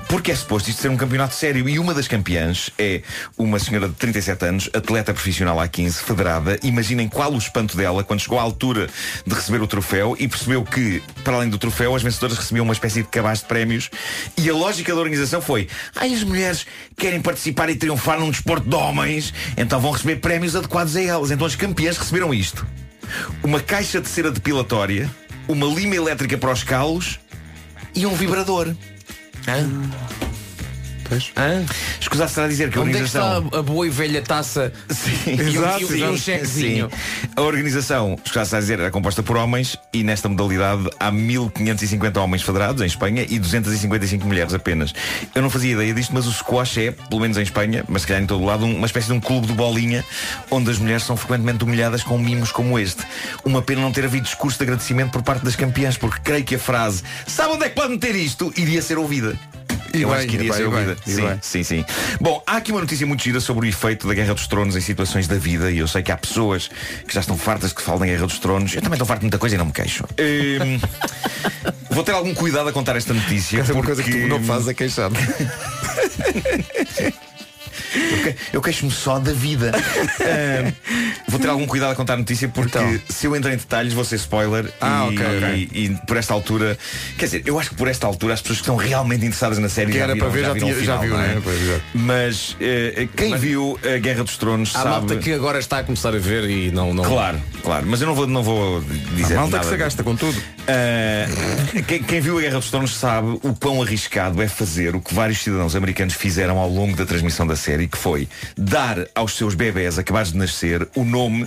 Porque 0.09 0.33
é 0.33 0.37
suposto 0.37 0.71
isto 0.71 0.83
ser 0.83 0.91
um 0.91 0.97
campeonato 0.97 1.35
sério 1.35 1.69
e 1.69 1.79
uma 1.79 1.95
das 1.95 2.09
campeãs 2.09 2.71
é 2.79 3.03
uma 3.37 3.59
senhora 3.59 3.89
de 3.89 3.95
37 3.95 4.45
anos, 4.45 4.71
atleta 4.73 5.13
profissional 5.13 5.61
há 5.61 5.69
15, 5.69 6.03
federada. 6.03 6.59
Imaginem 6.63 7.09
qual 7.09 7.33
o 7.33 7.39
espanto 7.39 7.77
dela 7.77 8.03
quando 8.03 8.21
chegou 8.21 8.39
à 8.39 8.43
altura 8.43 8.89
de 9.27 9.35
receber 9.35 9.63
o 9.63 9.67
troféu 9.67 10.17
e 10.19 10.27
percebeu 10.27 10.65
que, 10.65 11.03
para 11.23 11.37
além 11.37 11.49
do 11.49 11.59
troféu, 11.59 11.95
as 11.95 12.03
vencedoras 12.03 12.39
recebiam 12.39 12.65
uma 12.65 12.73
espécie 12.73 13.03
de 13.03 13.09
cabaz 13.09 13.41
de 13.41 13.47
prémios 13.47 13.91
e 14.37 14.49
a 14.49 14.55
lógica 14.55 14.95
da 14.95 15.01
organização 15.01 15.41
foi 15.41 15.69
ai, 15.95 16.13
as 16.15 16.23
mulheres 16.23 16.67
querem 16.97 17.21
participar 17.21 17.69
e 17.71 17.77
triunfar 17.77 18.19
num 18.19 18.31
desporto 18.31 18.69
de 18.69 18.75
homens, 18.75 19.33
então 19.57 19.81
vão 19.81 19.93
receber 19.93 20.08
prémios 20.16 20.57
adequados 20.57 20.97
a 20.97 21.03
elas. 21.03 21.31
Então 21.31 21.47
as 21.47 21.55
campeãs 21.55 21.97
receberam 21.97 22.33
isto. 22.33 22.66
Uma 23.42 23.61
caixa 23.61 24.01
de 24.01 24.09
cera 24.09 24.31
depilatória, 24.31 25.11
uma 25.47 25.66
lima 25.66 25.97
elétrica 25.97 26.37
para 26.37 26.53
os 26.53 26.62
calos 26.62 27.18
e 27.94 28.07
um 28.07 28.14
vibrador. 28.14 28.75
Hã? 31.11 31.18
Hã? 31.37 31.64
Escusar 32.01 32.29
será 32.29 32.49
dizer 32.49 32.71
que 32.71 32.79
a 32.79 32.83
Onde 32.83 32.97
é 32.97 33.01
que 33.01 33.07
está 33.07 33.25
organização. 33.25 33.59
a 33.59 33.62
boa 33.62 33.87
e 33.87 33.90
velha 33.90 34.23
taça 34.23 34.73
Sim, 34.90 35.11
e, 35.27 35.35
um- 35.35 35.49
exato, 35.49 35.87
um- 35.92 35.97
e 35.97 36.05
um 36.05 36.16
chequezinho? 36.16 36.90
Sim. 36.90 37.29
A 37.37 37.42
organização, 37.42 38.16
escusar 38.25 38.47
será 38.47 38.61
dizer, 38.61 38.81
era 38.81 38.90
composta 38.90 39.23
por 39.23 39.37
homens 39.37 39.77
e 39.92 40.03
nesta 40.03 40.29
modalidade 40.29 40.88
há 40.99 41.11
1550 41.11 42.21
homens 42.21 42.42
federados 42.42 42.83
em 42.83 42.87
Espanha 42.87 43.25
e 43.29 43.38
255 43.38 44.27
mulheres 44.27 44.53
apenas. 44.55 44.92
Eu 45.35 45.42
não 45.42 45.51
fazia 45.51 45.73
ideia 45.73 45.92
disto, 45.94 46.12
mas 46.14 46.27
o 46.27 46.33
squash 46.33 46.79
é, 46.79 46.90
pelo 46.92 47.21
menos 47.21 47.37
em 47.38 47.42
Espanha, 47.42 47.85
mas 47.88 48.03
se 48.03 48.09
calhar 48.09 48.23
em 48.23 48.27
todo 48.27 48.42
o 48.42 48.47
lado, 48.47 48.64
um- 48.64 48.77
uma 48.77 48.87
espécie 48.87 49.07
de 49.09 49.12
um 49.14 49.21
clube 49.21 49.47
de 49.47 49.53
bolinha 49.53 50.05
onde 50.51 50.71
as 50.71 50.79
mulheres 50.79 51.03
são 51.05 51.16
frequentemente 51.16 51.64
humilhadas 51.64 52.03
com 52.03 52.18
mimos 52.18 52.53
como 52.53 52.79
este. 52.79 53.03
Uma 53.44 53.62
pena 53.62 53.81
não 53.81 53.92
ter 53.92 54.05
havido 54.05 54.25
discurso 54.25 54.59
de 54.59 54.64
agradecimento 54.64 55.11
por 55.12 55.23
parte 55.23 55.44
das 55.44 55.57
campeãs, 55.57 55.97
porque 55.97 56.21
creio 56.23 56.44
que 56.44 56.55
a 56.55 56.59
frase 56.59 57.03
sabe 57.27 57.55
onde 57.55 57.64
é 57.64 57.68
que 57.68 57.75
pode 57.75 57.90
meter 57.92 58.14
isto 58.14 58.53
iria 58.57 58.83
ser 58.83 58.99
ouvida. 58.99 59.38
E 59.94 60.03
Eu 60.03 60.09
bem, 60.09 60.18
acho 60.18 60.27
que 60.27 60.37
iria 60.37 60.53
ser 60.53 60.68
bem, 60.68 60.72
e 60.72 60.74
ouvida. 60.74 60.96
Sim, 61.05 61.27
bem. 61.27 61.38
sim, 61.40 61.62
sim. 61.62 61.85
Bom, 62.20 62.42
há 62.46 62.57
aqui 62.57 62.72
uma 62.72 62.81
notícia 62.81 63.07
muito 63.07 63.22
gira 63.22 63.40
sobre 63.40 63.66
o 63.66 63.68
efeito 63.68 64.07
da 64.07 64.14
Guerra 64.14 64.35
dos 64.35 64.46
Tronos 64.46 64.77
em 64.77 64.81
situações 64.81 65.27
da 65.27 65.37
vida 65.37 65.70
e 65.70 65.79
eu 65.79 65.88
sei 65.88 66.03
que 66.03 66.12
há 66.12 66.16
pessoas 66.16 66.68
que 67.07 67.14
já 67.14 67.20
estão 67.20 67.37
fartas 67.37 67.72
que 67.72 67.83
falem 67.83 68.01
da 68.01 68.07
Guerra 68.07 68.27
dos 68.27 68.38
Tronos. 68.38 68.74
Eu 68.74 68.83
também 68.83 68.96
estou 68.96 69.07
farto 69.07 69.20
de 69.20 69.27
muita 69.27 69.38
coisa 69.38 69.55
e 69.55 69.59
não 69.59 69.66
me 69.66 69.72
queixo. 69.72 70.05
Hum, 70.18 70.81
vou 71.90 72.05
ter 72.05 72.12
algum 72.12 72.35
cuidado 72.35 72.68
a 72.68 72.72
contar 72.72 72.96
esta 72.96 73.14
notícia. 73.14 73.61
Essa 73.61 73.72
é 73.72 73.74
uma 73.74 73.83
porque... 73.83 74.03
coisa 74.03 74.03
que 74.03 74.22
tu 74.22 74.29
não 74.29 74.42
fazes 74.42 74.68
a 74.68 74.74
queixar. 74.74 75.11
Eu, 77.95 78.35
eu 78.55 78.62
queixo-me 78.62 78.91
só 78.91 79.19
da 79.19 79.33
vida. 79.33 79.73
Ahm, 80.21 80.73
vou 81.29 81.38
ter 81.41 81.49
algum 81.49 81.67
cuidado 81.67 81.93
a 81.93 81.95
contar 81.95 82.14
a 82.14 82.17
notícia 82.17 82.49
porque 82.49 83.01
se 83.09 83.27
eu 83.27 83.35
entrar 83.37 83.53
em 83.53 83.57
detalhes 83.57 83.93
vou 83.93 84.05
ser 84.05 84.17
spoiler 84.17 84.64
Então. 84.64 84.73
Ah, 84.81 85.09
e, 85.11 85.14
ok, 85.14 85.27
ok. 85.37 85.69
e- 85.73 85.85
e 85.87 85.91
por 86.07 86.17
esta 86.17 86.35
altura, 86.35 86.79
quer 87.17 87.25
dizer, 87.27 87.43
eu 87.47 87.59
acho 87.59 87.71
que 87.71 87.77
por 87.77 87.88
esta 87.88 88.07
altura 88.07 88.35
as 88.35 88.41
pessoas 88.41 88.59
que 88.59 88.62
estão 88.62 88.77
realmente 88.77 89.25
interessadas 89.25 89.59
na 89.59 89.69
série 89.69 89.93
Que 89.93 89.99
já 89.99 90.05
era 90.05 90.14
viram, 90.14 90.27
para 90.31 90.37
ver, 90.37 90.45
já 90.47 90.53
o 90.53 90.59
tinha- 90.59 90.75
já 90.75 90.81
final, 90.81 91.01
viu, 91.01 91.11
não 91.14 91.21
é? 91.23 91.29
né? 91.29 91.43
Exato. 91.62 91.83
Mas 91.95 92.57
eh, 92.61 93.09
quem 93.17 93.37
viu 93.37 93.79
a 93.85 93.99
Guerra 93.99 94.25
dos 94.25 94.37
Tronos 94.37 94.71
Há 94.75 94.79
sabe. 94.81 94.88
malta 94.91 95.17
que 95.17 95.33
agora 95.33 95.59
está 95.59 95.79
a 95.79 95.85
começar 95.85 96.14
a 96.14 96.19
ver 96.19 96.45
e 96.49 96.71
não. 96.71 96.93
não... 96.95 97.05
Claro, 97.05 97.41
claro, 97.62 97.87
mas 97.87 98.01
eu 98.01 98.07
não 98.07 98.14
vou, 98.14 98.27
não 98.27 98.43
vou 98.43 98.83
dizer 99.14 99.35
A 99.35 99.41
malta 99.41 99.57
nada. 99.57 99.64
que 99.69 99.73
se 99.73 99.77
gasta 99.79 100.03
com 100.03 100.14
tudo. 100.17 100.38
Uh, 100.38 101.83
quem, 101.85 102.03
quem 102.03 102.21
viu 102.21 102.38
a 102.38 102.41
Guerra 102.41 102.59
dos 102.59 102.71
Tronos 102.71 102.95
sabe 102.95 103.38
o 103.43 103.55
quão 103.55 103.83
arriscado 103.83 104.41
é 104.43 104.49
fazer 104.49 104.95
o 104.95 105.01
que 105.01 105.14
vários 105.14 105.38
cidadãos 105.43 105.75
americanos 105.75 106.14
fizeram 106.14 106.59
ao 106.59 106.69
longo 106.69 106.95
da 106.97 107.07
transmissão 107.07 107.47
da 107.47 107.57
série, 107.57 107.68
que 107.77 107.99
foi 107.99 108.27
dar 108.57 109.07
aos 109.15 109.37
seus 109.37 109.55
bebés 109.55 109.99
acabados 109.99 110.33
de 110.33 110.39
nascer 110.39 110.89
o 110.97 111.05
nome 111.05 111.47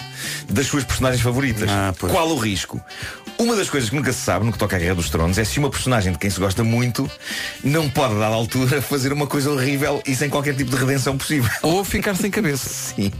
das 0.49 0.67
suas 0.67 0.83
personagens 0.83 1.21
favoritas. 1.21 1.69
Ah. 1.69 1.93
Qual 1.97 2.29
o 2.29 2.37
risco? 2.37 2.79
Uma 3.39 3.55
das 3.55 3.71
coisas 3.71 3.89
que 3.89 3.95
nunca 3.95 4.13
se 4.13 4.19
sabe 4.19 4.45
no 4.45 4.51
que 4.51 4.57
toca 4.59 4.75
à 4.75 4.79
Guerra 4.79 4.93
dos 4.93 5.09
Tronos 5.09 5.37
é 5.39 5.43
se 5.43 5.57
uma 5.57 5.69
personagem 5.71 6.11
de 6.13 6.19
quem 6.19 6.29
se 6.29 6.39
gosta 6.39 6.63
muito 6.63 7.09
não 7.63 7.89
pode, 7.89 8.13
a 8.13 8.19
dada 8.19 8.35
altura, 8.35 8.81
fazer 8.83 9.11
uma 9.11 9.25
coisa 9.25 9.49
horrível 9.49 9.99
e 10.05 10.13
sem 10.15 10.29
qualquer 10.29 10.55
tipo 10.55 10.69
de 10.69 10.75
redenção 10.77 11.17
possível. 11.17 11.49
Ou 11.63 11.83
ficar 11.83 12.15
sem 12.15 12.29
cabeça. 12.29 12.69
Sim. 12.95 13.11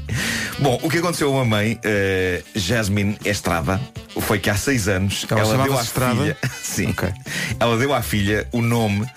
Bom, 0.60 0.80
o 0.84 0.90
que 0.90 1.00
aconteceu 1.00 1.28
a 1.30 1.32
uma 1.32 1.46
mãe, 1.46 1.80
eh, 1.84 2.44
Jasmine 2.54 3.18
Estrada, 3.26 3.82
foi 4.20 4.38
que 4.38 4.50
há 4.50 4.56
seis 4.56 4.88
anos 4.88 5.26
Ela 5.30 5.40
ela 5.42 5.64
deu 5.64 5.78
à 5.78 5.82
Estrada? 5.82 6.16
filha, 6.22 6.38
sim, 6.62 6.90
Ok. 6.90 7.10
ela 7.60 7.78
deu 7.78 7.94
à 7.94 8.02
filha 8.04 8.48
o 8.52 8.62
nome 8.62 9.08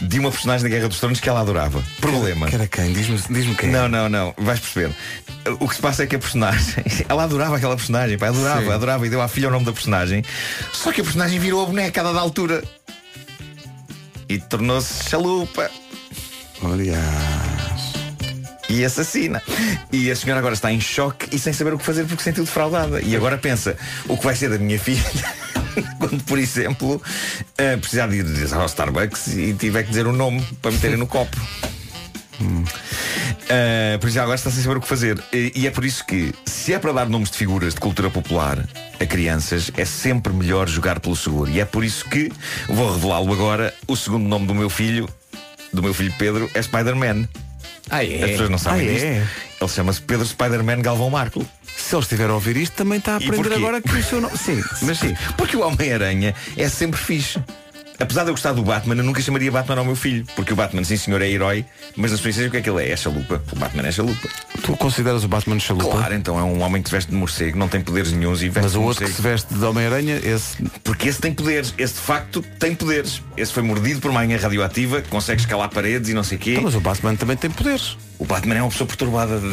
de 0.00 0.20
uma 0.20 0.30
personagem 0.30 0.62
da 0.62 0.68
Guerra 0.68 0.88
dos 0.88 1.00
Tronos 1.00 1.18
que 1.18 1.28
ela 1.28 1.40
adorava. 1.40 1.82
Problema. 2.00 2.46
Que 2.46 2.54
era 2.54 2.68
quem? 2.68 2.92
Diz-me 2.92 3.16
diz 3.32 3.56
quem. 3.56 3.70
Não, 3.70 3.88
não, 3.88 4.08
não. 4.08 4.34
Vais 4.38 4.60
perceber. 4.60 4.94
O 5.58 5.68
que 5.68 5.74
se 5.74 5.80
passa 5.80 6.04
é 6.04 6.06
que 6.06 6.16
a 6.16 6.18
personagem, 6.18 6.84
ela 7.08 7.24
adorava 7.24 7.56
aquela 7.56 7.76
personagem, 7.76 8.16
pá, 8.16 8.28
adorava, 8.28 8.62
Sim. 8.62 8.72
adorava 8.72 9.06
e 9.06 9.10
deu 9.10 9.20
à 9.20 9.28
filha 9.28 9.48
o 9.48 9.50
nome 9.50 9.64
da 9.64 9.72
personagem. 9.72 10.24
Só 10.72 10.92
que 10.92 11.00
a 11.00 11.04
personagem 11.04 11.38
virou 11.38 11.62
a 11.62 11.66
boneca 11.66 12.00
a 12.00 12.04
dada 12.04 12.20
altura. 12.20 12.62
E 14.28 14.38
tornou-se 14.38 15.10
chalupa 15.10 15.70
Aliás. 16.62 17.02
e 18.68 18.84
assassina. 18.84 19.42
E 19.92 20.10
a 20.10 20.16
senhora 20.16 20.38
agora 20.38 20.54
está 20.54 20.72
em 20.72 20.80
choque 20.80 21.34
e 21.34 21.38
sem 21.38 21.52
saber 21.52 21.74
o 21.74 21.78
que 21.78 21.84
fazer 21.84 22.04
porque 22.04 22.18
se 22.22 22.24
sentiu 22.24 22.44
defraudada. 22.44 23.02
E 23.02 23.14
agora 23.16 23.36
pensa, 23.36 23.76
o 24.08 24.16
que 24.16 24.24
vai 24.24 24.34
ser 24.36 24.48
da 24.48 24.58
minha 24.58 24.78
filha 24.78 25.02
quando, 25.98 26.22
por 26.24 26.38
exemplo, 26.38 27.02
eh, 27.58 27.76
precisar 27.76 28.06
de 28.06 28.16
ir 28.16 28.54
ao 28.54 28.66
Starbucks 28.66 29.28
e 29.28 29.54
tiver 29.54 29.82
que 29.82 29.90
dizer 29.90 30.06
o 30.06 30.12
nome 30.12 30.40
para 30.62 30.70
meterem 30.70 30.96
no 30.96 31.06
copo. 31.06 31.36
Uh, 32.40 33.98
por 33.98 34.08
isso 34.08 34.20
agora 34.20 34.34
está 34.34 34.50
sem 34.50 34.62
saber 34.62 34.76
o 34.76 34.80
que 34.80 34.88
fazer. 34.88 35.22
E, 35.32 35.52
e 35.54 35.66
é 35.66 35.70
por 35.70 35.84
isso 35.84 36.04
que, 36.04 36.32
se 36.44 36.72
é 36.72 36.78
para 36.78 36.92
dar 36.92 37.08
nomes 37.08 37.30
de 37.30 37.36
figuras 37.36 37.74
de 37.74 37.80
cultura 37.80 38.10
popular 38.10 38.66
a 38.98 39.06
crianças, 39.06 39.70
é 39.76 39.84
sempre 39.84 40.32
melhor 40.32 40.68
jogar 40.68 41.00
pelo 41.00 41.16
seguro. 41.16 41.50
E 41.50 41.60
é 41.60 41.64
por 41.64 41.84
isso 41.84 42.08
que 42.08 42.30
vou 42.68 42.92
revelá-lo 42.92 43.32
agora. 43.32 43.74
O 43.86 43.96
segundo 43.96 44.26
nome 44.26 44.46
do 44.46 44.54
meu 44.54 44.70
filho, 44.70 45.08
do 45.72 45.82
meu 45.82 45.92
filho 45.92 46.14
Pedro, 46.18 46.50
é 46.54 46.62
Spider-Man. 46.62 47.28
Ah, 47.90 48.04
é? 48.04 48.24
As 48.24 48.30
pessoas 48.30 48.50
não 48.50 48.58
sabem 48.58 48.88
Ah, 48.88 48.92
é? 48.92 49.26
Ele 49.60 49.70
chama-se 49.70 50.00
Pedro 50.00 50.26
Spider-Man 50.26 50.80
Galvão 50.80 51.10
Marco. 51.10 51.44
Se 51.76 51.94
ele 51.94 52.02
estiver 52.02 52.30
a 52.30 52.34
ouvir 52.34 52.56
isto, 52.56 52.74
também 52.74 52.98
está 52.98 53.14
a 53.14 53.16
aprender 53.16 53.54
agora 53.54 53.80
que 53.80 53.92
o 53.92 54.02
seu 54.02 54.20
nome. 54.20 54.36
Sim, 54.36 54.62
mas 54.82 54.98
sim. 54.98 55.14
Porque 55.36 55.56
o 55.56 55.60
Homem-Aranha 55.60 56.34
é 56.56 56.68
sempre 56.68 56.98
fixe. 56.98 57.42
Apesar 58.02 58.24
de 58.24 58.30
eu 58.30 58.34
gostar 58.34 58.52
do 58.52 58.62
Batman, 58.64 58.96
eu 58.96 59.04
nunca 59.04 59.22
chamaria 59.22 59.48
Batman 59.52 59.78
ao 59.78 59.84
meu 59.84 59.94
filho. 59.94 60.26
Porque 60.34 60.52
o 60.52 60.56
Batman, 60.56 60.82
sim 60.82 60.96
senhor, 60.96 61.22
é 61.22 61.30
herói, 61.30 61.64
mas 61.96 62.10
na 62.10 62.18
sua 62.18 62.30
essência 62.30 62.48
o 62.48 62.50
que 62.50 62.56
é 62.56 62.60
que 62.60 62.68
ele 62.68 62.82
é? 62.82 62.90
É 62.90 62.96
chalupa. 62.96 63.40
O 63.52 63.56
Batman 63.56 63.86
é 63.86 63.92
chalupa. 63.92 64.28
Tu 64.60 64.76
consideras 64.76 65.22
o 65.22 65.28
Batman 65.28 65.60
chalupa? 65.60 65.98
Claro, 65.98 66.14
então 66.14 66.36
é 66.36 66.42
um 66.42 66.60
homem 66.62 66.82
que 66.82 66.88
se 66.88 66.96
veste 66.96 67.12
de 67.12 67.16
morcego, 67.16 67.56
não 67.56 67.68
tem 67.68 67.80
poderes 67.80 68.10
nenhums 68.10 68.42
e 68.42 68.48
veste 68.48 68.62
Mas 68.62 68.74
o 68.74 68.82
outro 68.82 69.06
que 69.06 69.12
se 69.12 69.22
veste 69.22 69.54
de 69.54 69.64
Homem-Aranha, 69.64 70.20
esse. 70.24 70.56
Porque 70.82 71.08
esse 71.08 71.20
tem 71.20 71.32
poderes, 71.32 71.72
esse 71.78 71.94
de 71.94 72.00
facto 72.00 72.44
tem 72.58 72.74
poderes. 72.74 73.22
Esse 73.36 73.52
foi 73.52 73.62
mordido 73.62 74.00
por 74.00 74.10
uma 74.10 74.18
aranha 74.18 74.36
radioativa, 74.36 75.00
consegue 75.02 75.40
escalar 75.40 75.68
paredes 75.68 76.10
e 76.10 76.14
não 76.14 76.24
sei 76.24 76.38
o 76.38 76.40
quê. 76.40 76.56
Ah, 76.58 76.62
mas 76.62 76.74
o 76.74 76.80
Batman 76.80 77.14
também 77.14 77.36
tem 77.36 77.50
poderes. 77.50 77.96
O 78.22 78.24
Batman 78.24 78.54
é 78.54 78.62
uma 78.62 78.70
pessoa 78.70 78.86
perturbada 78.86 79.40
da, 79.40 79.48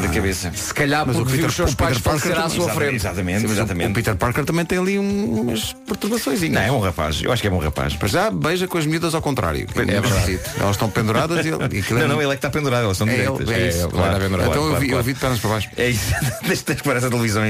da 0.00 0.08
cabeça. 0.08 0.50
Se 0.54 0.72
calhar 0.72 1.04
Mas 1.06 1.14
o 1.16 1.18
porque 1.18 1.32
viu 1.36 1.40
Peter- 1.46 1.50
os 1.50 1.56
seus 1.56 1.74
pais 1.74 1.98
Parker 1.98 2.40
à 2.40 2.48
sua 2.48 2.70
frente. 2.70 2.94
Exatamente, 2.96 3.42
mas 3.42 3.50
exatamente. 3.52 3.90
O 3.90 3.92
Peter 3.92 4.16
Parker 4.16 4.44
também 4.46 4.64
tem 4.64 4.78
ali 4.78 4.98
um- 4.98 5.40
umas 5.42 5.74
perturbações. 5.86 6.40
Não, 6.40 6.60
é 6.62 6.72
um 6.72 6.80
rapaz. 6.80 7.20
Eu 7.22 7.30
acho 7.30 7.42
que 7.42 7.48
é 7.48 7.50
bom 7.50 7.58
rapaz. 7.58 7.94
Para 7.96 8.08
já 8.08 8.30
beija 8.30 8.66
com 8.66 8.78
as 8.78 8.86
miúdas 8.86 9.14
ao 9.14 9.20
contrário. 9.20 9.66
É 9.76 10.00
verdade. 10.00 10.40
Elas 10.58 10.70
estão 10.70 10.88
penduradas 10.88 11.44
e 11.44 11.48
ele. 11.50 11.58
e 11.70 11.80
é- 11.80 11.94
Não, 11.98 12.08
não, 12.08 12.22
ele 12.22 12.30
é 12.30 12.34
que 12.34 12.34
está 12.36 12.48
pendurado, 12.48 12.84
elas 12.84 12.96
são 12.96 13.06
É 13.06 13.10
direitas. 13.10 13.40
ele, 13.40 13.52
é 13.62 13.68
isso. 13.68 13.88
claro, 13.90 13.90
Claro, 14.16 14.28
claro, 14.30 14.42
Então 14.50 14.62
eu 14.62 14.68
claro, 14.68 14.80
vi, 14.80 14.86
eu 14.86 14.90
claro. 14.92 15.04
vi 15.04 15.12
de 15.12 15.20
pernas 15.20 15.38
para 15.40 15.50
baixo. 15.50 15.68
É 15.76 15.88
isso. 15.90 16.14
Tens 16.64 16.78
que 16.78 16.82
pôr 16.82 16.96
essa 16.96 17.10
televisão 17.10 17.42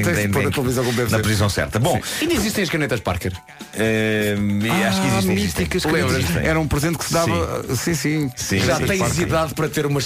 na 1.11 1.19
posição 1.21 1.49
certa. 1.49 1.79
Bom, 1.79 2.01
Ainda 2.21 2.35
existem 2.35 2.65
as 2.65 2.71
canetas 2.71 2.99
Parker. 3.01 3.33
eh, 3.75 4.35
acho 4.89 5.01
que 5.01 5.07
Ah, 5.07 5.19
existem. 5.19 5.67
canetas. 5.67 6.17
Existem. 6.17 6.47
Era 6.47 6.59
um 6.59 6.67
presente 6.67 6.99
que 6.99 7.05
se 7.05 7.13
dava. 7.13 7.65
Sim, 7.77 7.95
sim. 7.95 8.31
Já 8.59 8.81
tens 8.81 9.19
idade 9.19 9.55
para 9.55 9.69
ter 9.69 9.87
uma, 9.87 10.01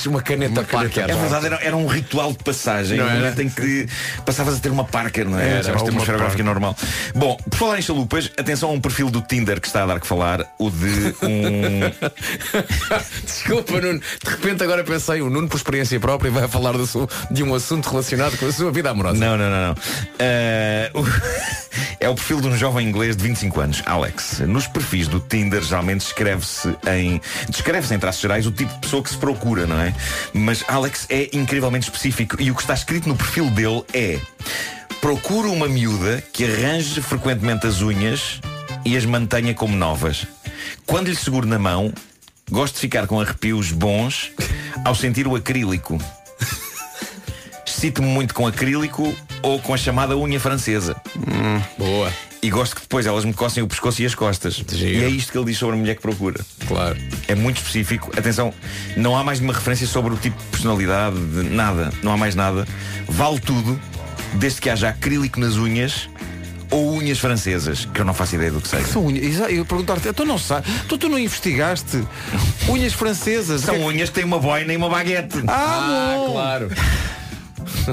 uma 0.61 0.65
Parker. 0.65 1.05
É 1.05 1.15
verdade, 1.15 1.47
era, 1.47 1.57
era 1.63 1.77
um 1.77 1.87
ritual 1.87 2.33
de 2.33 2.39
passagem. 2.45 2.99
Não 2.99 3.05
no 3.05 3.11
era? 3.11 3.21
momento 3.21 3.43
em 3.43 3.49
que 3.49 3.87
passavas 4.25 4.57
a 4.57 4.61
ter 4.61 4.71
uma 4.71 4.85
Parker, 4.85 5.29
não 5.29 5.39
é? 5.39 5.49
Era, 5.51 5.63
ter 5.65 5.73
uma 5.73 5.83
uma 5.83 6.01
esfera 6.01 6.19
gráfica 6.19 6.43
Parker. 6.43 6.45
normal. 6.45 6.77
Bom, 7.15 7.37
por 7.51 7.57
falar 7.59 7.79
em 7.79 7.83
chalupas, 7.83 8.31
atenção 8.39 8.71
a 8.71 8.73
um 8.73 8.81
perfil 8.81 9.11
do 9.11 9.21
Tinder 9.23 9.61
que 9.61 9.67
está 9.67 9.83
a 9.83 9.87
dar 9.87 10.01
que 10.01 10.07
falar, 10.07 10.45
o 10.59 10.71
de 10.71 11.15
um. 11.23 11.81
Desculpa, 13.25 13.81
Nuno. 13.81 13.99
De 14.01 14.31
repente 14.31 14.63
agora 14.63 14.85
pensei, 14.85 15.21
o 15.21 15.31
Nuno 15.31 15.49
por 15.49 15.57
experiência 15.57 15.99
própria 16.01 16.31
vai 16.31 16.49
falar 16.49 16.73
do 16.73 16.87
seu- 16.87 17.09
de 17.31 17.43
um 17.43 17.55
assunto 17.55 17.89
relacionado 17.89 18.37
com 18.39 18.47
a 18.47 18.53
sua 18.53 18.71
vida 18.71 18.91
amorosa. 18.91 19.19
Não, 19.19 19.37
não, 19.37 19.51
não, 19.51 19.69
não. 19.69 19.75
Eh, 20.19 20.91
o- 20.95 21.05
é 22.01 22.09
o 22.09 22.15
perfil 22.15 22.41
de 22.41 22.49
um 22.49 22.57
jovem 22.57 22.89
inglês 22.89 23.17
de 23.17 23.23
25 23.25 23.61
anos, 23.61 23.83
Alex. 23.87 24.41
Nos 24.41 24.67
perfis 24.67 25.09
do 25.09 25.21
Tinder 25.21 25.63
geralmente 25.63 26.01
escreve-se 26.03 26.69
em. 26.93 27.21
Descreve-se 27.49 27.95
em 27.95 27.99
traços 27.99 28.21
gerais 28.21 28.47
o 28.47 28.53
tipo 28.53 28.73
de 28.73 28.79
pessoa 28.81 29.03
que 29.03 29.11
se 29.11 29.17
procura, 29.17 29.67
não 29.67 29.81
é? 29.81 29.95
Mas 30.49 30.65
Alex 30.67 31.05
é 31.11 31.29
incrivelmente 31.35 31.85
específico 31.85 32.41
e 32.41 32.51
o 32.51 32.55
que 32.55 32.63
está 32.63 32.73
escrito 32.73 33.07
no 33.07 33.15
perfil 33.15 33.51
dele 33.51 33.85
é 33.93 34.19
procura 34.99 35.49
uma 35.49 35.69
miúda 35.69 36.25
que 36.33 36.43
arranje 36.43 37.03
frequentemente 37.03 37.67
as 37.67 37.83
unhas 37.83 38.41
e 38.83 38.97
as 38.97 39.05
mantenha 39.05 39.53
como 39.53 39.77
novas. 39.77 40.27
Quando 40.87 41.09
lhe 41.09 41.17
seguro 41.17 41.47
na 41.47 41.59
mão, 41.59 41.93
gosto 42.51 42.77
de 42.77 42.81
ficar 42.81 43.07
com 43.07 43.21
arrepios 43.21 43.73
bons 43.73 44.33
ao 44.87 44.95
sentir 44.95 45.29
o 45.29 45.37
acrílico. 45.37 46.01
Excito-me 47.67 48.09
muito 48.09 48.33
com 48.33 48.47
acrílico 48.47 49.15
ou 49.43 49.61
com 49.61 49.75
a 49.75 49.77
chamada 49.77 50.17
unha 50.17 50.41
francesa. 50.41 50.97
Boa. 51.77 52.11
E 52.41 52.51
gosto 52.51 52.77
que 52.77 52.83
depois 52.83 53.05
elas 53.05 53.25
me 53.25 53.33
cossem 53.33 53.63
o 53.63 53.67
pescoço 53.67 54.01
e 54.01 54.07
as 54.07 54.15
costas. 54.15 54.55
Giro. 54.55 55.01
E 55.01 55.05
é 55.05 55.09
isto 55.09 55.33
que 55.33 55.39
ele 55.39 55.47
diz 55.47 55.59
sobre 55.59 55.75
a 55.75 55.79
mulher 55.79 55.97
que 55.97 56.03
procura. 56.03 56.41
Claro. 56.67 56.97
É 57.27 57.35
muito 57.35 57.57
específico. 57.57 58.11
Atenção, 58.17 58.55
não 58.97 59.17
há 59.17 59.25
mais 59.25 59.41
nenhuma 59.41 59.55
referência 59.55 59.87
sobre 59.87 60.15
o 60.15 60.17
tipo 60.17 60.37
de 60.39 60.45
personalidade, 60.49 61.17
de 61.17 61.43
nada. 61.43 61.93
Não 62.03 62.13
há 62.13 62.17
mais 62.17 62.35
nada. 62.35 62.67
Vale 63.09 63.41
tudo, 63.41 63.81
desde 64.35 64.61
que 64.61 64.71
haja 64.71 64.89
acrílico 64.91 65.41
nas 65.41 65.57
unhas 65.57 66.09
ou 66.71 66.95
unhas 66.97 67.19
francesas, 67.19 67.87
que 67.87 68.01
eu 68.01 68.05
não 68.05 68.15
faço 68.15 68.35
ideia 68.35 68.51
do 68.51 68.61
que 68.61 68.69
seja. 68.69 68.87
São 68.87 69.07
unhas. 69.07 69.41
Eu 69.51 69.65
perguntar-te, 69.65 70.13
tu 70.13 70.25
não 70.25 70.39
sabes, 70.39 70.71
tu, 70.87 70.99
tu 70.99 71.09
não 71.09 71.19
investigaste 71.19 72.05
unhas 72.69 72.93
francesas. 72.93 73.63
São 73.63 73.75
que 73.75 73.81
é 73.81 73.85
unhas 73.85 74.11
que 74.11 74.17
têm 74.17 74.25
uma 74.25 74.39
boina 74.39 74.73
e 74.73 74.77
uma 74.77 74.89
baguete. 74.89 75.43
Ah, 75.49 76.15
bom. 76.17 76.33
claro. 76.33 76.71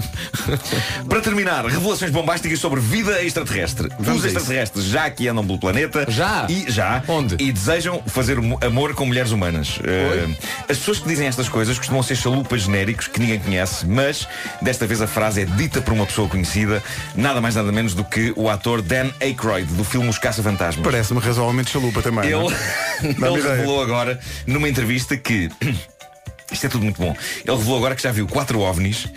Para 1.08 1.22
terminar, 1.22 1.66
revelações 1.66 2.12
bombásticas 2.12 2.60
sobre 2.60 2.80
vida 2.80 3.24
extraterrestre. 3.24 3.89
Vamos 4.00 4.22
Os 4.24 4.26
extraterrestres 4.26 4.86
já 4.86 5.06
aqui 5.06 5.28
andam 5.28 5.46
pelo 5.46 5.60
planeta. 5.60 6.06
Já? 6.10 6.48
E 6.50 6.72
já. 6.72 7.04
Onde? 7.08 7.36
E 7.39 7.52
desejam 7.52 8.02
fazer 8.08 8.39
mo- 8.41 8.60
amor 8.62 8.93
com 8.93 9.06
mulheres 9.06 9.32
humanas. 9.32 9.80
Eh, 9.84 10.28
as 10.70 10.78
pessoas 10.78 11.00
que 11.00 11.08
dizem 11.08 11.28
estas 11.28 11.50
coisas 11.50 11.78
costumam 11.78 12.02
ser 12.04 12.16
chalupas 12.16 12.62
genéricos 12.64 13.08
que 13.08 13.20
ninguém 13.20 13.39
conhece, 13.39 13.86
mas 13.86 14.28
desta 14.62 14.86
vez 14.88 15.02
a 15.02 15.08
frase 15.08 15.41
é 15.41 15.46
dita 15.46 15.82
por 15.82 15.93
uma 15.93 16.06
pessoa 16.06 16.28
conhecida, 16.28 16.82
nada 17.16 17.41
mais 17.41 17.56
nada 17.56 17.72
menos 17.72 17.93
do 17.93 18.04
que 18.04 18.34
o 18.36 18.50
ator 18.50 18.82
Dan 18.82 19.10
Aykroyd, 19.22 19.72
do 19.74 19.84
filme 19.84 20.10
Os 20.10 20.18
Caça-Fantasmas. 20.18 20.84
Parece-me 20.84 21.20
razoavelmente 21.20 21.72
chalupa 21.72 22.02
também. 22.02 22.26
Ele, 22.26 22.36
é? 22.54 23.08
ele 23.08 23.39
ideia. 23.39 23.56
revelou 23.56 23.82
agora 23.82 24.20
numa 24.46 24.68
entrevista 24.70 25.16
que. 25.18 25.50
Isto 26.56 26.66
é 26.66 26.70
tudo 26.70 26.84
muito 26.84 27.01
bom. 27.01 27.16
Ele 27.45 27.58
revelou 27.58 27.78
agora 27.78 27.95
que 27.95 28.01
já 28.01 28.12
viu 28.12 28.28
quatro 28.28 28.60
ovnis 28.62 29.08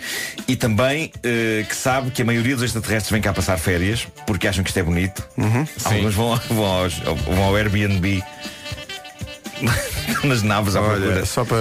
e 0.47 0.55
também 0.55 1.11
eh, 1.23 1.65
que 1.67 1.75
sabe 1.75 2.11
que 2.11 2.21
a 2.21 2.25
maioria 2.25 2.55
dos 2.55 2.63
extraterrestres 2.65 3.11
vem 3.11 3.21
cá 3.21 3.33
passar 3.33 3.57
férias 3.57 4.07
porque 4.27 4.47
acham 4.47 4.63
que 4.63 4.69
isto 4.69 4.77
é 4.77 4.83
bonito. 4.83 5.27
Uhum. 5.37 5.65
Alguns 5.85 6.13
vão, 6.13 6.35
vão, 6.49 6.65
aos- 6.65 6.99
vão 6.99 7.43
ao 7.43 7.55
Airbnb 7.55 8.23
nas 10.23 10.41
naves 10.43 10.75
à 10.75 10.81
procura. 10.81 11.07
Olha, 11.17 11.25
só 11.25 11.43
para. 11.45 11.57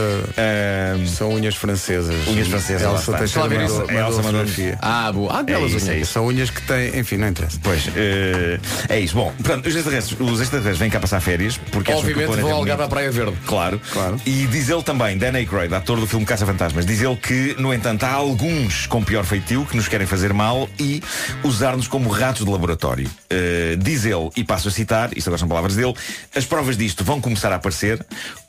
São 1.07 1.33
unhas 1.35 1.55
francesas. 1.55 2.27
Unhas 2.29 2.49
francesas, 2.49 2.83
Elsa. 2.83 3.13
Teixeira 3.13 3.19
Deixa 3.19 3.41
lá 3.41 3.47
ver 3.49 3.59
mandou- 3.61 3.77
isso. 3.85 3.87
mandou 3.93 4.09
Elsa 4.09 4.21
a 4.21 4.23
mandou-. 4.23 4.79
Ah, 4.81 5.13
boa. 5.13 5.33
Ah, 5.33 5.39
É 5.39 5.41
aquelas 5.43 5.73
isso, 5.73 5.89
é 5.89 5.93
unhas. 5.93 6.03
isso. 6.03 6.13
São 6.13 6.27
unhas 6.27 6.51
que 6.51 6.63
têm. 6.63 6.99
Enfim, 6.99 7.17
não 7.17 7.29
interessa. 7.29 7.59
Pois, 7.63 7.89
eh, 7.97 8.59
é 8.89 9.01
isso. 9.01 9.15
Bom, 9.15 9.33
pronto, 9.43 9.69
os 9.69 9.75
extraterrestres, 9.75 10.19
os 10.21 10.41
extraterrestres 10.41 10.79
vêm 10.79 10.91
cá 10.91 11.01
passar 11.01 11.21
férias 11.21 11.57
porque 11.71 11.93
acham 11.93 12.05
que 12.05 12.09
o 12.11 12.13
Obviamente 12.13 12.39
é 12.39 12.43
ao 12.43 12.59
Algarve 12.59 12.77
bonito. 12.77 12.83
à 12.83 12.89
Praia 12.89 13.11
Verde. 13.11 13.37
Claro. 13.47 13.81
Claro. 13.93 14.21
E 14.27 14.47
diz 14.47 14.69
ele 14.69 14.83
também, 14.83 15.17
Dan 15.19 15.33
Aykroyd, 15.35 15.75
ator 15.75 15.99
do 15.99 16.07
filme 16.07 16.25
Caça-Fantasmas, 16.27 16.85
diz 16.87 17.01
ele 17.03 17.17
que, 17.17 17.55
no 17.59 17.73
entanto, 17.73 18.05
há 18.05 18.13
alguns 18.13 18.87
com 18.87 19.03
pior 19.03 19.25
feitio 19.25 19.65
que 19.67 19.77
nos 19.77 19.89
querem 19.89 20.07
fazer 20.07 20.33
mal 20.33 20.69
e 20.79 21.03
usar-nos 21.43 21.89
como 21.89 22.09
ratos 22.11 22.45
de 22.45 22.51
laboratório. 22.51 23.09
Uh, 23.09 23.77
diz 23.77 24.05
ele, 24.05 24.31
e 24.37 24.45
passo 24.45 24.69
a 24.69 24.71
citar, 24.71 25.11
isto 25.17 25.29
agora 25.29 25.39
são 25.39 25.49
palavras 25.49 25.75
dele, 25.77 25.95
as 26.35 26.45
provas 26.45 26.77
disto 26.77 27.03
vão 27.05 27.21
começar 27.21 27.53
a 27.53 27.57
aparecer. 27.57 27.88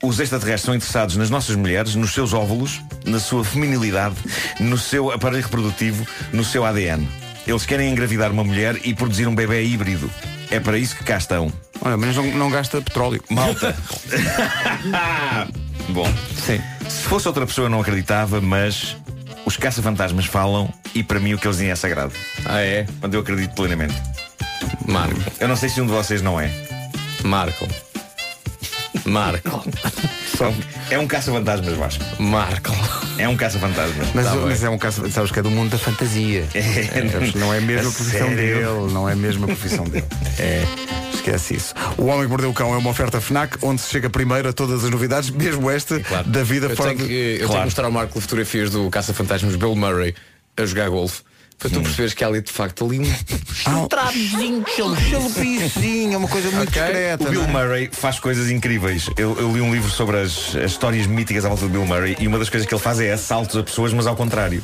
Os 0.01 0.19
extraterrestres 0.19 0.65
são 0.65 0.75
interessados 0.75 1.15
nas 1.15 1.29
nossas 1.29 1.55
mulheres, 1.55 1.95
nos 1.95 2.13
seus 2.13 2.33
óvulos, 2.33 2.81
na 3.05 3.19
sua 3.19 3.43
feminilidade, 3.43 4.15
no 4.59 4.77
seu 4.77 5.11
aparelho 5.11 5.43
reprodutivo, 5.43 6.05
no 6.33 6.43
seu 6.43 6.65
ADN. 6.65 7.07
Eles 7.47 7.65
querem 7.65 7.91
engravidar 7.91 8.31
uma 8.31 8.43
mulher 8.43 8.77
e 8.83 8.93
produzir 8.93 9.27
um 9.27 9.35
bebê 9.35 9.63
híbrido. 9.63 10.09
É 10.51 10.59
para 10.59 10.77
isso 10.77 10.95
que 10.95 11.03
cá 11.03 11.17
estão. 11.17 11.51
Olha, 11.81 11.97
mas 11.97 12.15
não, 12.15 12.25
não 12.31 12.49
gasta 12.49 12.81
petróleo. 12.81 13.23
Malta. 13.29 13.75
Bom, 15.89 16.11
Sim. 16.45 16.61
se 16.87 17.03
fosse 17.03 17.27
outra 17.27 17.45
pessoa 17.45 17.65
eu 17.65 17.69
não 17.69 17.81
acreditava, 17.81 18.39
mas 18.41 18.95
os 19.45 19.57
caça-fantasmas 19.57 20.25
falam 20.25 20.71
e 20.93 21.03
para 21.03 21.19
mim 21.19 21.33
o 21.33 21.37
que 21.37 21.47
eles 21.47 21.57
dizem 21.57 21.71
é 21.71 21.75
sagrado. 21.75 22.13
Ah, 22.45 22.61
é? 22.61 22.85
Quando 22.99 23.13
eu 23.15 23.21
acredito 23.21 23.55
plenamente. 23.55 23.95
Marco. 24.85 25.19
Eu 25.39 25.47
não 25.47 25.55
sei 25.55 25.69
se 25.69 25.81
um 25.81 25.85
de 25.85 25.91
vocês 25.91 26.21
não 26.21 26.39
é. 26.39 26.51
Marco. 27.23 27.67
Marco. 29.05 29.63
É 30.89 30.97
um 30.97 31.07
caça-fantasmas, 31.07 31.73
Vasco. 31.75 32.03
Marco. 32.21 32.71
É 33.17 33.27
um 33.27 33.35
caça-fantasmas. 33.35 34.07
Mas, 34.13 34.25
Tá 34.25 34.35
mas 34.35 34.63
é 34.63 34.69
um 34.69 34.77
caso, 34.77 35.09
sabes 35.11 35.31
que 35.31 35.39
é 35.39 35.41
do 35.41 35.51
mundo 35.51 35.71
da 35.71 35.77
fantasia. 35.77 36.47
É. 36.53 37.37
não 37.37 37.53
é 37.53 37.59
mesmo 37.59 37.87
a 37.87 37.91
A 37.91 37.93
profissão 37.95 38.27
sério? 38.27 38.35
dele, 38.35 38.93
não 38.93 39.09
é 39.09 39.15
mesmo 39.15 39.43
a 39.45 39.47
profissão 39.47 39.83
dele. 39.85 40.05
É. 40.39 40.63
Esquece 41.13 41.55
isso. 41.55 41.73
O 41.97 42.05
Homem 42.05 42.21
que 42.23 42.27
Mordeu 42.29 42.49
o 42.49 42.53
Cão 42.53 42.73
é 42.73 42.77
uma 42.77 42.89
oferta 42.89 43.19
FNAC 43.19 43.57
onde 43.61 43.81
se 43.81 43.89
chega 43.89 44.09
primeiro 44.09 44.47
a 44.47 44.53
todas 44.53 44.85
as 44.85 44.89
novidades, 44.89 45.29
mesmo 45.29 45.69
esta 45.69 45.99
da 46.25 46.43
vida 46.43 46.67
Eu 46.67 46.75
fora 46.77 46.95
tenho, 46.95 47.01
que, 47.01 47.07
de... 47.07 47.41
eu 47.41 47.47
tenho 47.49 47.59
que 47.59 47.65
mostrar 47.65 47.85
ao 47.85 47.91
Marco 47.91 48.21
fotografias 48.21 48.69
do 48.69 48.89
Caça-Fantasmas 48.89 49.55
Bill 49.57 49.75
Murray 49.75 50.15
a 50.55 50.65
jogar 50.65 50.89
golfe. 50.89 51.21
Para 51.59 51.69
tu 51.69 51.81
perceberes 51.81 52.13
que 52.13 52.23
há 52.23 52.27
ali 52.27 52.41
de 52.41 52.51
facto 52.53 52.85
ali 52.85 52.99
um 52.99 53.85
travezinho, 53.87 54.63
chalupicinho, 54.65 56.13
é 56.13 56.17
uma 56.17 56.27
coisa 56.29 56.49
muito 56.51 56.69
Ok. 56.69 56.81
discreta. 56.81 57.23
O 57.25 57.29
Bill 57.29 57.41
não 57.41 57.49
é? 57.49 57.51
Murray 57.51 57.89
faz 57.91 58.17
coisas 58.17 58.49
incríveis. 58.49 59.09
Eu, 59.17 59.37
eu 59.37 59.51
li 59.51 59.59
um 59.59 59.73
livro 59.73 59.89
sobre 59.91 60.17
as, 60.21 60.55
as 60.55 60.71
histórias 60.71 61.05
míticas 61.05 61.43
à 61.43 61.49
volta 61.49 61.65
do 61.65 61.69
Bill 61.69 61.85
Murray 61.85 62.15
e 62.17 62.27
uma 62.27 62.39
das 62.39 62.49
coisas 62.49 62.67
que 62.67 62.73
ele 62.73 62.81
faz 62.81 62.99
é 63.01 63.11
assaltos 63.11 63.57
a 63.57 63.63
pessoas, 63.63 63.91
mas 63.93 64.07
ao 64.07 64.15
contrário. 64.15 64.63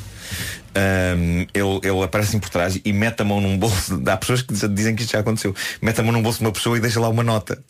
Ahm, 0.74 1.46
ele, 1.54 1.80
ele 1.84 2.04
aparece 2.04 2.38
por 2.39 2.50
trás 2.50 2.80
e 2.84 2.93
mete 2.93 3.22
a 3.22 3.26
mão 3.26 3.39
num 3.41 3.58
bolso. 3.58 4.02
Há 4.08 4.18
pessoas 4.18 4.41
que 4.41 4.54
dizem 4.70 4.96
que 4.96 5.04
isto 5.04 5.12
já 5.12 5.20
aconteceu. 5.20 5.54
Mete 5.82 6.00
a 6.00 6.04
mão 6.04 6.12
num 6.14 6.22
bolso 6.22 6.39
de 6.39 6.46
uma 6.46 6.52
pessoa 6.52 6.78
e 6.78 6.80
deixa 6.82 7.00
lá 7.00 7.10
uma 7.10 7.24
nota. 7.24 7.62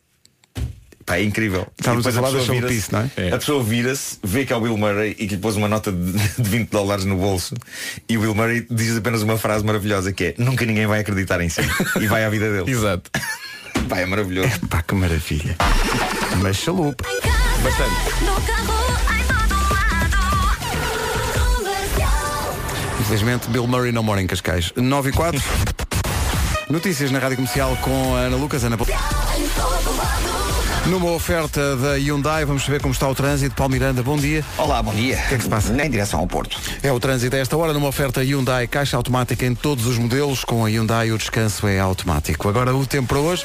Pá, 1.06 1.18
é 1.18 1.24
incrível. 1.24 1.68
Estávamos 1.80 2.04
depois 2.04 2.18
a 2.18 2.22
falar 2.32 2.44
da 2.46 2.52
vira-se- 2.52 2.92
não 2.92 3.12
é? 3.16 3.30
A 3.32 3.38
pessoa 3.38 3.64
vira-se, 3.64 4.18
vê 4.24 4.44
que 4.44 4.52
é 4.52 4.56
o 4.56 4.62
Bill 4.62 4.76
Murray 4.76 5.12
e 5.20 5.28
que 5.28 5.36
lhe 5.36 5.38
pôs 5.38 5.56
uma 5.56 5.68
nota 5.68 5.92
de, 5.92 6.12
de 6.42 6.50
20 6.50 6.70
dólares 6.70 7.06
no 7.06 7.16
bolso. 7.16 7.54
E 8.10 8.18
o 8.18 8.22
Bill 8.22 8.34
Murray 8.34 8.66
diz 8.72 8.98
apenas 8.98 9.22
uma 9.22 9.38
frase 9.38 9.64
maravilhosa 9.64 10.12
que 10.12 10.24
é 10.24 10.36
nunca 10.38 10.66
ninguém 10.66 10.88
vai 10.88 11.00
acreditar 11.02 11.40
em 11.42 11.50
si. 11.50 11.62
E 12.02 12.08
vai 12.08 12.26
à 12.26 12.30
vida 12.30 12.52
dele. 12.52 12.72
Exato. 12.72 13.12
Pá, 13.88 14.00
é 14.00 14.06
maravilhoso. 14.08 14.60
Pá, 14.68 14.82
que 14.82 14.96
maravilha. 14.96 15.56
Mas 16.42 16.58
chalupa. 16.58 17.06
Bastante. 17.64 19.06
Infelizmente, 23.00 23.48
Bill 23.50 23.68
Murray 23.68 23.92
não 23.92 24.02
mora 24.02 24.22
em 24.22 24.28
Cascais. 24.28 24.72
9 24.76 25.10
e 25.10 25.14
4. 25.14 25.42
Notícias 26.70 27.12
na 27.12 27.20
Rádio 27.20 27.38
Comercial 27.38 27.78
com 27.82 28.16
a 28.16 28.22
Ana 28.22 28.38
Lucas. 28.38 28.64
Ana... 28.64 28.78
Numa 30.90 31.10
oferta 31.10 31.76
da 31.78 31.96
Hyundai, 31.96 32.46
vamos 32.46 32.64
saber 32.64 32.80
como 32.80 32.94
está 32.94 33.10
o 33.10 33.16
trânsito. 33.16 33.56
Paulo 33.56 33.74
Miranda, 33.74 34.04
bom 34.04 34.16
dia. 34.16 34.46
Olá, 34.56 34.84
bom 34.84 34.94
dia. 34.94 35.18
O 35.26 35.30
que 35.30 35.34
é 35.34 35.38
que 35.38 35.44
se 35.44 35.50
passa? 35.50 35.74
Em 35.74 35.90
direção 35.90 36.20
ao 36.20 36.28
Porto. 36.28 36.60
É 36.84 36.92
o 36.92 37.00
trânsito 37.00 37.36
a 37.36 37.40
esta 37.40 37.58
hora 37.58 37.74
numa 37.74 37.88
oferta 37.88 38.24
Hyundai 38.24 38.68
caixa 38.68 38.96
automática 38.96 39.48
em 39.48 39.56
todos 39.56 39.88
os 39.88 39.98
modelos. 39.98 40.44
Com 40.44 40.64
a 40.64 40.70
Hyundai 40.70 41.12
o 41.12 41.18
descanso 41.18 41.68
é 41.68 41.80
automático. 41.80 42.48
Agora 42.48 42.76
o 42.76 42.86
tempo 42.86 43.08
para 43.08 43.20
hoje. 43.20 43.44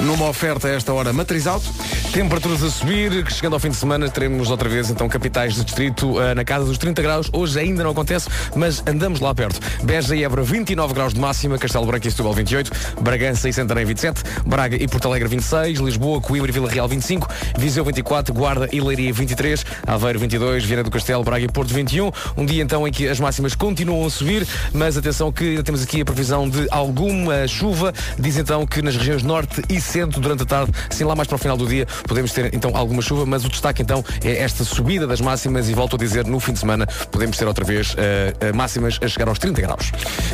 Numa 0.00 0.26
oferta 0.26 0.66
a 0.66 0.70
esta 0.70 0.92
hora 0.92 1.12
matriz 1.12 1.46
alto. 1.46 1.70
Temperaturas 2.12 2.62
a 2.62 2.70
subir, 2.70 3.24
que 3.24 3.32
chegando 3.32 3.54
ao 3.54 3.60
fim 3.60 3.70
de 3.70 3.76
semana 3.76 4.08
teremos 4.08 4.50
outra 4.50 4.68
vez 4.68 4.90
então 4.90 5.08
capitais 5.08 5.54
de 5.54 5.64
distrito 5.64 6.20
eh, 6.20 6.34
na 6.34 6.44
casa 6.44 6.64
dos 6.64 6.78
30 6.78 7.02
graus. 7.02 7.30
Hoje 7.32 7.58
ainda 7.58 7.82
não 7.82 7.90
acontece, 7.90 8.28
mas 8.56 8.82
andamos 8.86 9.20
lá 9.20 9.34
perto. 9.34 9.60
Beja 9.82 10.14
e 10.14 10.24
Évora 10.24 10.42
29 10.42 10.94
graus 10.94 11.12
de 11.12 11.20
máxima, 11.20 11.58
Castelo 11.58 11.86
Branco 11.86 12.06
e 12.06 12.10
Setúbal 12.10 12.32
28, 12.32 12.70
Bragança 13.00 13.48
e 13.48 13.52
Santarém 13.52 13.84
27, 13.84 14.22
Braga 14.46 14.76
e 14.76 14.86
Porto 14.86 15.08
Alegre 15.08 15.28
26, 15.28 15.78
Lisboa, 15.80 16.20
Coimbra 16.20 16.50
e 16.50 16.53
Vila 16.54 16.70
Real 16.70 16.86
25, 16.86 17.28
Viseu 17.58 17.84
24, 17.84 18.32
Guarda 18.32 18.68
e 18.70 18.80
Leiria 18.80 19.12
23, 19.12 19.66
Aveiro 19.84 20.20
22, 20.20 20.64
Viana 20.64 20.84
do 20.84 20.90
Castelo, 20.90 21.24
Braga 21.24 21.44
e 21.44 21.48
Porto 21.48 21.74
21. 21.74 22.12
Um 22.36 22.46
dia 22.46 22.62
então 22.62 22.86
em 22.86 22.92
que 22.92 23.08
as 23.08 23.18
máximas 23.18 23.56
continuam 23.56 24.06
a 24.06 24.10
subir, 24.10 24.46
mas 24.72 24.96
atenção 24.96 25.32
que 25.32 25.44
ainda 25.44 25.64
temos 25.64 25.82
aqui 25.82 26.00
a 26.00 26.04
previsão 26.04 26.48
de 26.48 26.68
alguma 26.70 27.48
chuva. 27.48 27.92
Diz 28.16 28.36
então 28.36 28.64
que 28.64 28.80
nas 28.82 28.94
regiões 28.94 29.24
norte 29.24 29.62
e 29.68 29.80
centro 29.80 30.20
durante 30.20 30.44
a 30.44 30.46
tarde, 30.46 30.72
assim 30.88 31.02
lá 31.02 31.16
mais 31.16 31.26
para 31.26 31.34
o 31.34 31.38
final 31.38 31.56
do 31.56 31.66
dia, 31.66 31.88
podemos 32.06 32.32
ter 32.32 32.54
então 32.54 32.70
alguma 32.76 33.02
chuva, 33.02 33.26
mas 33.26 33.44
o 33.44 33.48
destaque 33.48 33.82
então 33.82 34.04
é 34.22 34.36
esta 34.36 34.62
subida 34.62 35.08
das 35.08 35.20
máximas 35.20 35.68
e 35.68 35.74
volto 35.74 35.96
a 35.96 35.98
dizer, 35.98 36.24
no 36.24 36.38
fim 36.38 36.52
de 36.52 36.60
semana 36.60 36.86
podemos 37.10 37.36
ter 37.36 37.46
outra 37.48 37.64
vez 37.64 37.96
eh, 37.98 38.52
máximas 38.52 39.00
a 39.02 39.08
chegar 39.08 39.26
aos 39.26 39.40
30 39.40 39.60
graus. 39.60 39.90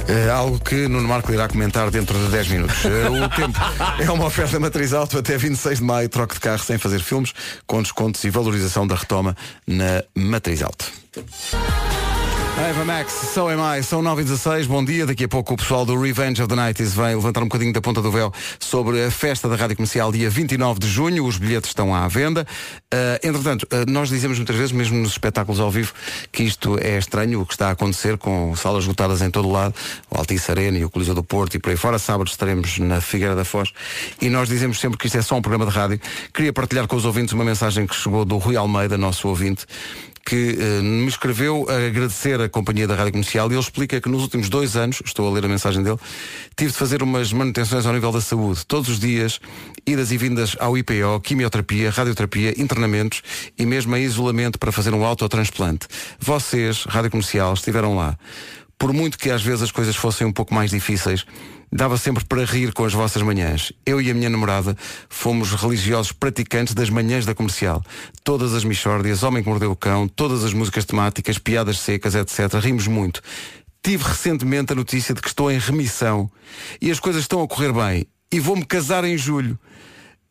Eh, 0.06 0.28
algo 0.28 0.58
que 0.58 0.86
Nuno 0.86 1.08
Marco 1.08 1.32
irá 1.32 1.48
comentar 1.48 1.90
dentro 1.90 2.18
de 2.18 2.28
10 2.28 2.48
minutos. 2.48 2.84
Eh, 2.84 3.08
o 3.08 3.28
tempo 3.30 3.58
é 3.98 4.10
uma 4.10 4.26
oferta 4.26 4.60
matriz 4.60 4.92
alto 4.92 5.18
até 5.18 5.38
26 5.38 5.78
de 5.78 5.84
maio, 5.84 6.08
troque 6.10 6.34
de 6.34 6.40
carro 6.40 6.62
sem 6.62 6.76
fazer 6.76 7.00
filmes, 7.00 7.32
com 7.66 7.82
descontos 7.82 8.22
e 8.24 8.30
valorização 8.30 8.86
da 8.86 8.94
retoma 8.94 9.36
na 9.66 10.04
matriz 10.14 10.62
alto. 10.62 10.90
Eva 12.60 12.84
Max, 12.84 13.12
So 13.32 13.48
Am 13.48 13.78
I, 13.78 13.82
são 13.82 14.02
9 14.02 14.20
e 14.20 14.24
16 14.24 14.66
bom 14.66 14.84
dia. 14.84 15.06
Daqui 15.06 15.24
a 15.24 15.28
pouco 15.28 15.54
o 15.54 15.56
pessoal 15.56 15.86
do 15.86 15.98
Revenge 15.98 16.42
of 16.42 16.48
the 16.48 16.54
Nights 16.54 16.94
vem 16.94 17.14
levantar 17.14 17.40
um 17.40 17.46
bocadinho 17.46 17.72
da 17.72 17.80
ponta 17.80 18.02
do 18.02 18.12
véu 18.12 18.30
sobre 18.58 19.02
a 19.02 19.10
festa 19.10 19.48
da 19.48 19.56
Rádio 19.56 19.76
Comercial 19.76 20.12
dia 20.12 20.28
29 20.28 20.78
de 20.78 20.86
junho. 20.86 21.24
Os 21.24 21.38
bilhetes 21.38 21.70
estão 21.70 21.94
à 21.94 22.06
venda. 22.06 22.46
Uh, 22.92 23.26
entretanto, 23.26 23.66
uh, 23.72 23.90
nós 23.90 24.10
dizemos 24.10 24.36
muitas 24.36 24.54
vezes, 24.54 24.72
mesmo 24.72 24.98
nos 24.98 25.12
espetáculos 25.12 25.58
ao 25.58 25.70
vivo, 25.70 25.94
que 26.30 26.42
isto 26.42 26.78
é 26.78 26.98
estranho, 26.98 27.40
o 27.40 27.46
que 27.46 27.54
está 27.54 27.68
a 27.68 27.70
acontecer 27.70 28.18
com 28.18 28.54
salas 28.54 28.84
esgotadas 28.84 29.22
em 29.22 29.30
todo 29.30 29.48
o 29.48 29.52
lado, 29.52 29.74
o 30.10 30.18
Altice 30.18 30.50
Arena 30.50 30.76
e 30.76 30.84
o 30.84 30.90
Coliseu 30.90 31.14
do 31.14 31.24
Porto 31.24 31.54
e 31.54 31.58
por 31.58 31.70
aí 31.70 31.76
fora. 31.76 31.98
Sábado 31.98 32.28
estaremos 32.28 32.78
na 32.78 33.00
Figueira 33.00 33.34
da 33.34 33.44
Foz 33.44 33.72
e 34.20 34.28
nós 34.28 34.48
dizemos 34.50 34.78
sempre 34.78 34.98
que 34.98 35.06
isto 35.06 35.16
é 35.16 35.22
só 35.22 35.34
um 35.34 35.42
programa 35.42 35.64
de 35.64 35.76
rádio. 35.76 35.98
Queria 36.32 36.52
partilhar 36.52 36.86
com 36.86 36.94
os 36.94 37.06
ouvintes 37.06 37.32
uma 37.32 37.44
mensagem 37.44 37.86
que 37.86 37.94
chegou 37.94 38.24
do 38.24 38.36
Rui 38.36 38.54
Almeida, 38.54 38.98
nosso 38.98 39.28
ouvinte, 39.28 39.64
que 40.24 40.56
eh, 40.58 40.82
me 40.82 41.08
escreveu 41.08 41.66
a 41.68 41.86
agradecer 41.86 42.40
a 42.40 42.48
companhia 42.48 42.86
da 42.86 42.94
Rádio 42.94 43.12
Comercial 43.12 43.50
e 43.50 43.54
ele 43.54 43.60
explica 43.60 44.00
que 44.00 44.08
nos 44.08 44.22
últimos 44.22 44.48
dois 44.48 44.76
anos, 44.76 45.02
estou 45.04 45.26
a 45.28 45.30
ler 45.32 45.44
a 45.44 45.48
mensagem 45.48 45.82
dele, 45.82 45.98
tive 46.56 46.70
de 46.70 46.76
fazer 46.76 47.02
umas 47.02 47.32
manutenções 47.32 47.86
ao 47.86 47.92
nível 47.92 48.12
da 48.12 48.20
saúde. 48.20 48.64
Todos 48.66 48.88
os 48.88 48.98
dias, 48.98 49.40
idas 49.86 50.12
e 50.12 50.16
vindas 50.16 50.56
ao 50.58 50.76
IPO, 50.76 51.20
quimioterapia, 51.22 51.90
radioterapia, 51.90 52.60
internamentos 52.60 53.22
e 53.58 53.66
mesmo 53.66 53.96
em 53.96 54.02
isolamento 54.02 54.58
para 54.58 54.70
fazer 54.70 54.94
um 54.94 55.04
autotransplante. 55.04 55.86
Vocês, 56.18 56.84
Rádio 56.84 57.10
Comercial, 57.10 57.54
estiveram 57.54 57.96
lá 57.96 58.16
por 58.80 58.94
muito 58.94 59.18
que 59.18 59.30
às 59.30 59.42
vezes 59.42 59.60
as 59.60 59.70
coisas 59.70 59.94
fossem 59.94 60.26
um 60.26 60.32
pouco 60.32 60.54
mais 60.54 60.70
difíceis, 60.70 61.26
dava 61.72 61.96
sempre 61.96 62.24
para 62.24 62.44
rir 62.44 62.72
com 62.72 62.84
as 62.84 62.92
vossas 62.92 63.22
manhãs. 63.22 63.72
Eu 63.86 64.00
e 64.00 64.10
a 64.10 64.14
minha 64.14 64.28
namorada 64.28 64.76
fomos 65.08 65.52
religiosos 65.52 66.12
praticantes 66.12 66.74
das 66.74 66.90
manhãs 66.90 67.24
da 67.24 67.34
comercial. 67.34 67.82
Todas 68.24 68.54
as 68.54 68.64
Michórdias, 68.64 69.22
Homem 69.22 69.42
que 69.42 69.48
Mordeu 69.48 69.70
o 69.70 69.76
Cão, 69.76 70.08
todas 70.08 70.44
as 70.44 70.52
músicas 70.52 70.84
temáticas, 70.84 71.38
piadas 71.38 71.78
secas, 71.78 72.14
etc. 72.14 72.54
Rimos 72.60 72.86
muito. 72.86 73.22
Tive 73.82 74.04
recentemente 74.04 74.72
a 74.72 74.76
notícia 74.76 75.14
de 75.14 75.22
que 75.22 75.28
estou 75.28 75.50
em 75.50 75.58
remissão 75.58 76.30
e 76.80 76.90
as 76.90 77.00
coisas 77.00 77.22
estão 77.22 77.42
a 77.42 77.48
correr 77.48 77.72
bem. 77.72 78.06
E 78.32 78.38
vou-me 78.38 78.64
casar 78.64 79.04
em 79.04 79.16
julho. 79.16 79.58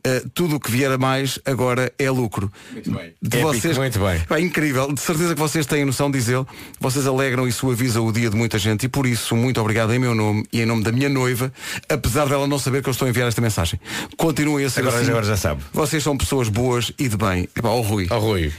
Uh, 0.08 0.30
tudo 0.34 0.56
o 0.56 0.60
que 0.62 0.72
vier 0.72 0.90
a 0.90 0.98
mais 0.98 1.38
agora 1.46 1.92
é 2.00 2.10
lucro. 2.10 2.50
Muito 2.72 2.90
bem. 2.90 3.14
De 3.22 3.38
Épico, 3.38 3.54
vocês, 3.54 3.78
muito 3.78 4.00
bem. 4.00 4.20
Pá, 4.22 4.40
incrível. 4.40 4.94
De 4.94 5.02
certeza 5.02 5.34
que 5.36 5.40
vocês 5.42 5.66
têm 5.66 5.84
noção, 5.84 6.10
diz 6.10 6.30
ele. 6.30 6.46
Vocês 6.80 7.06
alegram 7.06 7.46
e 7.46 7.52
suavizam 7.52 8.08
o 8.08 8.14
dia 8.14 8.30
de 8.30 8.36
muita 8.38 8.58
gente 8.58 8.86
e 8.86 8.90
por 8.90 9.06
isso, 9.06 9.36
muito 9.36 9.60
obrigado 9.60 9.94
em 9.94 10.00
meu 10.00 10.16
nome 10.16 10.46
e 10.54 10.62
em 10.62 10.66
nome 10.66 10.84
da 10.84 10.92
minha 10.94 11.10
noiva, 11.10 11.52
apesar 11.90 12.28
dela 12.30 12.48
não 12.48 12.58
saber 12.58 12.82
que 12.82 12.88
eu 12.88 12.92
estou 12.92 13.06
a 13.08 13.10
enviar 13.10 13.28
esta 13.28 13.42
mensagem. 13.42 13.78
Continuem 14.16 14.66
a 14.66 14.70
ser 14.70 14.82
Agora- 14.82 15.02
assim. 15.02 15.10
agora 15.10 15.26
já 15.26 15.36
sabe. 15.36 15.62
Vocês 15.74 16.02
são 16.02 16.16
pessoas 16.18 16.48
boas 16.48 16.94
e 16.98 17.10
de 17.10 17.18
bem. 17.18 17.50
Epá, 17.54 17.70
Rui. 17.70 18.08
Ó 18.10 18.20
Rui. 18.20 18.54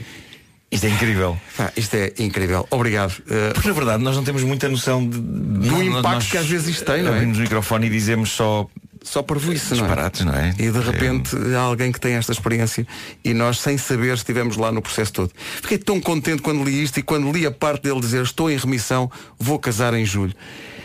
Isto 0.71 0.85
é 0.85 0.89
incrível. 0.89 1.37
Pá, 1.57 1.69
isto 1.75 1.95
é 1.95 2.13
incrível. 2.19 2.65
Obrigado. 2.69 3.11
Uh, 3.21 3.53
Porque 3.53 3.67
na 3.67 3.73
verdade 3.73 4.03
nós 4.03 4.15
não 4.15 4.23
temos 4.23 4.41
muita 4.43 4.69
noção 4.69 5.05
de, 5.05 5.17
Do 5.19 5.83
impacto 5.83 6.29
que 6.29 6.37
às 6.37 6.45
vezes 6.45 6.67
isto 6.69 6.85
tem, 6.85 7.03
não 7.03 7.11
é? 7.11 7.15
Abrimos 7.15 7.37
o 7.39 7.41
microfone 7.41 7.87
e 7.87 7.89
dizemos 7.89 8.29
só 8.29 8.69
só 9.03 9.23
por 9.23 9.37
isso, 9.37 9.75
não 9.75 9.83
é? 9.83 9.87
disparates, 9.87 10.25
não 10.25 10.33
é? 10.33 10.53
E 10.59 10.69
de 10.69 10.79
repente 10.79 11.35
há 11.55 11.59
alguém 11.59 11.91
que 11.91 11.99
tem 11.99 12.13
esta 12.13 12.31
experiência 12.31 12.85
e 13.23 13.33
nós, 13.33 13.59
sem 13.59 13.77
saber, 13.77 14.13
estivemos 14.13 14.57
lá 14.57 14.71
no 14.71 14.81
processo 14.81 15.11
todo. 15.11 15.31
Fiquei 15.35 15.77
tão 15.77 15.99
contente 15.99 16.41
quando 16.41 16.63
li 16.63 16.83
isto 16.83 16.99
e 16.99 17.03
quando 17.03 17.31
li 17.31 17.45
a 17.45 17.51
parte 17.51 17.83
dele 17.83 17.99
dizer 17.99 18.23
estou 18.23 18.49
em 18.49 18.57
remissão, 18.57 19.11
vou 19.39 19.57
casar 19.57 19.93
em 19.93 20.05
julho. 20.05 20.33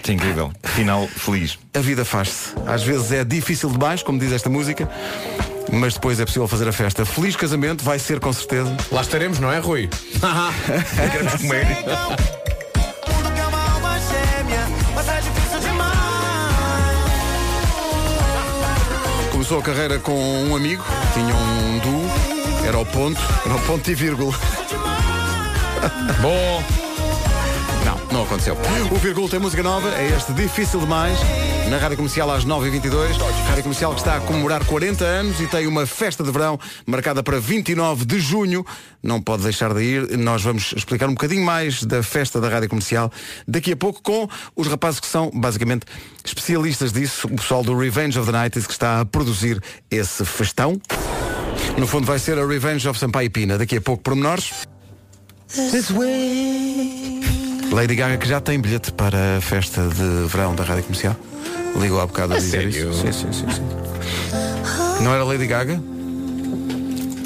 É 0.09 0.13
incrível. 0.13 0.53
Final 0.63 1.07
feliz. 1.09 1.59
A 1.75 1.81
vida 1.81 2.05
faz-se. 2.05 2.55
Às 2.67 2.83
vezes 2.83 3.11
é 3.13 3.25
difícil 3.25 3.69
demais, 3.71 4.03
como 4.03 4.19
diz 4.19 4.33
esta 4.33 4.49
música, 4.49 4.89
mas 5.73 5.95
depois 5.95 6.21
é 6.21 6.25
possível 6.25 6.47
fazer 6.47 6.69
a 6.69 6.73
festa. 6.73 7.05
Feliz 7.05 7.35
casamento, 7.35 7.85
vai 7.85 7.99
ser 7.99 8.21
com 8.21 8.33
certeza. 8.33 8.77
Lá 8.93 9.01
estaremos, 9.01 9.39
não 9.41 9.53
é, 9.53 9.59
Rui? 9.59 9.89
Queremos 11.13 11.35
comer. 11.35 11.67
Começou 19.47 19.61
a 19.61 19.63
carreira 19.63 20.01
com 20.01 20.13
um 20.13 20.57
amigo, 20.57 20.83
tinha 21.15 21.33
um 21.33 21.79
duo, 21.79 22.67
era 22.67 22.77
o 22.77 22.85
ponto, 22.85 23.21
era 23.45 23.55
o 23.55 23.61
ponto 23.61 23.89
e 23.89 23.95
vírgula. 23.95 24.35
Bom. 26.21 26.86
Não, 27.87 27.97
não 28.11 28.23
aconteceu. 28.25 28.57
O 28.91 28.97
Vírgula 28.97 29.29
tem 29.29 29.39
música 29.39 29.63
nova, 29.63 29.89
é 29.95 30.09
este 30.09 30.33
Difícil 30.33 30.81
Demais, 30.81 31.17
na 31.71 31.79
Rádio 31.79 31.97
Comercial 31.97 32.29
às 32.33 32.45
9h22. 32.45 33.17
Rádio 33.47 33.63
Comercial 33.63 33.95
que 33.95 34.01
está 34.01 34.17
a 34.17 34.21
comemorar 34.21 34.65
40 34.65 35.05
anos 35.05 35.41
e 35.41 35.47
tem 35.47 35.69
uma 35.69 35.87
festa 35.87 36.25
de 36.25 36.33
verão 36.33 36.59
marcada 36.85 37.23
para 37.23 37.39
29 37.39 38.05
de 38.05 38.19
junho. 38.19 38.67
Não 39.01 39.23
pode 39.23 39.45
deixar 39.45 39.73
de 39.73 39.83
ir. 39.85 40.19
Nós 40.19 40.43
vamos 40.43 40.73
explicar 40.77 41.09
um 41.09 41.13
bocadinho 41.15 41.45
mais 41.45 41.85
da 41.85 42.03
festa 42.03 42.41
da 42.41 42.49
Rádio 42.49 42.69
Comercial 42.69 43.09
daqui 43.47 43.71
a 43.71 43.77
pouco 43.77 44.03
com 44.03 44.29
os 44.57 44.67
rapazes 44.67 44.99
que 44.99 45.07
são, 45.07 45.31
basicamente, 45.33 45.87
especialistas 46.25 46.93
disso. 46.93 47.29
O 47.29 47.37
pessoal 47.37 47.63
do 47.63 47.79
Revenge 47.79 48.19
of 48.19 48.27
the 48.27 48.37
Night 48.37 48.61
que 48.61 48.73
está 48.73 49.03
a 49.03 49.05
produzir 49.05 49.63
esse 49.89 50.25
festão. 50.25 50.77
No 51.79 51.87
fundo 51.87 52.05
vai 52.05 52.19
ser 52.19 52.37
a 52.37 52.45
Revenge 52.45 52.89
of 52.89 52.99
Sampaio 52.99 53.31
Pina. 53.31 53.57
Daqui 53.57 53.77
a 53.77 53.81
pouco, 53.81 54.03
pormenores. 54.03 54.67
Lady 57.77 57.95
Gaga 57.95 58.17
que 58.17 58.27
já 58.27 58.41
tem 58.41 58.59
bilhete 58.59 58.91
para 58.91 59.37
a 59.37 59.41
festa 59.43 59.83
de 59.87 60.27
verão 60.29 60.55
da 60.55 60.65
Rádio 60.65 60.85
Comercial. 60.85 61.15
Ligou 61.79 62.01
há 62.01 62.07
bocado 62.07 62.33
a, 62.33 62.37
A 62.37 62.39
dizer 62.39 62.73
sério? 62.73 62.91
isso. 62.91 63.03
Sim, 63.03 63.13
sim, 63.13 63.33
sim, 63.35 63.47
sim. 63.53 65.05
Não 65.05 65.13
era 65.13 65.23
Lady 65.25 65.47
Gaga? 65.47 65.79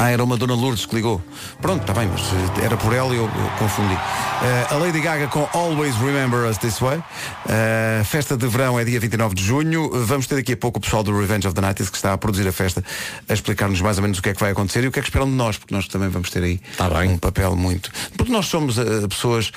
Ah, 0.01 0.11
era 0.11 0.25
uma 0.25 0.39
Dona 0.39 0.55
Lourdes 0.55 0.87
que 0.87 0.95
ligou. 0.95 1.23
Pronto, 1.61 1.83
está 1.83 1.93
bem, 1.93 2.09
mas 2.09 2.23
eh, 2.23 2.65
era 2.65 2.75
por 2.75 2.95
ela 2.95 3.13
e 3.13 3.19
eu, 3.19 3.25
eu 3.25 3.51
confundi. 3.59 3.93
Eh, 3.93 4.67
a 4.71 4.75
Lady 4.77 4.99
Gaga 4.99 5.27
com 5.27 5.47
Always 5.53 5.95
Remember 5.97 6.49
Us 6.49 6.57
This 6.57 6.79
Way. 6.79 7.03
Eh, 7.47 8.03
festa 8.07 8.35
de 8.35 8.47
verão 8.47 8.81
é 8.81 8.85
dia 8.85 8.99
29 8.99 9.35
de 9.35 9.45
junho. 9.45 9.91
Vamos 10.07 10.27
ter 10.27 10.37
daqui 10.37 10.55
a 10.55 10.57
pouco 10.57 10.79
o 10.79 10.81
pessoal 10.81 11.03
do 11.03 11.15
Revenge 11.15 11.47
of 11.47 11.55
the 11.55 11.61
Night 11.61 11.85
que 11.85 11.95
está 11.95 12.15
a 12.15 12.17
produzir 12.17 12.49
a 12.49 12.53
festa 12.53 12.83
a 13.29 13.35
explicar-nos 13.35 13.83
mais 13.83 13.99
ou 13.99 14.03
menos 14.03 14.21
o 14.21 14.23
que 14.23 14.31
é 14.31 14.33
que 14.33 14.41
vai 14.41 14.53
acontecer 14.53 14.83
e 14.85 14.87
o 14.89 14.91
que 14.91 15.01
é 15.01 15.03
que 15.03 15.09
esperam 15.09 15.27
de 15.27 15.35
nós, 15.35 15.59
porque 15.59 15.75
nós 15.75 15.87
também 15.87 16.09
vamos 16.09 16.31
ter 16.31 16.43
aí 16.43 16.63
um 17.07 17.19
papel 17.19 17.55
muito. 17.55 17.91
Porque 18.17 18.33
nós 18.33 18.47
somos 18.47 18.79
eh, 18.79 19.07
pessoas, 19.07 19.53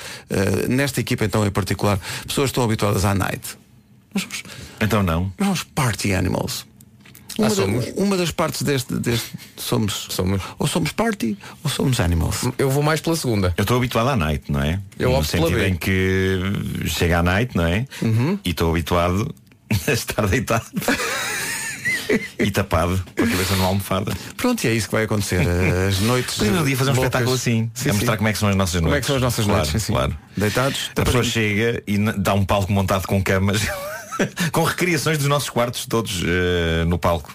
nesta 0.68 1.00
equipa 1.00 1.24
então 1.24 1.46
em 1.46 1.50
particular, 1.50 1.98
pessoas 2.26 2.50
que 2.50 2.52
estão 2.52 2.64
habituadas 2.64 3.06
à 3.06 3.14
night. 3.14 3.56
Então 4.78 5.02
não. 5.02 5.32
Nós 5.38 5.46
somos 5.46 5.62
party 5.74 6.12
animals. 6.12 6.66
Ah, 7.38 7.42
Uma, 7.42 7.48
da- 7.48 7.54
somos? 7.54 7.86
uma 7.96 8.16
das 8.16 8.30
partes 8.30 8.62
deste, 8.62 8.94
deste 8.94 9.30
somos, 9.56 10.06
somos 10.10 10.40
ou 10.58 10.66
somos 10.66 10.92
party 10.92 11.36
ou 11.64 11.70
somos 11.70 11.98
animals. 12.00 12.42
Eu 12.58 12.70
vou 12.70 12.82
mais 12.82 13.00
pela 13.00 13.16
segunda. 13.16 13.52
Eu 13.56 13.62
estou 13.62 13.76
habituado 13.76 14.08
à 14.10 14.16
night, 14.16 14.50
não 14.52 14.60
é? 14.62 14.78
Eu 14.98 15.10
no 15.10 15.16
opto 15.18 15.32
pela 15.32 15.48
sentido 15.48 15.60
B. 15.60 15.68
em 15.68 15.74
que 15.76 16.88
chega 16.88 17.18
à 17.18 17.22
night, 17.22 17.56
não 17.56 17.66
é? 17.66 17.86
Uhum. 18.02 18.38
E 18.44 18.50
estou 18.50 18.70
habituado 18.70 19.34
a 19.88 19.92
estar 19.92 20.26
deitado 20.28 20.64
e 22.38 22.50
tapado 22.50 23.02
com 23.16 23.24
a 23.24 23.26
cabeça 23.26 23.56
numa 23.56 23.66
almofada. 23.68 24.12
Pronto, 24.36 24.62
e 24.64 24.68
é 24.68 24.74
isso 24.74 24.86
que 24.88 24.94
vai 24.94 25.04
acontecer. 25.04 25.40
As 25.88 25.98
noites. 26.00 26.38
Um 26.40 26.64
dia 26.64 26.76
fazer 26.76 26.90
um 26.90 26.94
loucas. 26.94 27.04
espetáculo 27.04 27.34
assim, 27.34 27.70
Sim, 27.74 27.90
a 27.90 27.92
mostrar 27.94 28.12
sim. 28.12 28.16
como 28.18 28.28
é 28.28 28.32
que 28.32 28.38
são 28.38 28.48
as 28.48 28.56
nossas 28.56 28.80
noites. 28.80 28.84
Como 28.84 28.94
é 28.96 29.00
que 29.00 29.06
são 29.06 29.16
as 29.16 29.22
nossas 29.22 29.44
Claro, 29.44 29.60
noites? 29.62 29.72
Sim, 29.82 29.86
sim. 29.86 29.92
claro. 29.92 30.16
Deitados, 30.36 30.90
A 30.96 31.02
pessoa 31.02 31.24
chega 31.24 31.82
e 31.86 31.98
dá 31.98 32.34
um 32.34 32.44
palco 32.44 32.70
montado 32.72 33.06
com 33.06 33.22
camas, 33.22 33.62
com 34.52 34.62
recriações 34.64 35.18
dos 35.18 35.26
nossos 35.26 35.50
quartos 35.50 35.86
todos 35.86 36.22
eh, 36.24 36.84
no 36.86 36.98
palco. 36.98 37.34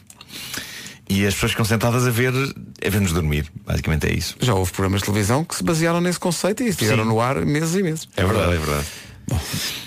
E 1.09 1.25
as 1.25 1.33
pessoas 1.33 1.51
ficam 1.53 1.65
sentadas 1.65 2.05
a 2.05 2.11
ver, 2.11 2.31
a 2.31 2.89
ver-nos 2.89 3.11
dormir. 3.11 3.51
Basicamente 3.65 4.07
é 4.07 4.13
isso. 4.13 4.35
Já 4.39 4.53
houve 4.53 4.71
programas 4.71 5.01
de 5.01 5.05
televisão 5.07 5.43
que 5.43 5.55
se 5.55 5.63
basearam 5.63 5.99
nesse 5.99 6.19
conceito 6.19 6.61
e 6.61 6.67
estiveram 6.67 7.03
no 7.03 7.19
ar 7.19 7.43
meses 7.45 7.75
e 7.75 7.81
meses. 7.81 8.07
É 8.15 8.23
verdade, 8.23 8.53
é 8.53 8.57
verdade. 8.57 8.87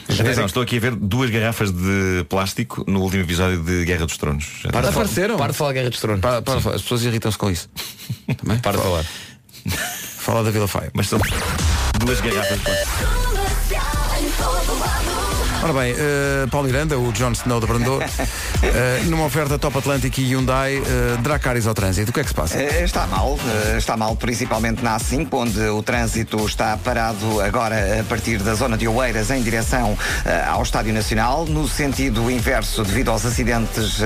Atenção, 0.09 0.47
estou 0.47 0.63
aqui 0.63 0.77
a 0.77 0.81
ver 0.81 0.95
duas 0.95 1.31
garrafas 1.31 1.71
de 1.71 2.25
plástico 2.29 2.85
no 2.89 3.01
último 3.01 3.23
episódio 3.23 3.63
de 3.63 3.85
Guerra 3.85 4.05
dos 4.07 4.17
Tronos. 4.17 4.47
Para 4.71 4.89
apareceram. 4.89 5.37
Para 5.37 5.53
de 5.53 5.59
falar 5.59 5.73
Guerra 5.73 5.91
dos 5.91 6.01
Tronos. 6.01 6.21
Para, 6.21 6.43
para 6.43 6.61
falar. 6.61 6.77
As 6.77 6.83
pessoas 6.83 7.05
irritam-se 7.05 7.39
com 7.39 7.51
isso. 7.51 7.71
Também? 8.37 8.59
Para 8.59 8.77
de 8.77 8.83
falar. 8.83 9.05
Fala 10.19 10.45
da 10.45 10.51
Vila 10.51 10.69
Faia. 10.69 10.91
Mas 10.93 11.09
são 11.09 11.21
duas 12.01 12.21
garrafas 12.21 12.59
de 12.59 12.65
plástico. 12.65 13.22
Ora 15.63 15.73
bem, 15.75 15.95
eh, 15.97 16.47
Paulo 16.51 16.67
Miranda, 16.67 16.99
o 16.99 17.13
Jon 17.13 17.31
Snow 17.31 17.61
da 17.61 17.69
Brandor, 17.69 18.03
eh, 18.65 19.03
numa 19.05 19.27
oferta 19.27 19.57
Top 19.57 19.79
Atlântico 19.79 20.21
e 20.21 20.25
Hyundai, 20.25 20.79
uh, 20.79 21.23
Dracaris 21.23 21.69
ao 21.69 21.73
trânsito. 21.73 22.11
O 22.11 22.13
que 22.13 22.19
é 22.19 22.25
que 22.25 22.31
se 22.31 22.35
passa? 22.35 22.61
Eh, 22.61 22.83
Está 22.83 23.07
mal, 23.07 23.39
está 23.79 23.97
mal 23.97 24.17
principalmente 24.17 24.83
na 24.83 24.99
A5, 24.99 25.29
onde 25.31 25.61
o 25.61 25.81
trânsito 25.81 26.45
está 26.45 26.77
parado 26.77 27.41
agora 27.41 28.01
a 28.01 28.03
partir 28.03 28.39
da 28.39 28.55
zona 28.55 28.77
de 28.77 28.89
Oeiras 28.89 29.31
em 29.31 29.41
direção 29.41 29.97
ao 30.49 30.63
Estádio 30.65 30.93
Nacional, 30.93 31.47
no 31.47 31.69
sentido 31.69 32.29
inverso 32.29 32.83
devido 32.83 33.11
aos 33.11 33.25
acidentes 33.25 34.01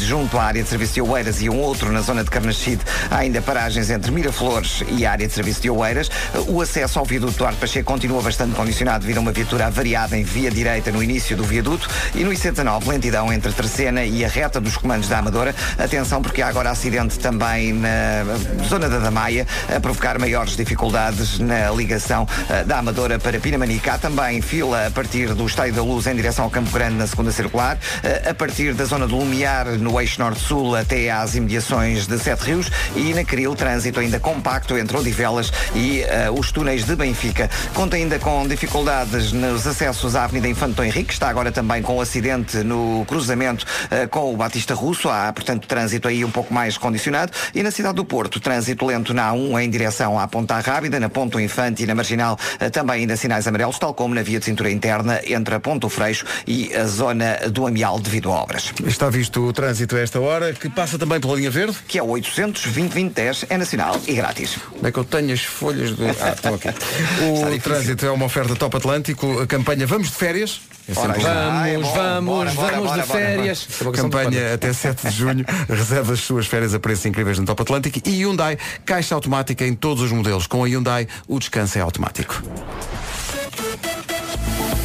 junto 0.00 0.36
à 0.36 0.42
área 0.42 0.62
de 0.64 0.68
serviço 0.68 0.94
de 0.94 1.00
Oeiras 1.02 1.40
e 1.40 1.48
um 1.48 1.60
outro 1.60 1.92
na 1.92 2.00
zona 2.00 2.24
de 2.24 2.30
Carnachide, 2.30 2.82
há 3.08 3.18
ainda 3.18 3.40
paragens 3.40 3.88
entre 3.88 4.10
Miraflores 4.10 4.82
e 4.88 5.06
a 5.06 5.12
área 5.12 5.28
de 5.28 5.32
serviço 5.32 5.62
de 5.62 5.70
Oeiras. 5.70 6.10
O 6.48 6.60
acesso 6.60 6.98
ao 6.98 7.04
viaduto 7.04 7.38
Duarte 7.38 7.60
Pacheco 7.60 7.86
continua 7.86 8.20
bastante 8.20 8.54
condicionado 8.56 9.02
devido 9.02 9.18
a 9.18 9.20
uma 9.20 9.32
viatura 9.32 9.66
avariada 9.66 10.16
em 10.16 10.24
via 10.24 10.50
direita 10.50 10.71
no 10.92 11.02
início 11.02 11.36
do 11.36 11.44
viaduto 11.44 11.88
e 12.14 12.24
no 12.24 12.30
IC19 12.30 12.86
lentidão 12.86 13.32
entre 13.32 13.52
Terceira 13.52 13.82
e 14.04 14.24
a 14.24 14.28
reta 14.28 14.60
dos 14.60 14.76
comandos 14.76 15.08
da 15.08 15.18
Amadora. 15.18 15.54
Atenção 15.78 16.22
porque 16.22 16.40
há 16.40 16.48
agora 16.48 16.70
acidente 16.70 17.18
também 17.18 17.72
na 17.72 18.24
zona 18.68 18.88
da 18.88 18.98
Damaia 18.98 19.46
a 19.74 19.80
provocar 19.80 20.18
maiores 20.18 20.56
dificuldades 20.56 21.38
na 21.38 21.70
ligação 21.70 22.26
eh, 22.48 22.64
da 22.64 22.78
Amadora 22.78 23.18
para 23.18 23.38
Pinamanica. 23.38 23.94
Há 23.94 23.98
também 23.98 24.40
fila 24.40 24.86
a 24.86 24.90
partir 24.90 25.34
do 25.34 25.46
Estádio 25.46 25.74
da 25.74 25.82
Luz 25.82 26.06
em 26.06 26.14
direção 26.14 26.44
ao 26.44 26.50
Campo 26.50 26.70
Grande 26.70 26.94
na 26.94 27.06
segunda 27.06 27.32
circular, 27.32 27.78
eh, 28.02 28.30
a 28.30 28.34
partir 28.34 28.72
da 28.72 28.84
zona 28.84 29.06
do 29.06 29.16
Lumiar 29.16 29.66
no 29.78 30.00
eixo 30.00 30.20
norte-sul 30.20 30.76
até 30.76 31.10
às 31.10 31.34
imediações 31.34 32.06
de 32.06 32.18
Sete 32.18 32.44
Rios 32.44 32.70
e 32.96 33.12
na 33.12 33.24
Cril 33.24 33.54
trânsito 33.54 34.00
ainda 34.00 34.18
compacto 34.18 34.78
entre 34.78 34.96
Odivelas 34.96 35.52
e 35.74 36.02
eh, 36.02 36.30
os 36.30 36.50
túneis 36.50 36.84
de 36.84 36.96
Benfica. 36.96 37.50
Conta 37.74 37.96
ainda 37.96 38.18
com 38.18 38.46
dificuldades 38.46 39.32
nos 39.32 39.66
acessos 39.66 40.16
à 40.16 40.24
Avenida 40.24 40.48
Infante 40.48 40.61
Infante 40.62 40.80
Henrique, 40.82 41.12
está 41.12 41.28
agora 41.28 41.50
também 41.50 41.82
com 41.82 41.96
o 41.96 42.00
acidente 42.00 42.58
no 42.58 43.04
cruzamento 43.08 43.66
eh, 43.90 44.06
com 44.06 44.32
o 44.32 44.36
Batista 44.36 44.74
Russo, 44.74 45.08
há, 45.08 45.32
portanto, 45.32 45.66
trânsito 45.66 46.06
aí 46.06 46.24
um 46.24 46.30
pouco 46.30 46.54
mais 46.54 46.78
condicionado. 46.78 47.32
E 47.52 47.64
na 47.64 47.72
cidade 47.72 47.96
do 47.96 48.04
Porto, 48.04 48.38
trânsito 48.38 48.86
lento 48.86 49.12
na 49.12 49.32
A1 49.32 49.60
em 49.60 49.68
direção 49.68 50.16
à 50.16 50.28
Ponta 50.28 50.60
Rábida, 50.60 51.00
na 51.00 51.08
Ponto 51.08 51.40
Infante 51.40 51.82
e 51.82 51.86
na 51.86 51.96
Marginal, 51.96 52.38
eh, 52.60 52.70
também 52.70 53.00
ainda 53.00 53.16
sinais 53.16 53.44
amarelos, 53.48 53.76
tal 53.76 53.92
como 53.92 54.14
na 54.14 54.22
via 54.22 54.38
de 54.38 54.44
cintura 54.44 54.70
interna 54.70 55.20
entre 55.26 55.52
a 55.56 55.58
Ponto 55.58 55.88
Freixo 55.88 56.24
e 56.46 56.72
a 56.76 56.84
zona 56.84 57.38
do 57.50 57.66
Amial 57.66 57.98
devido 57.98 58.30
a 58.30 58.36
obras. 58.36 58.72
Está 58.86 59.10
visto 59.10 59.40
o 59.40 59.52
trânsito 59.52 59.96
a 59.96 59.98
esta 59.98 60.20
hora, 60.20 60.52
que 60.52 60.68
passa 60.68 60.96
também 60.96 61.18
pela 61.18 61.34
linha 61.34 61.50
verde. 61.50 61.76
Que 61.88 61.98
é 61.98 62.02
o 62.04 62.06
800 62.06 62.62
2010 62.66 63.46
é 63.50 63.58
nacional 63.58 64.00
e 64.06 64.14
grátis. 64.14 64.56
Como 64.70 64.86
é 64.86 64.92
que 64.92 64.98
eu 64.98 65.04
tenho 65.04 65.32
as 65.32 65.42
folhas 65.42 65.90
do. 65.96 66.06
Ah, 66.06 66.34
estão 66.36 66.54
aqui. 66.54 66.68
O 67.22 67.58
trânsito 67.58 68.06
é 68.06 68.10
uma 68.12 68.26
oferta 68.26 68.54
top 68.54 68.76
Atlântico, 68.76 69.40
a 69.40 69.46
campanha 69.46 69.86
Vamos 69.86 70.08
de 70.08 70.14
Férias. 70.14 70.51
É 70.88 70.98
Ora, 70.98 71.18
já. 71.20 71.32
Vamos, 71.32 71.60
Ah, 71.60 71.68
é 71.68 71.78
bom. 71.78 71.92
vamos, 71.92 71.94
Bora, 72.34 72.50
bora, 72.52 72.72
vamos 72.72 72.86
bora, 72.90 73.02
de 73.02 73.08
bora, 73.08 73.20
férias. 73.20 73.68
Campanha 73.94 74.54
até 74.54 74.72
7 74.72 75.08
de 75.08 75.16
junho. 75.16 75.44
Reserva 75.68 76.12
as 76.12 76.20
suas 76.20 76.46
férias 76.46 76.74
a 76.74 76.80
preços 76.80 77.06
incríveis 77.06 77.38
no 77.38 77.44
Top 77.46 77.62
Atlântico. 77.62 78.00
E 78.04 78.10
Hyundai, 78.22 78.58
caixa 78.84 79.14
automática 79.14 79.64
em 79.64 79.74
todos 79.74 80.02
os 80.02 80.10
modelos. 80.10 80.46
Com 80.48 80.64
a 80.64 80.66
Hyundai, 80.68 81.06
o 81.28 81.38
descanso 81.38 81.78
é 81.78 81.80
automático. 81.80 82.42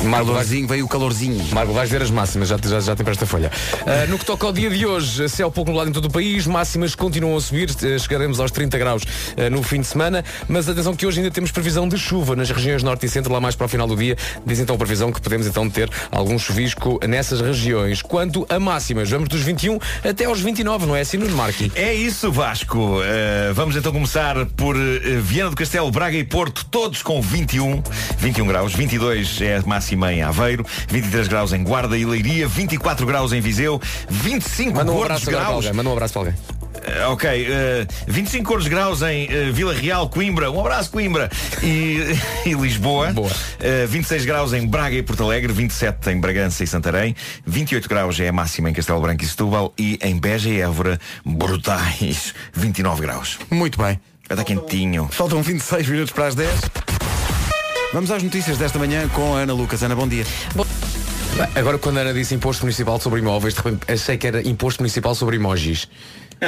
Vais, 0.09 0.25
Calorzinho, 0.25 0.67
veio 0.67 0.85
o 0.85 0.87
calorzinho. 0.87 1.45
Marco, 1.51 1.73
vais 1.73 1.89
ver 1.89 2.01
as 2.01 2.09
máximas, 2.09 2.47
já, 2.47 2.57
já, 2.63 2.79
já 2.79 2.95
tem 2.95 3.03
para 3.03 3.13
esta 3.13 3.25
folha. 3.25 3.51
Ah, 3.85 4.05
no 4.07 4.17
que 4.17 4.25
toca 4.25 4.45
ao 4.45 4.53
dia 4.53 4.69
de 4.69 4.85
hoje, 4.85 5.27
céu 5.27 5.51
pouco 5.51 5.69
nublado 5.71 5.89
em 5.89 5.93
todo 5.93 6.05
o 6.05 6.11
país, 6.11 6.47
máximas 6.47 6.95
continuam 6.95 7.35
a 7.35 7.41
subir, 7.41 7.69
eh, 7.83 7.97
chegaremos 7.99 8.39
aos 8.39 8.51
30 8.51 8.77
graus 8.77 9.03
eh, 9.35 9.49
no 9.49 9.61
fim 9.63 9.81
de 9.81 9.87
semana, 9.87 10.23
mas 10.47 10.69
atenção 10.69 10.95
que 10.95 11.05
hoje 11.05 11.19
ainda 11.19 11.31
temos 11.31 11.51
previsão 11.51 11.87
de 11.87 11.97
chuva 11.97 12.35
nas 12.35 12.49
regiões 12.49 12.83
norte 12.83 13.05
e 13.05 13.09
centro, 13.09 13.33
lá 13.33 13.39
mais 13.39 13.55
para 13.55 13.65
o 13.65 13.67
final 13.67 13.87
do 13.87 13.95
dia. 13.95 14.15
Diz 14.45 14.59
então 14.59 14.75
a 14.75 14.77
previsão 14.77 15.11
que 15.11 15.19
podemos 15.19 15.47
então 15.47 15.69
ter 15.69 15.89
algum 16.11 16.37
chuvisco 16.39 16.99
nessas 17.07 17.41
regiões. 17.41 18.01
Quanto 18.01 18.45
a 18.49 18.59
máximas, 18.59 19.09
vamos 19.09 19.27
dos 19.27 19.41
21 19.41 19.79
até 20.03 20.25
aos 20.25 20.39
29, 20.39 20.85
não 20.85 20.95
é 20.95 21.01
assim, 21.01 21.17
Nuno 21.17 21.35
Marqui? 21.35 21.71
É 21.75 21.93
isso, 21.93 22.31
Vasco. 22.31 22.99
Uh, 22.99 23.53
vamos 23.53 23.75
então 23.75 23.91
começar 23.91 24.45
por 24.55 24.75
uh, 24.75 24.79
Viana 25.21 25.49
do 25.49 25.55
Castelo, 25.55 25.91
Braga 25.91 26.17
e 26.17 26.23
Porto, 26.23 26.65
todos 26.69 27.01
com 27.01 27.21
21, 27.21 27.81
21 28.19 28.47
graus. 28.47 28.73
22 28.73 29.41
é 29.41 29.57
a 29.57 29.61
máxima 29.63 29.96
em 30.05 30.21
Aveiro, 30.21 30.65
23 30.89 31.27
graus 31.27 31.53
em 31.53 31.63
Guarda 31.63 31.97
e 31.97 32.05
Leiria, 32.05 32.47
24 32.47 33.05
graus 33.05 33.33
em 33.33 33.41
Viseu, 33.41 33.81
25 34.09 34.75
Manda 34.75 34.91
um 34.91 35.01
abraço 35.01 35.25
graus. 35.25 35.47
alguém, 35.47 35.73
manda 35.73 35.89
um 35.89 35.93
abraço 35.93 36.13
para 36.13 36.21
alguém. 36.21 36.35
Uh, 36.77 37.11
ok, 37.11 37.47
uh, 37.49 37.87
25 38.07 38.45
cores 38.45 38.67
graus 38.67 39.01
em 39.01 39.25
uh, 39.25 39.51
Vila 39.51 39.73
Real, 39.73 40.07
Coimbra, 40.09 40.49
um 40.51 40.59
abraço 40.59 40.91
Coimbra 40.91 41.29
e, 41.61 42.15
e 42.45 42.53
Lisboa, 42.53 43.11
Boa. 43.11 43.29
Uh, 43.29 43.87
26 43.87 44.25
graus 44.25 44.53
em 44.53 44.65
Braga 44.65 44.95
e 44.95 45.03
Porto 45.03 45.23
Alegre, 45.23 45.51
27 45.51 46.11
em 46.11 46.19
Bragança 46.19 46.63
e 46.63 46.67
Santarém, 46.67 47.15
28 47.45 47.89
graus 47.89 48.19
é 48.19 48.29
a 48.29 48.31
máxima 48.31 48.69
em 48.69 48.73
Castelo 48.73 49.01
Branco 49.01 49.23
e 49.23 49.27
Setúbal 49.27 49.73
e 49.77 49.99
em 50.01 50.17
Beja 50.17 50.49
e 50.49 50.61
Évora, 50.61 50.99
brutais, 51.25 52.33
29 52.53 53.01
graus. 53.01 53.39
Muito 53.49 53.81
bem. 53.81 53.99
Estar 54.29 54.43
quentinho. 54.43 55.07
Faltam 55.09 55.41
26 55.41 55.87
minutos 55.87 56.13
para 56.13 56.27
as 56.27 56.35
10. 56.35 56.86
Vamos 57.93 58.11
às 58.11 58.21
notícias 58.21 58.57
desta 58.57 58.77
manhã 58.77 59.07
com 59.09 59.35
a 59.35 59.39
Ana 59.39 59.53
Lucas. 59.53 59.81
Ana, 59.83 59.95
bom 59.95 60.07
dia. 60.07 60.25
Agora 61.55 61.77
quando 61.77 61.97
a 61.97 62.01
Ana 62.01 62.13
disse 62.13 62.33
imposto 62.35 62.63
municipal 62.63 62.99
sobre 62.99 63.19
imóveis, 63.19 63.53
de 63.53 63.61
repente 63.61 63.91
achei 63.91 64.17
que 64.17 64.27
era 64.27 64.47
imposto 64.47 64.81
municipal 64.81 65.15
sobre 65.15 65.37
emojis. 65.37 65.87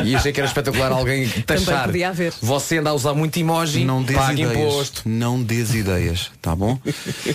E 0.03 0.15
achei 0.15 0.31
que 0.31 0.39
era 0.39 0.47
espetacular 0.47 0.91
alguém 0.91 1.27
taxar. 1.47 1.85
podia 1.87 2.09
haver. 2.09 2.31
Você 2.43 2.77
anda 2.77 2.91
a 2.91 2.93
usar 2.93 3.15
muito 3.15 3.39
emoji, 3.39 3.83
Não 3.85 4.03
dês 4.03 4.19
paga 4.19 4.33
ideias. 4.33 4.51
imposto. 4.55 5.01
Não 5.05 5.41
dês 5.41 5.73
ideias, 5.73 6.29
tá 6.39 6.55
bom? 6.55 6.77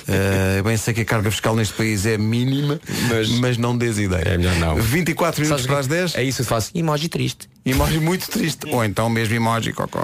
Eh, 0.06 0.62
bem 0.62 0.76
sei 0.76 0.94
que 0.94 1.00
a 1.00 1.04
carga 1.04 1.32
fiscal 1.32 1.56
neste 1.56 1.74
país 1.74 2.06
é 2.06 2.16
mínima, 2.16 2.78
mas, 3.08 3.28
Mas- 3.40 3.56
não 3.58 3.76
dês 3.76 3.98
ideias. 3.98 4.26
É 4.26 4.38
melhor 4.38 4.54
não. 4.56 4.76
24 4.76 5.40
minutos 5.42 5.64
Sabes 5.64 5.66
para 5.66 5.80
as 5.80 5.86
10. 5.88 6.14
É 6.14 6.22
isso 6.22 6.36
que 6.36 6.42
eu 6.42 6.46
faço. 6.46 6.70
Emoji 6.72 7.08
triste. 7.08 7.48
Emoji 7.66 7.98
muito 7.98 8.30
triste. 8.30 8.68
Ou 8.70 8.84
então 8.84 9.08
mesmo 9.08 9.34
emoji 9.34 9.72
cocó. 9.72 10.02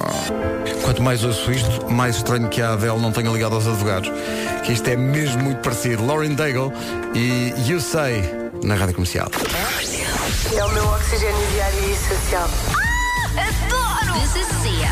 Quanto 0.83 1.03
mais 1.03 1.23
ouço 1.23 1.53
isto, 1.53 1.91
mais 1.91 2.17
estranho 2.17 2.49
que 2.49 2.63
a 2.63 2.73
Adele 2.73 2.99
não 2.99 3.13
tenha 3.13 3.31
ligado 3.31 3.55
aos 3.55 3.67
advogados. 3.67 4.11
Que 4.65 4.73
isto 4.73 4.89
é 4.89 4.97
mesmo 4.97 5.43
muito 5.43 5.61
parecido. 5.61 6.07
Lauren 6.07 6.35
Daigle 6.35 6.73
e 7.15 7.53
You 7.69 7.79
Say 7.79 8.23
na 8.65 8.77
rádio 8.77 8.95
comercial. 8.95 9.31
É 10.57 10.65
o 10.65 10.73
meu 10.73 10.87
oxigênio 10.89 11.47
diário 11.53 11.79
e 11.81 11.93
essencial. 11.93 12.49
Adoro! 13.37 14.21
This 14.21 14.37
is 14.37 14.49
Cia. 14.63 14.91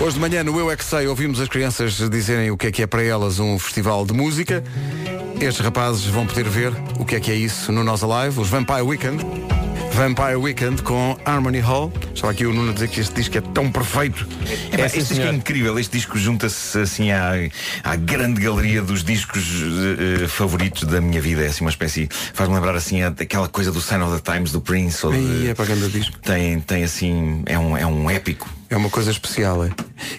Hoje 0.00 0.14
de 0.14 0.20
manhã 0.20 0.42
no 0.42 0.58
Eu 0.58 0.70
é 0.70 0.76
que 0.76 0.84
Sei 0.84 1.06
ouvimos 1.06 1.38
as 1.38 1.48
crianças 1.48 1.98
dizerem 2.08 2.50
o 2.50 2.56
que 2.56 2.68
é 2.68 2.72
que 2.72 2.82
é 2.82 2.86
para 2.86 3.02
elas 3.02 3.38
um 3.38 3.58
festival 3.58 4.06
de 4.06 4.14
música. 4.14 4.64
Estes 5.40 5.64
rapazes 5.64 6.04
vão 6.06 6.26
poder 6.26 6.48
ver 6.48 6.72
o 6.98 7.04
que 7.04 7.14
é 7.14 7.20
que 7.20 7.30
é 7.30 7.34
isso 7.34 7.70
no 7.70 7.84
Nós 7.84 8.02
Alive, 8.02 8.40
os 8.40 8.48
Vampire 8.48 8.82
Weekend. 8.82 9.24
Vampire 9.98 10.36
Weekend 10.36 10.80
com 10.82 11.18
Harmony 11.24 11.58
Hall. 11.58 11.92
Estava 12.14 12.30
aqui 12.30 12.46
o 12.46 12.52
Nuno 12.54 12.70
a 12.70 12.72
dizer 12.72 12.86
que 12.86 13.00
este 13.00 13.12
disco 13.16 13.36
é 13.36 13.40
tão 13.40 13.68
perfeito. 13.72 14.28
Epá, 14.72 14.84
É, 14.84 14.86
este 14.86 15.02
disco 15.02 15.24
é 15.24 15.32
incrível. 15.32 15.76
Este 15.76 15.96
disco 15.96 16.16
junta-se 16.16 16.78
assim 16.78 17.10
à, 17.10 17.32
à 17.82 17.96
grande 17.96 18.40
galeria 18.40 18.80
dos 18.80 19.02
discos 19.02 19.42
eh, 20.22 20.28
favoritos 20.28 20.84
da 20.84 21.00
minha 21.00 21.20
vida. 21.20 21.42
É 21.42 21.48
assim 21.48 21.62
uma 21.64 21.70
espécie. 21.70 22.08
Faz-me 22.32 22.54
lembrar 22.54 22.76
assim 22.76 23.02
aquela 23.02 23.48
coisa 23.48 23.72
do 23.72 23.80
Sign 23.80 24.04
of 24.04 24.20
the 24.22 24.32
Times 24.32 24.52
do 24.52 24.60
Prince. 24.60 25.04
Ou 25.04 25.12
de- 25.12 25.48
é 25.48 25.54
para 25.54 25.64
grande 25.64 25.88
disco. 25.88 26.16
tem, 26.20 26.60
tem 26.60 26.84
assim. 26.84 27.42
É 27.46 27.58
um, 27.58 27.76
é 27.76 27.84
um 27.84 28.08
épico. 28.08 28.48
É 28.70 28.76
uma 28.76 28.90
coisa 28.90 29.10
especial, 29.10 29.64
é? 29.64 29.70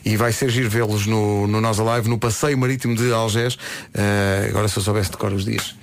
E 0.04 0.18
vai 0.18 0.34
ser 0.34 0.50
giro 0.50 0.70
vê-los 0.70 1.06
no, 1.06 1.48
no 1.48 1.62
Nós 1.62 1.80
Alive, 1.80 2.10
no 2.10 2.18
Passeio 2.18 2.58
Marítimo 2.58 2.96
de 2.98 3.14
Algés. 3.14 3.58
Eh, 3.94 4.48
agora 4.50 4.68
se 4.68 4.76
eu 4.78 4.84
soubesse 4.84 5.10
decorar 5.12 5.34
os 5.36 5.46
dias. 5.46 5.74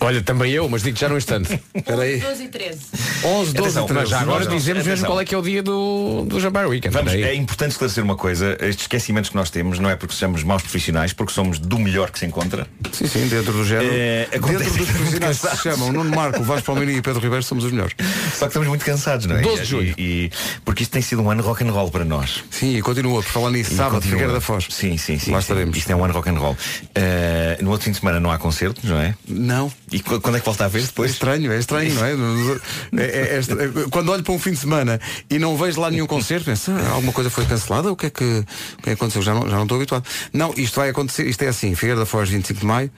Olha, 0.00 0.22
também 0.22 0.52
eu, 0.52 0.68
mas 0.68 0.82
digo 0.82 0.96
já 0.96 1.08
no 1.08 1.16
instante. 1.18 1.60
Espera 1.74 2.02
aí. 2.02 2.18
12 2.20 2.44
e 2.44 2.48
13. 2.48 2.78
11, 3.24 3.52
12 3.52 3.58
Atenção, 3.78 3.84
e 3.84 3.86
13. 3.88 3.92
Mas 3.94 4.08
já 4.08 4.20
agora 4.20 4.36
Atenção, 4.36 4.56
dizemos 4.56 4.78
mesmo 4.84 4.92
atenção. 4.92 5.08
qual 5.10 5.20
é 5.20 5.24
que 5.24 5.34
é 5.34 5.38
o 5.38 5.42
dia 5.42 5.62
do, 5.62 6.24
do 6.26 6.38
Vampire 6.38 6.66
Weekend. 6.66 6.92
Vamos, 6.94 7.12
Espera 7.12 7.28
é 7.28 7.32
aí. 7.32 7.38
importante 7.38 7.72
esclarecer 7.72 8.04
uma 8.04 8.14
coisa. 8.16 8.56
Estes 8.60 8.82
esquecimentos 8.82 9.30
que 9.30 9.36
nós 9.36 9.50
temos 9.50 9.78
não 9.80 9.90
é 9.90 9.96
porque 9.96 10.14
sejamos 10.14 10.44
maus 10.44 10.62
profissionais, 10.62 11.12
porque 11.12 11.32
somos 11.32 11.58
do 11.58 11.78
melhor 11.78 12.10
que 12.10 12.18
se 12.20 12.26
encontra. 12.26 12.66
Sim, 12.92 13.06
sim, 13.08 13.26
dentro 13.28 13.52
do 13.52 13.64
género. 13.64 13.88
É, 13.92 14.28
acontece 14.34 14.64
dentro 14.70 14.78
dos 14.78 14.90
profissionais 14.90 15.38
que 15.40 15.48
se 15.56 15.56
chamam 15.64 15.92
Nuno 15.92 16.14
Marco, 16.14 16.42
Vasco 16.44 16.66
Palmeira 16.66 16.92
e 16.92 17.02
Pedro 17.02 17.20
Ribeiro 17.20 17.42
somos 17.42 17.64
os 17.64 17.72
melhores. 17.72 17.94
Só 18.34 18.40
que 18.46 18.50
estamos 18.50 18.68
muito 18.68 18.84
cansados, 18.84 19.26
não 19.26 19.36
é? 19.36 19.40
12 19.42 19.62
de 19.62 19.68
julho. 19.68 19.94
E, 19.98 20.02
e- 20.26 20.30
porque 20.64 20.84
isto 20.84 20.92
tem 20.92 21.02
sido 21.02 21.22
um 21.22 21.30
ano 21.30 21.42
rock 21.42 21.64
and 21.64 21.72
roll 21.72 21.90
para 21.90 22.04
nós. 22.04 22.44
Sim, 22.50 22.76
e 22.76 22.82
continua, 22.82 23.20
por 23.22 23.28
falar 23.30 23.50
nisso, 23.50 23.72
E 23.72 23.76
sábado, 23.76 23.94
continua. 23.96 24.12
Figueira 24.18 24.32
da 24.32 24.40
Foz. 24.40 24.66
Sim, 24.70 24.96
sim, 24.96 25.18
sim. 25.18 25.32
Lá 25.32 25.38
sim. 25.38 25.42
estaremos. 25.42 25.76
Isto 25.76 25.90
é 25.90 25.96
um 25.96 26.04
ano 26.04 26.14
rock 26.14 26.28
and 26.30 26.38
roll. 26.38 26.52
Uh, 26.52 27.64
no 27.64 27.70
outro 27.72 27.84
fim 27.86 27.90
de 27.90 27.98
semana 27.98 28.20
não 28.20 28.30
há 28.30 28.38
concertos, 28.38 28.84
não 28.84 29.00
é? 29.00 29.14
Não. 29.26 29.72
E 29.90 30.00
qu- 30.00 30.20
quando 30.20 30.36
é 30.36 30.40
que 30.40 30.46
volta 30.46 30.64
a 30.64 30.68
ver 30.68 30.80
É 30.80 30.82
depois? 30.82 31.10
estranho, 31.12 31.50
é 31.52 31.58
estranho, 31.58 31.94
não 31.94 32.04
é? 32.04 32.12
É- 33.02 33.04
é- 33.04 33.34
é 33.36 33.38
estra- 33.38 33.56
Quando 33.90 34.10
olho 34.10 34.22
para 34.22 34.32
um 34.34 34.38
fim 34.38 34.50
de 34.52 34.58
semana 34.58 35.00
e 35.30 35.38
não 35.38 35.56
vejo 35.56 35.80
lá 35.80 35.90
nenhum 35.90 36.06
concerto, 36.06 36.44
penso, 36.46 36.70
"Ah, 36.72 36.90
alguma 36.90 37.12
coisa 37.12 37.30
foi 37.30 37.46
cancelada? 37.46 37.90
O 37.90 37.96
que 37.96 38.06
é 38.06 38.10
que, 38.10 38.24
o 38.24 38.44
que, 38.82 38.82
é 38.82 38.82
que 38.84 38.90
aconteceu? 38.90 39.22
Já 39.22 39.32
não, 39.34 39.48
já 39.48 39.56
não 39.56 39.62
estou 39.62 39.76
habituado. 39.76 40.04
Não, 40.32 40.52
isto 40.56 40.76
vai 40.78 40.90
acontecer, 40.90 41.26
isto 41.26 41.42
é 41.42 41.48
assim, 41.48 41.74
Figueira 41.74 42.00
da 42.00 42.06
Foz 42.06 42.28
25 42.28 42.60
de 42.60 42.66
maio, 42.66 42.90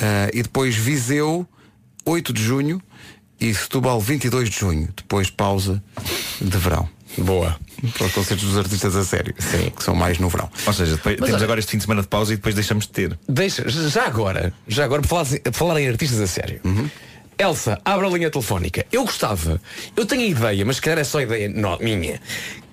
ah, 0.00 0.30
e 0.32 0.42
depois 0.42 0.74
Viseu 0.74 1.46
8 2.04 2.32
de 2.32 2.42
junho 2.42 2.80
e 3.40 3.54
Setúbal 3.54 4.00
22 4.00 4.50
de 4.50 4.58
junho. 4.58 4.88
Depois 4.96 5.30
pausa 5.30 5.82
de 6.40 6.56
verão. 6.58 6.88
Boa. 7.18 7.56
Para 7.96 8.06
os 8.06 8.12
concertos 8.12 8.44
dos 8.48 8.56
artistas 8.58 8.96
a 8.96 9.04
sério, 9.04 9.34
que 9.34 9.82
são 9.84 9.94
mais 9.94 10.18
no 10.18 10.28
verão. 10.28 10.50
Ou 10.66 10.72
seja, 10.72 10.96
depois, 10.96 11.16
temos 11.16 11.34
olha- 11.34 11.44
agora 11.44 11.60
este 11.60 11.70
fim 11.72 11.78
de 11.78 11.84
semana 11.84 12.02
de 12.02 12.08
pausa 12.08 12.32
e 12.32 12.36
depois 12.36 12.54
deixamos 12.54 12.86
de 12.86 12.92
ter. 12.92 13.18
Deixa, 13.28 13.68
já 13.68 14.06
agora, 14.06 14.52
já 14.66 14.84
agora, 14.84 15.02
falar, 15.02 15.26
falar 15.52 15.80
em 15.80 15.88
artistas 15.88 16.20
a 16.20 16.26
sério. 16.26 16.60
Elsa, 17.38 17.80
abre 17.84 18.06
a 18.06 18.10
linha 18.10 18.30
telefónica. 18.30 18.86
Eu 18.92 19.04
gostava, 19.04 19.60
eu 19.96 20.06
tenho 20.06 20.22
a 20.22 20.26
ideia, 20.26 20.64
mas 20.64 20.76
se 20.76 20.82
calhar 20.82 20.98
é 21.00 21.04
só 21.04 21.20
ideia 21.20 21.48
no- 21.48 21.78
minha, 21.78 22.20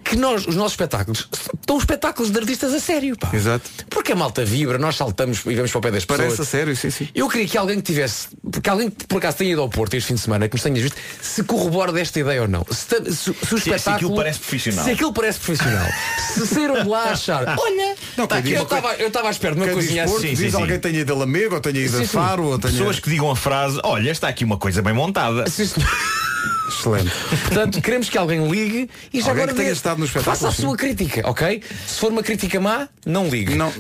que 0.04 0.16
nós, 0.16 0.46
os 0.48 0.56
nossos 0.56 0.74
espetáculos 0.74 1.28
estão 1.60 1.78
espetáculos 1.78 2.32
de 2.32 2.38
artistas 2.40 2.74
a 2.74 2.80
sério, 2.80 3.18
pá. 3.18 3.30
Exato. 3.34 3.70
Porque 3.90 4.12
a 4.12 4.16
malta 4.16 4.44
vibra, 4.44 4.78
nós 4.78 4.96
saltamos 4.96 5.42
e 5.46 5.56
vamos 5.56 5.72
para 5.72 5.80
o 5.80 5.82
pé 5.82 5.92
das 5.92 6.06
Parece 6.06 6.26
a 6.28 6.30
pessoas. 6.32 6.48
sério, 6.50 6.76
sim, 6.76 6.90
sim. 6.90 7.08
Eu 7.16 7.30
queria 7.30 7.48
que 7.48 7.58
alguém 7.58 7.78
que 7.78 7.84
tivesse, 7.84 8.28
porque 8.52 8.70
alguém 8.70 8.90
que 8.90 9.06
por 9.08 9.18
acaso 9.20 9.38
tenha 9.38 9.52
ido 9.52 9.62
ao 9.62 9.70
Porto 9.70 9.94
este 9.94 10.08
fim 10.08 10.16
de 10.16 10.22
semana, 10.22 10.48
que 10.50 10.56
nos 10.56 10.64
tenha 10.64 10.82
visto, 10.82 10.96
se 11.22 11.44
corrobora 11.44 11.92
desta 11.92 12.20
ideia 12.20 12.42
ou 12.42 12.48
não. 12.48 12.66
Se, 12.70 12.86
se- 13.14 13.14
se 13.14 13.30
o 13.32 13.34
se 13.34 13.56
espetáculo. 13.56 13.96
aquilo 13.96 14.16
parece 14.16 14.40
profissional. 14.40 14.84
Se 14.86 14.92
aquilo 14.92 15.14
parece 15.14 15.40
profissional. 15.40 15.88
se 16.34 16.48
saíram 16.48 16.84
de 16.84 16.90
lá 16.90 17.04
a 17.04 17.12
achar, 17.12 17.56
olha, 17.60 17.96
Não, 18.18 18.28
tá 18.28 18.38
aqui, 18.38 18.50
diz 18.50 18.58
eu 18.60 18.66
coisa- 18.66 18.96
estava 19.04 19.28
à 19.28 19.32
espera 19.32 19.56
de 19.56 19.62
uma 19.62 19.68
Quem 19.68 19.76
diz 19.78 19.86
coisinha 19.86 20.06
Porto, 20.06 20.18
assim. 20.18 20.36
sim, 20.36 20.44
diz 20.44 20.52
sim, 20.54 20.62
alguém 20.62 20.76
sim. 20.76 20.82
tenha 20.82 21.00
ido 21.00 21.14
a 21.14 21.16
Lamego, 21.18 21.56
ou 21.56 21.62
tenha 21.62 21.80
ido 21.80 21.96
a 21.98 22.00
Sim, 22.00 22.06
sim. 22.06 22.12
Faro, 22.14 22.44
ou 22.46 22.60
tenha... 22.60 22.74
Pessoas 22.74 23.00
que 23.00 23.10
digam 23.10 23.30
a 23.30 23.36
frase, 23.36 23.80
olha, 23.84 24.10
está 24.12 24.28
aqui 24.28 24.44
uma 24.44 24.58
coisa 24.58 24.82
bem 24.82 24.94
montada. 24.94 25.50
Sim, 25.50 25.66
senhor. 25.68 25.90
Excelente. 26.68 27.12
Portanto, 27.44 27.82
queremos 27.82 28.10
que 28.10 28.18
alguém 28.18 28.48
ligue 28.50 28.90
e 29.14 29.20
já 29.22 29.30
Alguém 29.30 29.44
agora 29.44 29.58
tenha 29.58 29.72
estado 29.72 30.00
no 30.00 30.06
espetáculo, 30.06 30.36
Faça 30.36 30.48
a 30.48 30.52
sim. 30.52 30.62
sua 30.64 30.76
crítica, 30.78 31.22
ok? 31.30 31.62
Se 31.88 32.00
for 32.00 32.12
uma 32.12 32.24
crítica 32.24 32.60
má, 32.60 32.88
não 33.06 33.28
ligue. 33.30 33.56
Não. 33.56 33.72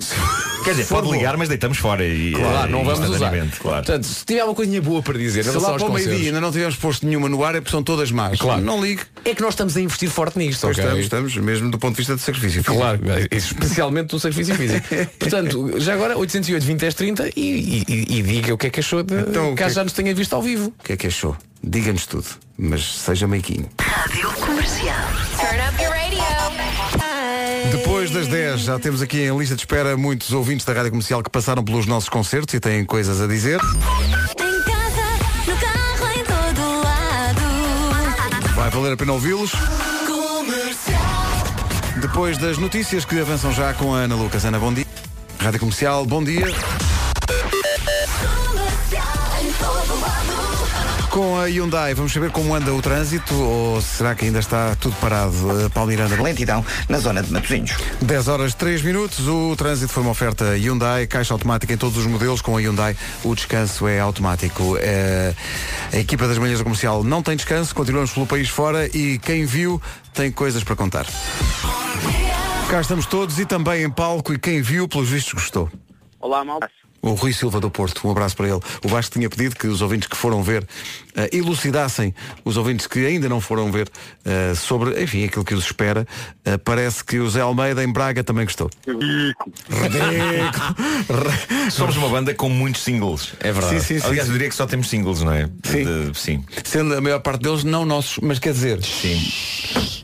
Quer 0.63 0.71
dizer, 0.71 0.85
pode 0.85 1.09
ligar, 1.09 1.35
mas 1.37 1.49
deitamos 1.49 1.77
fora 1.79 2.05
e 2.05 2.33
Claro, 2.33 2.71
não 2.71 2.83
vamos 2.83 3.09
usar. 3.09 3.31
Claro. 3.31 3.83
Portanto, 3.85 4.03
se 4.03 4.23
tiver 4.25 4.43
uma 4.43 4.53
coisinha 4.53 4.81
boa 4.81 5.01
para 5.01 5.17
dizer, 5.17 5.43
Se 5.43 5.57
lá 5.57 5.73
para 5.73 5.85
o 5.85 5.91
meio-dia 5.93 6.27
ainda 6.27 6.39
não 6.41 6.51
tivemos 6.51 6.75
posto 6.75 7.05
nenhuma 7.07 7.27
no 7.29 7.43
ar 7.43 7.55
é 7.55 7.61
porque 7.61 7.71
são 7.71 7.81
todas 7.81 8.11
más. 8.11 8.39
Claro. 8.39 8.61
Não 8.61 8.79
ligue. 8.83 9.01
É 9.25 9.33
que 9.33 9.41
nós 9.41 9.53
estamos 9.53 9.75
a 9.75 9.81
investir 9.81 10.09
forte 10.09 10.37
nisto, 10.37 10.61
Pois 10.61 10.77
ok? 10.77 10.83
estamos, 11.01 11.31
estamos, 11.31 11.37
mesmo 11.37 11.71
do 11.71 11.79
ponto 11.79 11.93
de 11.93 11.97
vista 11.97 12.15
de 12.15 12.21
sacrifício. 12.21 12.63
físico. 12.63 12.75
Claro, 12.75 12.99
especialmente 13.31 14.09
do 14.09 14.19
sacrifício 14.19 14.53
físico. 14.55 14.87
Portanto, 15.17 15.79
já 15.79 15.93
agora 15.93 16.17
808 16.17 16.63
20 16.63 16.79
10 16.79 16.93
30 16.93 17.29
e, 17.29 17.31
e, 17.35 17.83
e- 17.87 18.17
e 18.19 18.21
diga 18.21 18.53
o 18.53 18.57
que 18.57 18.67
é 18.67 18.69
que 18.69 18.79
achou 18.81 19.01
de 19.01 19.15
Então, 19.15 19.55
caso 19.55 19.69
que- 19.69 19.75
já 19.75 19.83
nos 19.83 19.93
tenha 19.93 20.13
visto 20.13 20.33
ao 20.35 20.41
vivo. 20.43 20.73
O 20.79 20.83
que 20.83 20.93
é 20.93 20.97
que 20.97 21.07
achou? 21.07 21.35
Diga-nos 21.63 22.05
tudo, 22.05 22.25
mas 22.57 22.83
seja 22.83 23.27
meiquinho. 23.27 23.69
Rádio 23.79 24.31
Comercial. 24.33 24.95
Turn 25.37 25.59
up 25.67 25.81
your 25.81 25.91
radio. 25.91 26.21
Depois 27.71 28.09
das 28.11 28.27
10 28.27 28.61
já 28.61 28.79
temos 28.79 29.01
aqui 29.01 29.21
em 29.21 29.37
lista 29.37 29.55
de 29.55 29.61
espera 29.61 29.95
muitos 29.95 30.31
ouvintes 30.33 30.65
da 30.65 30.73
Rádio 30.73 30.89
Comercial 30.91 31.21
que 31.21 31.29
passaram 31.29 31.63
pelos 31.63 31.85
nossos 31.85 32.09
concertos 32.09 32.53
e 32.55 32.59
têm 32.59 32.83
coisas 32.83 33.21
a 33.21 33.27
dizer. 33.27 33.59
Em 33.59 34.63
casa, 34.63 35.05
no 35.47 35.55
carro, 35.57 36.11
em 36.19 36.23
todo 36.23 36.81
lado. 36.83 38.55
Vai 38.55 38.69
valer 38.69 38.93
a 38.93 38.97
pena 38.97 39.13
ouvi-los. 39.13 39.51
Comercial. 40.07 41.43
Depois 42.01 42.37
das 42.37 42.57
notícias 42.57 43.05
que 43.05 43.19
avançam 43.19 43.53
já 43.53 43.73
com 43.73 43.93
a 43.93 43.99
Ana 43.99 44.15
Lucas. 44.15 44.43
Ana, 44.45 44.59
bom 44.59 44.73
dia. 44.73 44.85
Rádio 45.39 45.59
Comercial, 45.59 46.05
bom 46.05 46.23
dia. 46.23 46.47
Com 51.11 51.37
a 51.37 51.43
Hyundai, 51.49 51.93
vamos 51.93 52.13
saber 52.13 52.31
como 52.31 52.55
anda 52.55 52.73
o 52.73 52.81
trânsito 52.81 53.35
ou 53.35 53.81
será 53.81 54.15
que 54.15 54.23
ainda 54.23 54.39
está 54.39 54.77
tudo 54.77 54.95
parado? 54.95 55.33
Uh, 55.65 55.69
Paulo 55.69 55.89
Miranda. 55.89 56.21
Lentidão 56.21 56.65
na 56.87 56.99
zona 56.99 57.21
de 57.21 57.29
Matosinhos. 57.33 57.71
10 58.01 58.27
horas 58.29 58.53
3 58.53 58.81
minutos, 58.81 59.27
o 59.27 59.53
trânsito 59.57 59.91
foi 59.91 60.03
uma 60.03 60.13
oferta 60.13 60.55
Hyundai, 60.55 61.05
caixa 61.07 61.33
automática 61.33 61.73
em 61.73 61.77
todos 61.77 61.97
os 61.97 62.05
modelos, 62.05 62.41
com 62.41 62.55
a 62.55 62.61
Hyundai 62.61 62.95
o 63.25 63.35
descanso 63.35 63.89
é 63.89 63.99
automático. 63.99 64.77
Eh, 64.79 65.35
a 65.91 65.97
equipa 65.97 66.29
das 66.29 66.37
manhãs 66.37 66.59
da 66.59 66.63
comercial 66.63 67.03
não 67.03 67.21
tem 67.21 67.35
descanso, 67.35 67.75
continuamos 67.75 68.11
pelo 68.11 68.25
país 68.25 68.47
fora 68.47 68.87
e 68.87 69.19
quem 69.19 69.43
viu 69.43 69.81
tem 70.13 70.31
coisas 70.31 70.63
para 70.63 70.77
contar. 70.77 71.05
Cá 72.69 72.79
estamos 72.79 73.05
todos 73.05 73.37
e 73.37 73.45
também 73.45 73.83
em 73.83 73.89
palco 73.89 74.31
e 74.31 74.39
quem 74.39 74.61
viu, 74.61 74.87
pelos 74.87 75.09
vistos, 75.09 75.33
gostou. 75.33 75.69
Olá, 76.21 76.45
malta. 76.45 76.69
O 77.01 77.13
Rui 77.13 77.33
Silva 77.33 77.59
do 77.59 77.69
Porto, 77.71 78.07
um 78.07 78.11
abraço 78.11 78.35
para 78.37 78.47
ele. 78.47 78.59
O 78.83 78.87
Vasco 78.87 79.13
tinha 79.13 79.27
pedido 79.29 79.55
que 79.55 79.67
os 79.67 79.81
ouvintes 79.81 80.07
que 80.07 80.15
foram 80.15 80.43
ver 80.43 80.65
eh, 81.15 81.29
elucidassem 81.33 82.13
os 82.45 82.57
ouvintes 82.57 82.85
que 82.87 83.03
ainda 83.05 83.27
não 83.27 83.41
foram 83.41 83.71
ver 83.71 83.89
eh, 84.23 84.53
sobre, 84.55 85.01
enfim, 85.01 85.25
aquilo 85.25 85.43
que 85.43 85.53
os 85.55 85.65
espera. 85.65 86.05
Eh, 86.45 86.57
parece 86.57 87.03
que 87.03 87.17
o 87.19 87.27
Zé 87.29 87.41
Almeida 87.41 87.83
em 87.83 87.91
Braga 87.91 88.23
também 88.23 88.45
gostou. 88.45 88.69
Somos 91.71 91.95
uma 91.97 92.09
banda 92.09 92.33
com 92.33 92.49
muitos 92.49 92.83
singles. 92.83 93.33
É 93.39 93.51
verdade. 93.51 93.79
Sim, 93.79 93.95
sim, 93.95 93.99
sim, 93.99 94.07
Aliás, 94.07 94.27
eu 94.27 94.33
diria 94.33 94.49
que 94.49 94.55
só 94.55 94.65
temos 94.67 94.89
singles, 94.89 95.21
não 95.21 95.31
é? 95.33 95.49
Sim. 95.63 95.85
De- 95.85 96.19
sim. 96.19 96.43
Sendo 96.63 96.93
a 96.95 97.01
maior 97.01 97.19
parte 97.19 97.41
deles 97.41 97.63
não 97.63 97.85
nossos, 97.85 98.19
mas 98.21 98.39
quer 98.39 98.53
dizer. 98.53 98.83
Sim. 98.83 99.21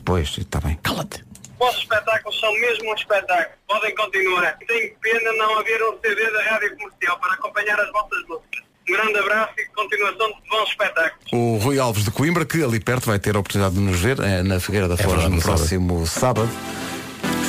Pois, 0.04 0.34
está 0.38 0.60
bem. 0.60 0.78
Cala-te. 0.82 1.24
Os 1.58 1.66
vossos 1.66 1.82
espetáculos 1.82 2.38
são 2.38 2.52
mesmo 2.54 2.90
um 2.90 2.94
espetáculo. 2.94 3.56
Podem 3.66 3.94
continuar. 3.96 4.56
Tenho 4.66 4.94
pena 5.02 5.32
não 5.32 5.58
haver 5.58 5.82
um 5.82 5.98
CD 6.00 6.30
da 6.30 6.42
Rádio 6.44 6.76
Comercial 6.76 7.18
para 7.18 7.32
acompanhar 7.32 7.80
as 7.80 7.90
vossas 7.90 8.22
músicas. 8.28 8.62
Um 8.88 8.92
grande 8.92 9.18
abraço 9.18 9.52
e 9.58 9.66
continuação 9.74 10.28
de 10.28 10.48
bons 10.48 10.68
espetáculos. 10.68 11.32
O 11.32 11.56
Rui 11.56 11.78
Alves 11.80 12.04
de 12.04 12.12
Coimbra, 12.12 12.46
que 12.46 12.62
ali 12.62 12.78
perto 12.78 13.06
vai 13.06 13.18
ter 13.18 13.34
a 13.34 13.40
oportunidade 13.40 13.74
de 13.74 13.80
nos 13.80 13.98
ver 13.98 14.20
eh, 14.20 14.44
na 14.44 14.60
Figueira 14.60 14.86
da 14.86 14.96
Foz 14.96 15.08
verdade, 15.08 15.34
no 15.34 15.42
próximo 15.42 16.06
sábado. 16.06 16.48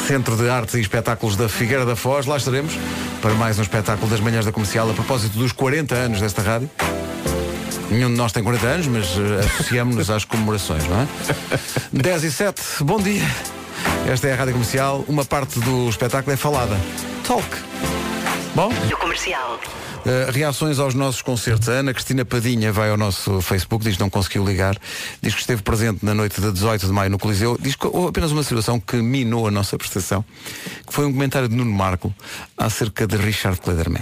Centro 0.07 0.35
de 0.35 0.49
Artes 0.49 0.73
e 0.73 0.81
Espetáculos 0.81 1.35
da 1.35 1.47
Figueira 1.47 1.85
da 1.85 1.95
Foz, 1.95 2.25
lá 2.25 2.35
estaremos 2.35 2.73
para 3.21 3.35
mais 3.35 3.59
um 3.59 3.61
espetáculo 3.61 4.09
das 4.09 4.19
manhãs 4.19 4.43
da 4.43 4.51
comercial 4.51 4.89
a 4.89 4.93
propósito 4.93 5.37
dos 5.37 5.51
40 5.51 5.93
anos 5.93 6.19
desta 6.19 6.41
rádio. 6.41 6.69
Nenhum 7.91 8.09
de 8.09 8.17
nós 8.17 8.31
tem 8.31 8.43
40 8.43 8.65
anos, 8.65 8.87
mas 8.87 9.05
eh, 9.05 9.45
associamos-nos 9.45 10.09
às 10.09 10.25
comemorações, 10.25 10.83
não 10.87 11.01
é? 11.01 11.07
10 11.93 12.23
e 12.23 12.31
7, 12.31 12.61
bom 12.81 12.99
dia. 12.99 13.23
Esta 14.07 14.27
é 14.27 14.33
a 14.33 14.35
Rádio 14.35 14.53
Comercial, 14.53 15.05
uma 15.07 15.23
parte 15.23 15.59
do 15.59 15.87
espetáculo 15.89 16.33
é 16.33 16.37
falada. 16.37 16.75
Talk. 17.25 17.47
Bom? 18.55 18.69
Comercial. 18.99 19.59
Uh, 19.99 20.31
reações 20.31 20.79
aos 20.79 20.93
nossos 20.93 21.21
concertos. 21.21 21.67
A 21.67 21.73
Ana 21.73 21.93
Cristina 21.93 22.23
Padinha 22.23 22.71
vai 22.71 22.89
ao 22.89 22.97
nosso 22.97 23.41
Facebook, 23.41 23.83
diz 23.83 23.95
que 23.95 24.01
não 24.01 24.09
conseguiu 24.09 24.45
ligar, 24.45 24.77
diz 25.21 25.33
que 25.33 25.41
esteve 25.41 25.61
presente 25.61 26.03
na 26.03 26.13
noite 26.13 26.39
de 26.39 26.51
18 26.51 26.87
de 26.87 26.91
maio 26.91 27.09
no 27.09 27.19
Coliseu, 27.19 27.57
diz 27.59 27.75
que 27.75 27.85
houve 27.85 28.09
apenas 28.09 28.31
uma 28.31 28.43
situação 28.43 28.79
que 28.79 28.95
minou 28.97 29.47
a 29.47 29.51
nossa 29.51 29.77
prestação, 29.77 30.23
que 30.87 30.93
foi 30.93 31.05
um 31.05 31.11
comentário 31.11 31.49
de 31.49 31.55
Nuno 31.55 31.71
Marco 31.71 32.13
acerca 32.57 33.05
de 33.05 33.17
Richard 33.17 33.59
Klederman. 33.59 34.01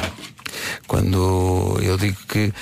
Quando 0.87 1.77
eu 1.81 1.97
digo 1.97 2.17
que 2.27 2.53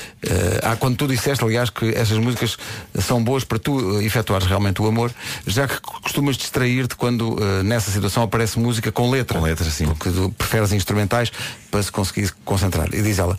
ah, 0.63 0.75
quando 0.75 0.97
tu 0.97 1.07
disseste, 1.07 1.43
aliás, 1.43 1.69
que 1.69 1.89
essas 1.89 2.17
músicas 2.17 2.57
são 2.99 3.23
boas 3.23 3.43
para 3.43 3.59
tu 3.59 3.99
eh, 3.99 4.03
efetuares 4.03 4.47
realmente 4.47 4.81
o 4.81 4.87
amor, 4.87 5.11
já 5.45 5.67
que 5.67 5.79
costumas 5.81 6.37
distrair-te 6.37 6.95
quando 6.95 7.37
eh, 7.39 7.63
nessa 7.63 7.91
situação 7.91 8.23
aparece 8.23 8.59
música 8.59 8.91
com 8.91 9.09
letra. 9.09 9.39
Com 9.39 9.45
letra, 9.45 9.69
sim. 9.69 9.85
Porque 9.85 10.09
tu 10.09 10.33
preferes 10.37 10.71
instrumentais 10.71 11.31
para 11.69 11.83
se 11.83 11.91
conseguir 11.91 12.33
concentrar. 12.43 12.87
E 12.93 13.01
diz 13.01 13.19
ela, 13.19 13.37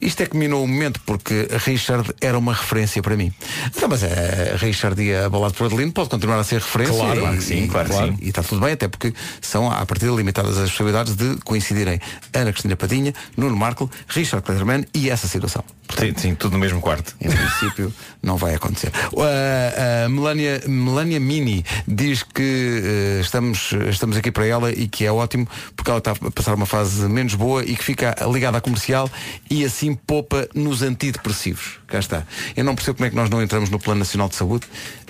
isto 0.00 0.22
é 0.22 0.26
que 0.26 0.36
minou 0.36 0.64
o 0.64 0.68
momento 0.68 1.00
porque 1.04 1.48
Richard 1.64 2.12
era 2.20 2.38
uma 2.38 2.52
referência 2.52 3.02
para 3.02 3.16
mim. 3.16 3.32
Então, 3.66 3.88
mas 3.88 4.02
é, 4.02 4.56
Richard 4.58 5.00
e 5.02 5.14
a 5.14 5.28
Balada 5.28 5.54
por 5.54 5.66
Adelino 5.66 5.92
pode 5.92 6.08
continuar 6.08 6.38
a 6.38 6.44
ser 6.44 6.60
referência. 6.60 6.94
Claro, 6.94 7.18
e, 7.18 7.20
claro 7.20 7.36
que 7.36 7.42
sim, 7.44 7.64
e- 7.64 7.68
claro 7.68 7.88
que 7.88 7.94
sim. 7.96 8.18
E 8.20 8.28
está 8.28 8.42
tudo 8.42 8.60
bem, 8.60 8.72
até 8.72 8.88
porque 8.88 9.12
são, 9.40 9.70
à 9.70 9.84
partida, 9.86 10.12
limitadas 10.12 10.56
as 10.58 10.70
possibilidades 10.70 11.14
de 11.14 11.36
coincidirem 11.44 12.00
Ana 12.32 12.52
Cristina 12.52 12.76
Padinha, 12.76 13.12
Nuno 13.36 13.56
Marco, 13.56 13.90
Richard 14.08 14.44
Klederman 14.44 14.84
e 14.94 15.10
essa 15.10 15.26
situação. 15.28 15.64
Sim, 15.98 16.12
sim, 16.16 16.34
tudo 16.34 16.52
no 16.52 16.58
mesmo 16.58 16.80
quarto. 16.82 17.16
Em 17.20 17.30
princípio, 17.30 17.92
não 18.22 18.36
vai 18.36 18.54
acontecer. 18.54 18.92
A, 18.94 20.04
a 20.04 20.08
Melania, 20.08 20.60
Melania 20.66 21.18
Mini 21.18 21.64
diz 21.86 22.22
que 22.22 22.82
eh, 22.84 23.20
estamos, 23.22 23.72
estamos 23.88 24.16
aqui 24.18 24.30
para 24.30 24.44
ela 24.46 24.70
e 24.70 24.86
que 24.86 25.06
é 25.06 25.10
ótimo 25.12 25.48
porque 25.74 25.90
ela 25.90 25.98
está 25.98 26.12
a 26.12 26.30
passar 26.30 26.54
uma 26.54 26.66
fase 26.66 27.08
menos 27.08 27.34
boa 27.34 27.64
e 27.64 27.74
que 27.74 27.82
fica 27.82 28.14
ligada 28.30 28.58
à 28.58 28.60
comercial 28.60 29.10
e 29.50 29.57
assim 29.64 29.94
poupa 29.94 30.48
nos 30.54 30.82
antidepressivos. 30.82 31.78
Cá 31.86 31.98
está. 31.98 32.24
Eu 32.56 32.64
não 32.64 32.74
percebo 32.74 32.96
como 32.98 33.06
é 33.06 33.10
que 33.10 33.16
nós 33.16 33.30
não 33.30 33.42
entramos 33.42 33.70
no 33.70 33.78
Plano 33.78 34.00
Nacional 34.00 34.28
de 34.28 34.34
Saúde. 34.36 34.66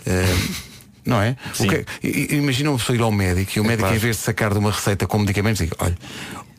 Eh, 0.07 0.37
não 1.05 1.21
é? 1.23 1.37
Que- 1.57 1.85
i- 2.07 2.37
imagina 2.37 2.71
uma 2.71 2.79
pessoa 2.79 2.97
ir 2.97 3.01
ao 3.03 3.11
médico 3.13 3.53
e 3.57 3.61
o 3.61 3.65
médico, 3.65 3.83
claro. 3.83 3.97
em 3.97 3.99
vez 3.99 4.17
de 4.17 4.23
sacar 4.23 4.53
de 4.53 4.59
uma 4.59 4.71
receita 4.71 5.07
com 5.07 5.19
medicamentos, 5.19 5.61
diga, 5.61 5.75
olha, 5.79 5.97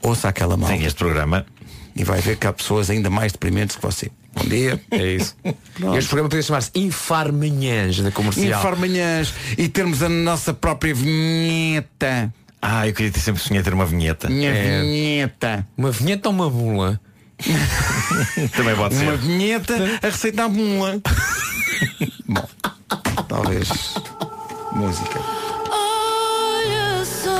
ouça 0.01 0.27
aquela 0.29 0.57
malta 0.57 0.75
Tem 0.75 0.85
este 0.85 0.97
programa. 0.97 1.45
e 1.95 2.03
vai 2.03 2.19
ver 2.21 2.37
que 2.37 2.47
há 2.47 2.53
pessoas 2.53 2.89
ainda 2.89 3.09
mais 3.09 3.31
deprimentes 3.31 3.75
que 3.75 3.81
você. 3.81 4.09
Bom 4.33 4.45
dia. 4.45 4.79
É 4.91 5.15
isso. 5.15 5.35
Pronto. 5.75 5.97
Este 5.97 6.07
programa 6.09 6.29
podia 6.29 6.43
chamar-se 6.43 6.71
Infar 6.75 7.31
Manhãs 7.33 7.99
da 7.99 8.11
comercial. 8.11 8.59
Infar 8.59 8.75
manhãs 8.77 9.33
e 9.57 9.67
termos 9.67 10.01
a 10.03 10.09
nossa 10.09 10.53
própria 10.53 10.93
vinheta. 10.93 12.33
Ah, 12.61 12.87
eu 12.87 12.93
queria 12.93 13.11
ter 13.11 13.19
sempre 13.21 13.41
sonhado 13.41 13.63
ter 13.65 13.73
uma 13.73 13.85
vinheta. 13.85 14.29
Minha 14.29 14.49
É. 14.51 14.81
vinheta. 14.81 15.67
Uma 15.77 15.91
vinheta 15.91 16.27
ou 16.29 16.35
uma 16.35 16.49
bula? 16.49 16.99
Também 18.55 18.75
pode 18.75 18.95
Uma 18.95 19.11
ser. 19.11 19.17
vinheta 19.17 19.75
a 20.01 20.05
receita 20.07 20.45
à 20.45 20.49
bula. 20.49 20.99
Bom, 22.27 22.47
talvez 23.27 23.69
música. 24.73 25.19
Olha 25.71 27.05
só. 27.05 27.31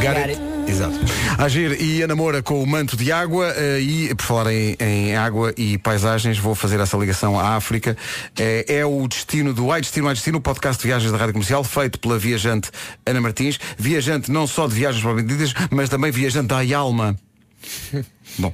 Got 0.00 0.30
it. 0.30 0.40
Exato. 0.68 0.94
Agir 1.38 1.82
e 1.82 2.02
a 2.02 2.06
namora 2.06 2.40
com 2.42 2.62
o 2.62 2.66
manto 2.66 2.96
de 2.96 3.10
água 3.10 3.52
eh, 3.56 3.80
e 3.80 4.14
por 4.14 4.24
falar 4.24 4.52
em, 4.52 4.76
em 4.80 5.16
água 5.16 5.52
e 5.56 5.76
paisagens 5.76 6.38
vou 6.38 6.54
fazer 6.54 6.78
essa 6.80 6.96
ligação 6.96 7.38
à 7.38 7.56
África 7.56 7.96
Eh, 8.38 8.64
é 8.68 8.86
o 8.86 9.06
destino 9.08 9.52
do 9.52 9.70
Ai 9.72 9.80
Destino 9.80 10.06
Ai 10.08 10.14
Destino 10.14 10.38
o 10.38 10.40
podcast 10.40 10.80
de 10.80 10.86
viagens 10.88 11.10
da 11.10 11.18
Rádio 11.18 11.32
Comercial 11.34 11.64
feito 11.64 11.98
pela 11.98 12.16
viajante 12.18 12.70
Ana 13.04 13.20
Martins 13.20 13.58
viajante 13.76 14.30
não 14.30 14.46
só 14.46 14.68
de 14.68 14.74
viagens 14.74 15.02
para 15.02 15.14
medidas 15.14 15.52
mas 15.70 15.88
também 15.88 16.12
viajante 16.12 16.46
da 16.48 16.78
alma 16.78 17.16
Bom, 18.38 18.52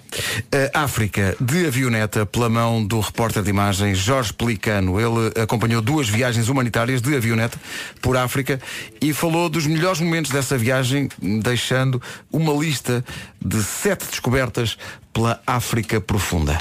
a 0.75 0.83
África 0.83 1.37
de 1.41 1.67
avioneta 1.67 2.27
pela 2.27 2.49
mão 2.49 2.85
do 2.85 2.99
repórter 2.99 3.43
de 3.43 3.51
imagens 3.51 3.99
Jorge 3.99 4.33
Pelicano. 4.33 4.99
Ele 5.01 5.41
acompanhou 5.41 5.81
duas 5.81 6.09
viagens 6.09 6.49
humanitárias 6.49 7.01
de 7.01 7.15
avioneta 7.15 7.59
por 8.03 8.17
África 8.17 8.61
e 9.01 9.13
falou 9.13 9.49
dos 9.49 9.67
melhores 9.67 10.01
momentos 10.01 10.31
dessa 10.31 10.59
viagem, 10.59 11.09
deixando 11.21 12.03
uma 12.33 12.53
lista 12.53 13.05
de 13.41 13.63
sete 13.63 14.07
descobertas 14.07 14.77
pela 15.13 15.41
África 15.47 16.01
profunda. 16.01 16.59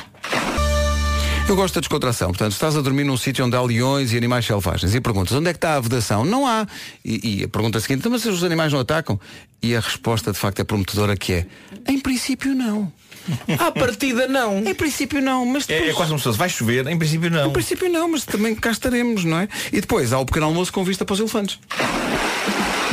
Eu 1.48 1.56
gosto 1.56 1.76
da 1.76 1.80
descontração, 1.80 2.28
portanto, 2.28 2.52
estás 2.52 2.76
a 2.76 2.82
dormir 2.82 3.06
num 3.06 3.16
sítio 3.16 3.46
onde 3.46 3.56
há 3.56 3.62
leões 3.62 4.12
e 4.12 4.18
animais 4.18 4.46
selvagens 4.46 4.94
e 4.94 5.00
perguntas 5.00 5.32
onde 5.34 5.50
é 5.50 5.54
que 5.54 5.58
está 5.58 5.76
a 5.76 5.80
vedação? 5.80 6.26
Não 6.26 6.46
há. 6.46 6.68
E, 7.06 7.40
e 7.40 7.44
a 7.46 7.48
pergunta 7.48 7.80
seguinte, 7.80 8.00
"Então, 8.00 8.12
mas 8.12 8.26
os 8.26 8.44
animais 8.44 8.74
não 8.74 8.82
atacam? 8.82 9.18
E 9.62 9.76
a 9.76 9.80
resposta 9.80 10.32
de 10.32 10.38
facto 10.38 10.60
é 10.60 10.64
prometedora 10.64 11.16
que 11.18 11.34
é, 11.34 11.46
em 11.88 12.00
princípio 12.00 12.54
não. 12.54 12.92
À 13.60 13.72
partida 13.72 14.28
não. 14.28 14.60
Em 14.60 14.74
princípio 14.74 15.22
não, 15.22 15.46
mas 15.46 15.64
É, 15.70 15.74
depois... 15.74 15.90
é 15.90 15.94
quase 15.94 16.10
como 16.10 16.20
se 16.20 16.24
fosse, 16.24 16.38
vai 16.38 16.48
chover, 16.50 16.88
em 16.88 16.98
princípio 16.98 17.30
não. 17.30 17.48
Em 17.50 17.54
princípio 17.54 17.90
não, 17.92 18.08
mas 18.10 18.24
também 18.24 18.56
cá 18.56 18.72
estaremos, 18.72 19.26
não 19.26 19.40
é? 19.40 19.50
E 19.74 19.82
depois 19.82 20.14
há 20.14 20.20
o 20.20 20.26
pequeno 20.26 20.46
almoço 20.46 20.72
com 20.72 20.84
vista 20.84 21.04
para 21.04 21.14
os 21.14 21.20
elefantes. 21.20 21.60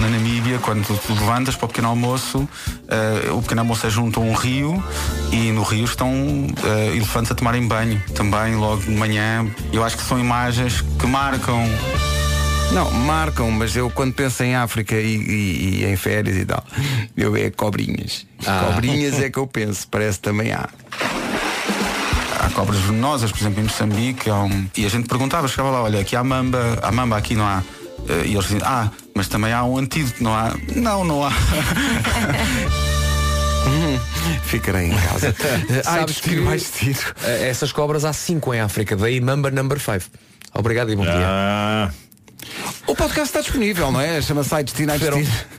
na 0.01 0.09
Namíbia, 0.09 0.59
quando 0.59 0.85
tu 0.85 1.13
levantas 1.15 1.55
para 1.55 1.67
o 1.67 1.69
pequeno 1.69 1.89
almoço, 1.89 2.49
eh, 2.89 3.31
o 3.31 3.41
pequeno 3.43 3.61
almoço 3.61 3.87
é 3.87 3.91
junto 3.91 4.19
a 4.19 4.23
um 4.23 4.33
rio 4.35 4.83
e 5.31 5.53
no 5.53 5.63
rio 5.63 5.85
estão 5.85 6.11
eh, 6.65 6.97
elefantes 6.97 7.31
a 7.31 7.35
tomarem 7.37 7.67
banho 7.69 8.03
também 8.15 8.57
logo 8.57 8.83
de 8.83 8.91
manhã. 8.91 9.47
Eu 9.73 9.85
acho 9.85 9.97
que 9.97 10.03
são 10.03 10.19
imagens 10.19 10.81
que 10.99 11.07
marcam. 11.07 11.63
Não, 12.75 12.91
marcam, 12.91 13.51
mas 13.53 13.77
eu 13.77 13.89
quando 13.89 14.13
penso 14.15 14.43
em 14.43 14.57
África 14.57 14.97
e, 14.97 15.15
e- 15.17 15.83
e 15.83 15.85
em 15.87 15.97
férias 15.97 16.37
e 16.37 16.45
tal, 16.45 16.65
eu 17.17 17.37
é 17.37 17.49
cobrinhas. 17.51 18.27
Ah. 18.45 18.65
Cobrinhas 18.73 19.21
é 19.21 19.31
que 19.31 19.39
eu 19.39 19.47
penso, 19.47 19.87
parece 19.89 20.19
também 20.19 20.53
há. 20.53 20.69
Há 22.41 22.51
cobras 22.51 22.81
venenosas, 22.81 23.31
por 23.31 23.39
exemplo, 23.41 23.61
em 23.61 23.65
Moçambique. 23.65 24.29
há 24.29 24.43
um- 24.43 24.67
E 24.77 24.85
a 24.85 24.89
gente 24.89 25.07
perguntava, 25.09 25.47
chegava 25.47 25.71
lá, 25.71 25.83
olha, 25.85 26.01
aqui 26.01 26.17
há 26.17 26.25
mamba, 26.25 26.79
há 26.83 26.91
mamba, 26.91 27.17
aqui 27.17 27.35
não 27.37 27.47
há. 27.47 27.63
Eh, 28.09 28.23
E 28.27 28.33
eles 28.35 28.45
diziam, 28.45 28.61
ah, 28.65 28.91
mas 29.15 29.29
também 29.29 29.53
há 29.53 29.63
um 29.65 29.79
antídoto, 29.79 30.23
não 30.23 30.35
há? 30.35 30.53
Não, 30.75 31.05
não 31.05 31.25
há. 31.25 31.31
Ficarei 34.45 34.89
em 34.89 34.95
casa. 34.97 35.35
Ai, 35.71 35.83
Sabes 35.83 36.15
destino, 36.17 36.37
que 36.37 36.41
mais 36.43 36.63
destino. 36.63 36.99
eh, 37.25 37.49
essas 37.49 37.73
cobras 37.73 38.05
há 38.05 38.13
5 38.13 38.53
em 38.53 38.61
África, 38.61 38.95
daí 38.97 39.21
Mamba 39.21 39.51
Number 39.51 39.79
5. 39.81 40.05
Obrigado 40.53 40.93
e 40.93 40.97
bom 40.97 41.05
Ah. 41.09 41.89
dia. 41.91 42.04
O 42.87 42.95
podcast 42.95 43.29
está 43.29 43.41
disponível, 43.41 43.91
não 43.91 44.01
é? 44.01 44.21
Chama-se 44.23 44.55
Ai 44.55 44.65
Destino. 44.65 44.93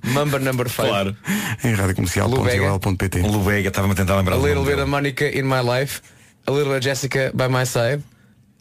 Number 0.03 0.39
Number 0.39 0.69
5. 0.69 0.87
Claro. 0.87 1.15
Em 1.63 1.73
radiocomercial.ol.pt 1.73 3.21
Lubega, 3.21 3.69
estava-me 3.69 3.93
a 3.93 3.95
tentar 3.95 4.15
lembrar 4.17 4.35
A 4.35 4.37
do 4.39 4.45
little 4.45 4.63
nome 4.63 4.67
bit 4.67 4.75
dele. 4.75 4.81
of 4.83 4.89
Monica 4.91 5.25
in 5.25 5.43
my 5.43 5.61
life, 5.61 6.01
a 6.47 6.51
little 6.51 6.79
Jessica 6.79 7.31
by 7.33 7.47
my 7.47 7.65
side, 7.65 8.03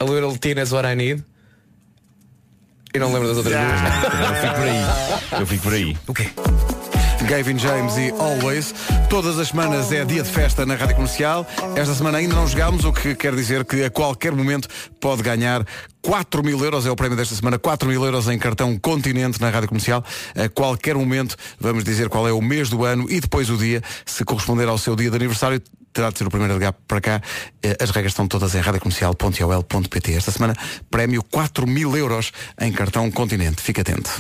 a 0.01 0.05
little 0.05 0.37
Tina 0.37 0.63
is 0.63 0.73
what 0.73 0.87
I 0.91 0.95
need. 0.95 1.23
E 2.95 2.99
não 2.99 3.13
lembro 3.13 3.29
das 3.29 3.37
outras 3.39 3.55
duas. 3.55 3.81
Eu 4.21 4.37
fico 4.37 4.55
por 4.55 4.63
aí. 4.65 5.41
Eu 5.41 5.47
fico 5.47 5.63
por 5.63 5.73
aí. 5.73 5.97
O 6.07 6.15
quê? 6.15 6.31
Gavin 7.29 7.59
James 7.59 7.97
e 7.97 8.11
Always. 8.11 8.75
Todas 9.09 9.39
as 9.39 9.49
semanas 9.49 9.91
é 9.91 10.05
dia 10.05 10.23
de 10.23 10.29
festa 10.29 10.65
na 10.67 10.75
Rádio 10.77 10.97
Comercial. 10.97 11.47
Esta 11.75 11.95
semana 11.95 12.19
ainda 12.19 12.35
não 12.35 12.47
jogámos, 12.47 12.85
o 12.85 12.93
que 12.93 13.15
quer 13.15 13.35
dizer 13.35 13.65
que 13.65 13.83
a 13.83 13.91
qualquer 13.91 14.33
momento 14.33 14.69
pode 15.01 15.23
ganhar 15.23 15.65
4 16.05 16.45
mil 16.45 16.63
euros, 16.63 16.85
é 16.85 16.91
o 16.91 16.97
prémio 16.97 17.17
desta 17.17 17.35
semana, 17.35 17.59
4 17.59 17.89
mil 17.89 18.05
euros 18.05 18.29
em 18.29 18.39
cartão 18.39 18.79
Continente 18.79 19.41
na 19.41 19.49
Rádio 19.49 19.69
Comercial. 19.69 20.05
A 20.37 20.51
qualquer 20.51 20.95
momento 20.95 21.35
vamos 21.59 21.83
dizer 21.83 22.11
qual 22.11 22.29
é 22.29 22.33
o 22.33 22.43
mês 22.43 22.69
do 22.69 22.85
ano 22.85 23.07
e 23.11 23.21
depois 23.21 23.49
o 23.49 23.57
dia, 23.57 23.83
se 24.05 24.23
corresponder 24.23 24.69
ao 24.69 24.77
seu 24.77 24.95
dia 24.95 25.09
de 25.09 25.17
aniversário, 25.17 25.63
terá 25.95 26.11
de 26.11 26.19
ser 26.19 26.27
o 26.27 26.31
primeiro 26.31 26.53
a 26.53 26.57
ligar 26.59 26.75
para 26.87 27.01
cá. 27.01 27.23
Eh, 27.63 27.79
As 27.81 27.89
regras 27.91 28.13
estão 28.13 28.29
todas 28.29 28.55
em 28.55 28.61
radiocomercial.ol.pt. 28.61 30.13
Esta 30.13 30.31
semana, 30.31 30.55
prémio 30.91 31.23
4 31.23 31.67
mil 31.67 31.97
euros 31.97 32.33
em 32.61 32.71
cartão 32.71 33.11
Continente. 33.11 33.63
Fique 33.63 33.81
atento. 33.81 34.11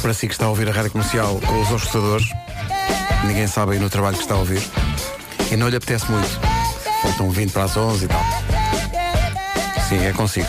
Para 0.00 0.14
si 0.14 0.26
que 0.26 0.32
está 0.32 0.46
a 0.46 0.48
ouvir 0.48 0.70
a 0.70 0.72
rádio 0.72 0.90
comercial 0.90 1.38
com 1.46 1.60
os 1.60 1.70
escutadores, 1.70 2.26
ninguém 3.26 3.46
sabe 3.46 3.72
aí 3.72 3.78
no 3.78 3.90
trabalho 3.90 4.16
que 4.16 4.22
está 4.22 4.34
a 4.36 4.38
ouvir. 4.38 4.62
E 5.50 5.56
não 5.56 5.68
lhe 5.68 5.76
apetece 5.76 6.10
muito. 6.10 6.30
Faltam 7.02 7.30
20 7.30 7.52
para 7.52 7.64
as 7.64 7.76
11 7.76 8.06
e 8.06 8.08
tal. 8.08 8.51
Sim, 9.92 10.06
é 10.06 10.12
consigo. 10.14 10.48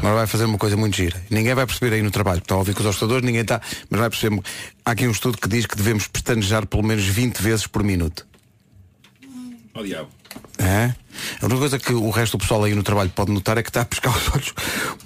Agora 0.00 0.16
vai 0.16 0.26
fazer 0.26 0.44
uma 0.44 0.58
coisa 0.58 0.76
muito 0.76 0.94
gira. 0.94 1.16
Ninguém 1.30 1.54
vai 1.54 1.64
perceber 1.64 1.94
aí 1.94 2.02
no 2.02 2.10
trabalho. 2.10 2.40
Está 2.40 2.56
a 2.56 2.58
ouvir 2.58 2.74
com 2.74 2.82
os 2.82 2.86
escutadores, 2.86 3.24
ninguém 3.24 3.40
está. 3.40 3.58
Mas 3.88 4.00
vai 4.00 4.10
perceber. 4.10 4.42
Há 4.84 4.90
aqui 4.90 5.08
um 5.08 5.10
estudo 5.10 5.38
que 5.38 5.48
diz 5.48 5.64
que 5.64 5.74
devemos 5.74 6.06
pestanejar 6.06 6.66
pelo 6.66 6.82
menos 6.82 7.06
20 7.06 7.38
vezes 7.38 7.66
por 7.66 7.82
minuto. 7.82 8.26
Oh, 9.72 9.82
diabo. 9.82 10.10
É? 10.58 10.92
A 11.40 11.46
única 11.46 11.58
coisa 11.58 11.78
que 11.78 11.90
o 11.94 12.10
resto 12.10 12.36
do 12.36 12.42
pessoal 12.42 12.64
aí 12.64 12.74
no 12.74 12.82
trabalho 12.82 13.08
pode 13.08 13.32
notar 13.32 13.56
é 13.56 13.62
que 13.62 13.70
está 13.70 13.80
a 13.80 13.84
pescar 13.86 14.14
os 14.14 14.28
olhos 14.34 14.52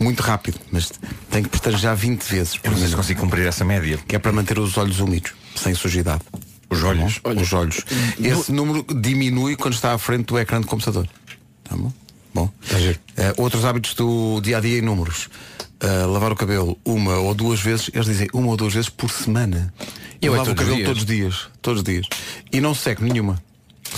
muito 0.00 0.20
rápido, 0.20 0.58
mas 0.72 0.90
tem 1.30 1.44
que 1.44 1.48
pestanejar 1.48 1.94
20 1.94 2.24
vezes. 2.24 2.58
Eu 2.60 2.72
não 2.72 2.78
sei 2.78 2.88
se 2.88 2.96
consigo 2.96 3.20
cumprir 3.20 3.46
essa 3.46 3.64
média. 3.64 4.00
Que 4.08 4.16
é 4.16 4.18
para 4.18 4.32
manter 4.32 4.58
os 4.58 4.76
olhos 4.76 4.98
úmidos, 4.98 5.32
sem 5.54 5.76
sujidade. 5.76 6.22
Os 6.68 6.82
olhos? 6.82 7.20
Tá 7.20 7.32
bom? 7.32 7.40
Os 7.40 7.52
olhos. 7.52 7.84
Esse 8.18 8.50
número 8.50 8.84
diminui 9.00 9.54
quando 9.54 9.74
está 9.74 9.92
à 9.92 9.98
frente 9.98 10.24
do 10.24 10.38
ecrã 10.40 10.60
de 10.60 10.66
computador. 10.66 11.08
Tá 11.62 11.76
bom? 11.76 11.92
Bom. 12.34 12.50
Eh, 13.16 13.34
outros 13.36 13.64
hábitos 13.64 13.94
do 13.94 14.40
dia 14.40 14.58
a 14.58 14.60
dia 14.60 14.78
em 14.78 14.82
números. 14.82 15.28
Eh, 15.80 16.06
lavar 16.06 16.32
o 16.32 16.36
cabelo 16.36 16.78
uma 16.84 17.16
ou 17.18 17.34
duas 17.34 17.60
vezes, 17.60 17.90
eles 17.92 18.06
dizem 18.06 18.28
uma 18.32 18.48
ou 18.48 18.56
duas 18.56 18.72
vezes 18.72 18.88
por 18.88 19.10
semana. 19.10 19.72
Eu 20.20 20.28
Eu 20.30 20.34
é 20.34 20.38
lavo 20.38 20.52
o 20.52 20.54
cabelo 20.54 20.76
dias. 20.76 20.86
todos 20.88 21.02
os 21.02 21.06
dias. 21.06 21.48
Todos 21.60 21.78
os 21.80 21.84
dias. 21.84 22.06
E 22.52 22.60
não 22.60 22.74
seco 22.74 23.02
nenhuma. 23.04 23.42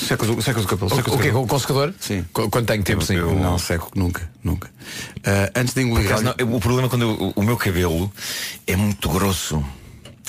Secas 0.08 0.28
o, 0.28 0.42
secas 0.42 0.64
o 0.64 0.66
cabelo. 0.66 0.90
secas 0.90 1.12
O, 1.12 1.16
o 1.16 1.18
quê? 1.18 1.26
cabelo. 1.28 1.38
Com 1.40 1.44
o 1.44 1.48
consecador? 1.48 1.94
Sim. 2.00 2.24
Qu- 2.32 2.48
Quando 2.50 2.66
tenho 2.66 2.82
tempo, 2.82 3.04
sim. 3.04 3.14
Não 3.16 3.58
seco 3.58 3.90
nunca, 3.94 4.28
nunca. 4.42 4.68
Eh, 5.22 5.52
antes 5.54 5.72
de 5.74 5.82
engolir. 5.82 6.06
acaso, 6.06 6.24
não, 6.24 6.56
o 6.56 6.60
problema 6.60 6.86
é 6.88 6.90
quando 6.90 7.02
eu- 7.02 7.32
o 7.36 7.42
meu 7.42 7.56
cabelo 7.56 8.10
é 8.66 8.74
muito 8.74 9.08
grosso. 9.10 9.58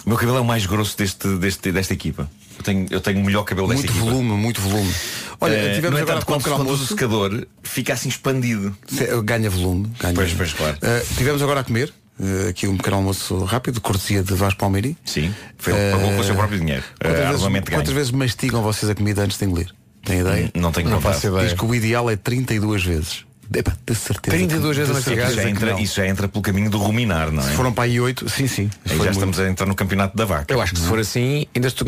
O 0.05 0.09
meu 0.09 0.17
cabelo 0.17 0.37
é 0.37 0.41
o 0.41 0.45
mais 0.45 0.65
grosso 0.67 0.95
deste, 0.97 1.27
deste, 1.37 1.71
desta 1.71 1.93
equipa. 1.93 2.29
Eu 2.57 2.63
tenho, 2.63 2.87
eu 2.89 3.01
tenho 3.01 3.19
o 3.19 3.23
melhor 3.23 3.43
cabelo 3.43 3.67
muito 3.67 3.81
desta 3.81 3.91
equipa. 3.97 4.11
volume, 4.11 4.31
muito 4.41 4.61
volume. 4.61 4.93
Olha, 5.41 5.53
Eh, 5.53 5.75
tivemos 5.75 5.97
no 5.99 6.03
agora 6.03 6.17
entanto, 6.19 6.25
quando, 6.25 6.43
com 6.43 6.49
o 6.51 6.55
quando 6.55 6.69
uso 6.69 6.83
o 6.83 6.87
secador, 6.87 7.45
fica 7.63 7.93
assim 7.93 8.09
expandido. 8.09 8.75
Ganha 9.23 9.49
volume. 9.49 9.91
Ganha. 9.99 10.13
Pois, 10.15 10.33
pois, 10.33 10.53
claro. 10.53 10.77
Uh, 10.77 11.15
tivemos 11.15 11.41
agora 11.41 11.59
a 11.59 11.63
comer. 11.63 11.93
uh, 12.19 12.49
aqui 12.49 12.67
um 12.67 12.77
pequeno 12.77 12.95
almoço 12.97 13.37
rápido, 13.43 13.81
cortesia 13.81 14.23
de 14.23 14.33
Vasco 14.33 14.59
Palmeiri. 14.59 14.97
Sim, 15.05 15.33
foi 15.57 15.73
ele 15.73 15.91
pagou 15.91 16.09
com 16.11 16.19
o 16.19 16.23
seu 16.23 16.35
próprio 16.35 16.59
dinheiro. 16.59 16.83
Quantas, 17.01 17.11
Uh, 17.11 17.15
vezes, 17.17 17.33
arduamente 17.35 17.65
ganho. 17.71 17.81
quantas 17.81 17.93
vezes 17.93 18.11
mastigam 18.11 18.61
vocês 18.61 18.89
a 18.89 18.95
comida 18.95 19.21
antes 19.23 19.37
de 19.37 19.45
engolir? 19.45 19.69
Tem 20.03 20.19
ideia? 20.19 20.51
Não 20.55 20.71
tenho 20.71 20.87
Não 20.89 20.99
ideia. 20.99 21.43
Diz 21.43 21.53
que 21.53 21.65
o 21.65 21.75
ideal 21.75 22.09
é 22.09 22.15
32 22.15 22.83
vezes. 22.83 23.25
Epá, 23.53 23.75
de 23.85 23.95
certeza. 23.95 24.37
32 24.37 24.77
vezes 24.77 24.85
de 24.85 24.91
a 24.91 24.95
mastigar? 24.95 25.27
certeza 25.27 25.31
Isso 25.31 25.41
já, 25.41 25.49
entra, 25.49 25.81
isso 25.81 25.95
já 25.95 26.07
entra 26.07 26.27
pelo 26.27 26.41
caminho 26.41 26.69
do 26.69 26.77
ruminar, 26.77 27.31
não 27.31 27.43
é? 27.43 27.49
Se 27.49 27.55
foram 27.55 27.71
para 27.71 27.83
aí 27.83 27.99
8, 27.99 28.29
sim, 28.29 28.47
sim. 28.47 28.69
Aí 28.85 28.91
já 28.91 28.95
muito. 28.95 29.11
estamos 29.11 29.39
a 29.39 29.49
entrar 29.49 29.65
no 29.65 29.75
campeonato 29.75 30.17
da 30.17 30.25
vaca. 30.25 30.53
Eu 30.53 30.61
acho 30.61 30.73
que 30.73 30.79
se 30.79 30.87
for 30.87 30.99
assim, 30.99 31.45
ainda 31.55 31.67
estou 31.67 31.87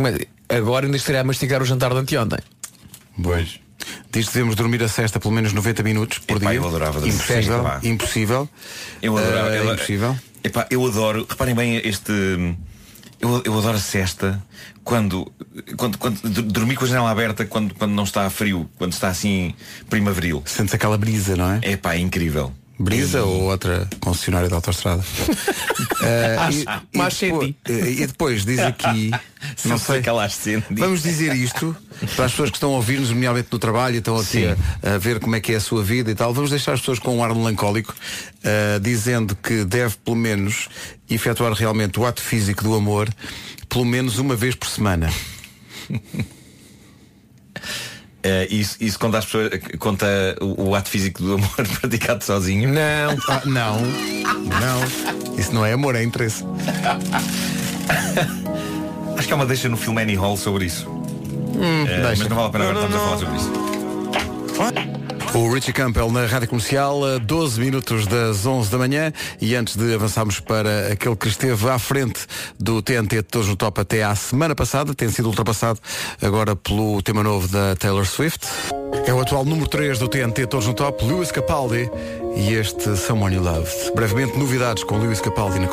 agora 0.49 0.85
ainda 0.85 0.97
estaria 0.97 1.21
a 1.21 1.23
mastigar 1.23 1.61
o 1.61 1.65
jantar 1.65 1.91
de 1.91 1.97
anteontem. 1.97 2.39
Pois. 3.21 3.59
Diz 4.11 4.27
que 4.27 4.33
devemos 4.33 4.55
dormir 4.55 4.83
a 4.83 4.87
cesta 4.87 5.19
pelo 5.19 5.33
menos 5.33 5.53
90 5.53 5.83
minutos 5.83 6.19
por 6.19 6.37
Epá, 6.37 6.51
dia. 6.51 6.59
eu 6.59 6.67
adorava 6.67 6.99
dormir 6.99 7.13
impossível, 7.13 7.63
impossível. 7.83 8.49
Eu 9.01 9.17
adorava. 9.17 9.55
Eu, 9.55 9.73
impossível. 9.73 10.17
Epá, 10.43 10.67
eu 10.69 10.85
adoro. 10.85 11.25
Reparem 11.29 11.55
bem 11.55 11.77
este. 11.83 12.11
Eu, 13.19 13.41
eu 13.43 13.57
adoro 13.57 13.77
a 13.77 13.79
cesta 13.79 14.41
quando, 14.83 15.31
quando, 15.75 15.97
quando 15.97 16.21
dormir 16.43 16.75
com 16.75 16.85
a 16.85 16.87
janela 16.87 17.09
aberta 17.09 17.45
quando, 17.45 17.73
quando 17.73 17.91
não 17.91 18.03
está 18.03 18.29
frio, 18.29 18.69
quando 18.77 18.93
está 18.93 19.07
assim 19.09 19.53
primaveril. 19.89 20.43
Sentes 20.45 20.73
aquela 20.73 20.97
brisa, 20.97 21.35
não 21.35 21.53
é? 21.53 21.59
É 21.63 21.77
pá, 21.77 21.95
é 21.95 21.99
incrível. 21.99 22.53
Brisa 22.79 23.23
ou 23.23 23.43
outra 23.43 23.87
concessionária 23.99 24.47
de 24.47 24.53
autostrada? 24.53 25.03
Eh, 25.99 26.35
Mas- 26.93 27.21
e, 27.21 27.25
e, 27.25 27.31
depois, 27.31 27.55
eh, 27.67 27.89
e 27.89 28.07
depois 28.07 28.45
diz 28.45 28.59
aqui 28.59 29.11
não 29.65 29.77
sei 29.77 30.01
Vamos 30.69 31.01
dizer 31.01 31.35
isto 31.35 31.75
para 32.15 32.25
as 32.25 32.31
pessoas 32.31 32.49
que 32.49 32.57
estão 32.57 32.69
a 32.73 32.75
ouvir-nos, 32.75 33.09
nomeadamente 33.09 33.49
no 33.51 33.59
trabalho, 33.59 33.95
e 33.95 33.97
estão 33.97 34.15
a, 34.15 34.93
a 34.93 34.97
ver 34.97 35.19
como 35.19 35.35
é 35.35 35.39
que 35.41 35.53
é 35.53 35.55
a 35.55 35.59
sua 35.59 35.83
vida 35.83 36.09
e 36.11 36.15
tal. 36.15 36.33
Vamos 36.33 36.51
deixar 36.51 36.73
as 36.73 36.79
pessoas 36.79 36.99
com 36.99 37.17
um 37.17 37.23
ar 37.23 37.33
melancólico, 37.33 37.93
eh, 38.43 38.79
dizendo 38.79 39.35
que 39.35 39.65
deve 39.65 39.95
pelo 39.97 40.15
menos 40.15 40.69
efetuar 41.09 41.51
realmente 41.53 41.99
o 41.99 42.05
ato 42.05 42.21
físico 42.21 42.63
do 42.63 42.75
amor 42.75 43.09
pelo 43.67 43.85
menos 43.85 44.17
uma 44.17 44.35
vez 44.35 44.55
por 44.55 44.67
semana. 44.69 45.11
Eh, 48.23 48.47
isso, 48.49 48.77
isso 48.79 48.99
conta, 48.99 49.21
pessoas, 49.21 49.49
conta 49.79 50.05
o, 50.41 50.69
o 50.69 50.75
ato 50.75 50.89
físico 50.89 51.21
do 51.21 51.35
amor 51.35 51.49
praticado 51.79 52.23
sozinho? 52.23 52.69
Não. 52.69 53.17
Ah, 53.29 53.41
não. 53.45 53.79
Não. 53.81 55.37
Isso 55.37 55.53
não 55.53 55.65
é 55.65 55.73
amor, 55.73 55.95
é 55.95 56.03
interesse. 56.03 56.43
Acho 59.17 59.27
que 59.27 59.33
há 59.33 59.35
uma 59.35 59.45
deixa 59.45 59.69
no 59.69 59.77
filme 59.77 60.01
Annie 60.01 60.15
Hall 60.15 60.37
sobre 60.37 60.65
isso. 60.65 60.87
Eh, 61.59 61.85
deixa. 62.01 62.23
mas 62.23 62.29
não 62.29 62.35
vale 62.35 62.47
a 62.47 62.51
pena 62.51 62.69
agora 62.69 62.85
estamos 62.85 62.95
a 62.95 62.99
falar 62.99 63.17
sobre 63.17 63.37
isso. 63.37 63.51
O 65.33 65.53
Richie 65.53 65.73
Campbell 65.73 66.11
na 66.11 66.25
Rádio 66.25 66.47
Comercial, 66.47 67.03
a 67.05 67.17
12 67.17 67.59
minutos 67.59 68.07
das 68.07 68.45
11 68.45 68.71
da 68.71 68.77
manhã 68.77 69.11
e 69.39 69.55
antes 69.55 69.75
de 69.75 69.93
avançarmos 69.93 70.39
para 70.39 70.91
aquele 70.91 71.15
que 71.15 71.27
esteve 71.27 71.69
à 71.69 71.77
frente 71.77 72.25
do 72.59 72.81
TNT 72.81 73.17
de 73.17 73.23
Todos 73.23 73.47
no 73.47 73.55
Top 73.55 73.79
até 73.79 74.03
à 74.03 74.15
semana 74.15 74.55
passada, 74.55 74.93
tem 74.95 75.09
sido 75.09 75.27
ultrapassado 75.27 75.79
agora 76.21 76.55
pelo 76.55 77.01
tema 77.01 77.23
novo 77.23 77.47
da 77.47 77.75
Taylor 77.75 78.05
Swift. 78.05 78.47
É 79.05 79.13
o 79.13 79.19
atual 79.19 79.45
número 79.45 79.69
3 79.69 79.99
do 79.99 80.07
TNT 80.07 80.47
Todos 80.47 80.67
no 80.67 80.73
Top, 80.73 81.03
Lewis 81.05 81.31
Capaldi 81.31 81.89
e 82.35 82.53
este 82.53 82.95
Someone 82.95 83.35
You 83.35 83.43
Loved. 83.43 83.91
Brevemente 83.95 84.37
novidades 84.37 84.83
com 84.83 84.97
Lewis 84.97 85.21
Capaldi 85.21 85.59
na 85.59 85.67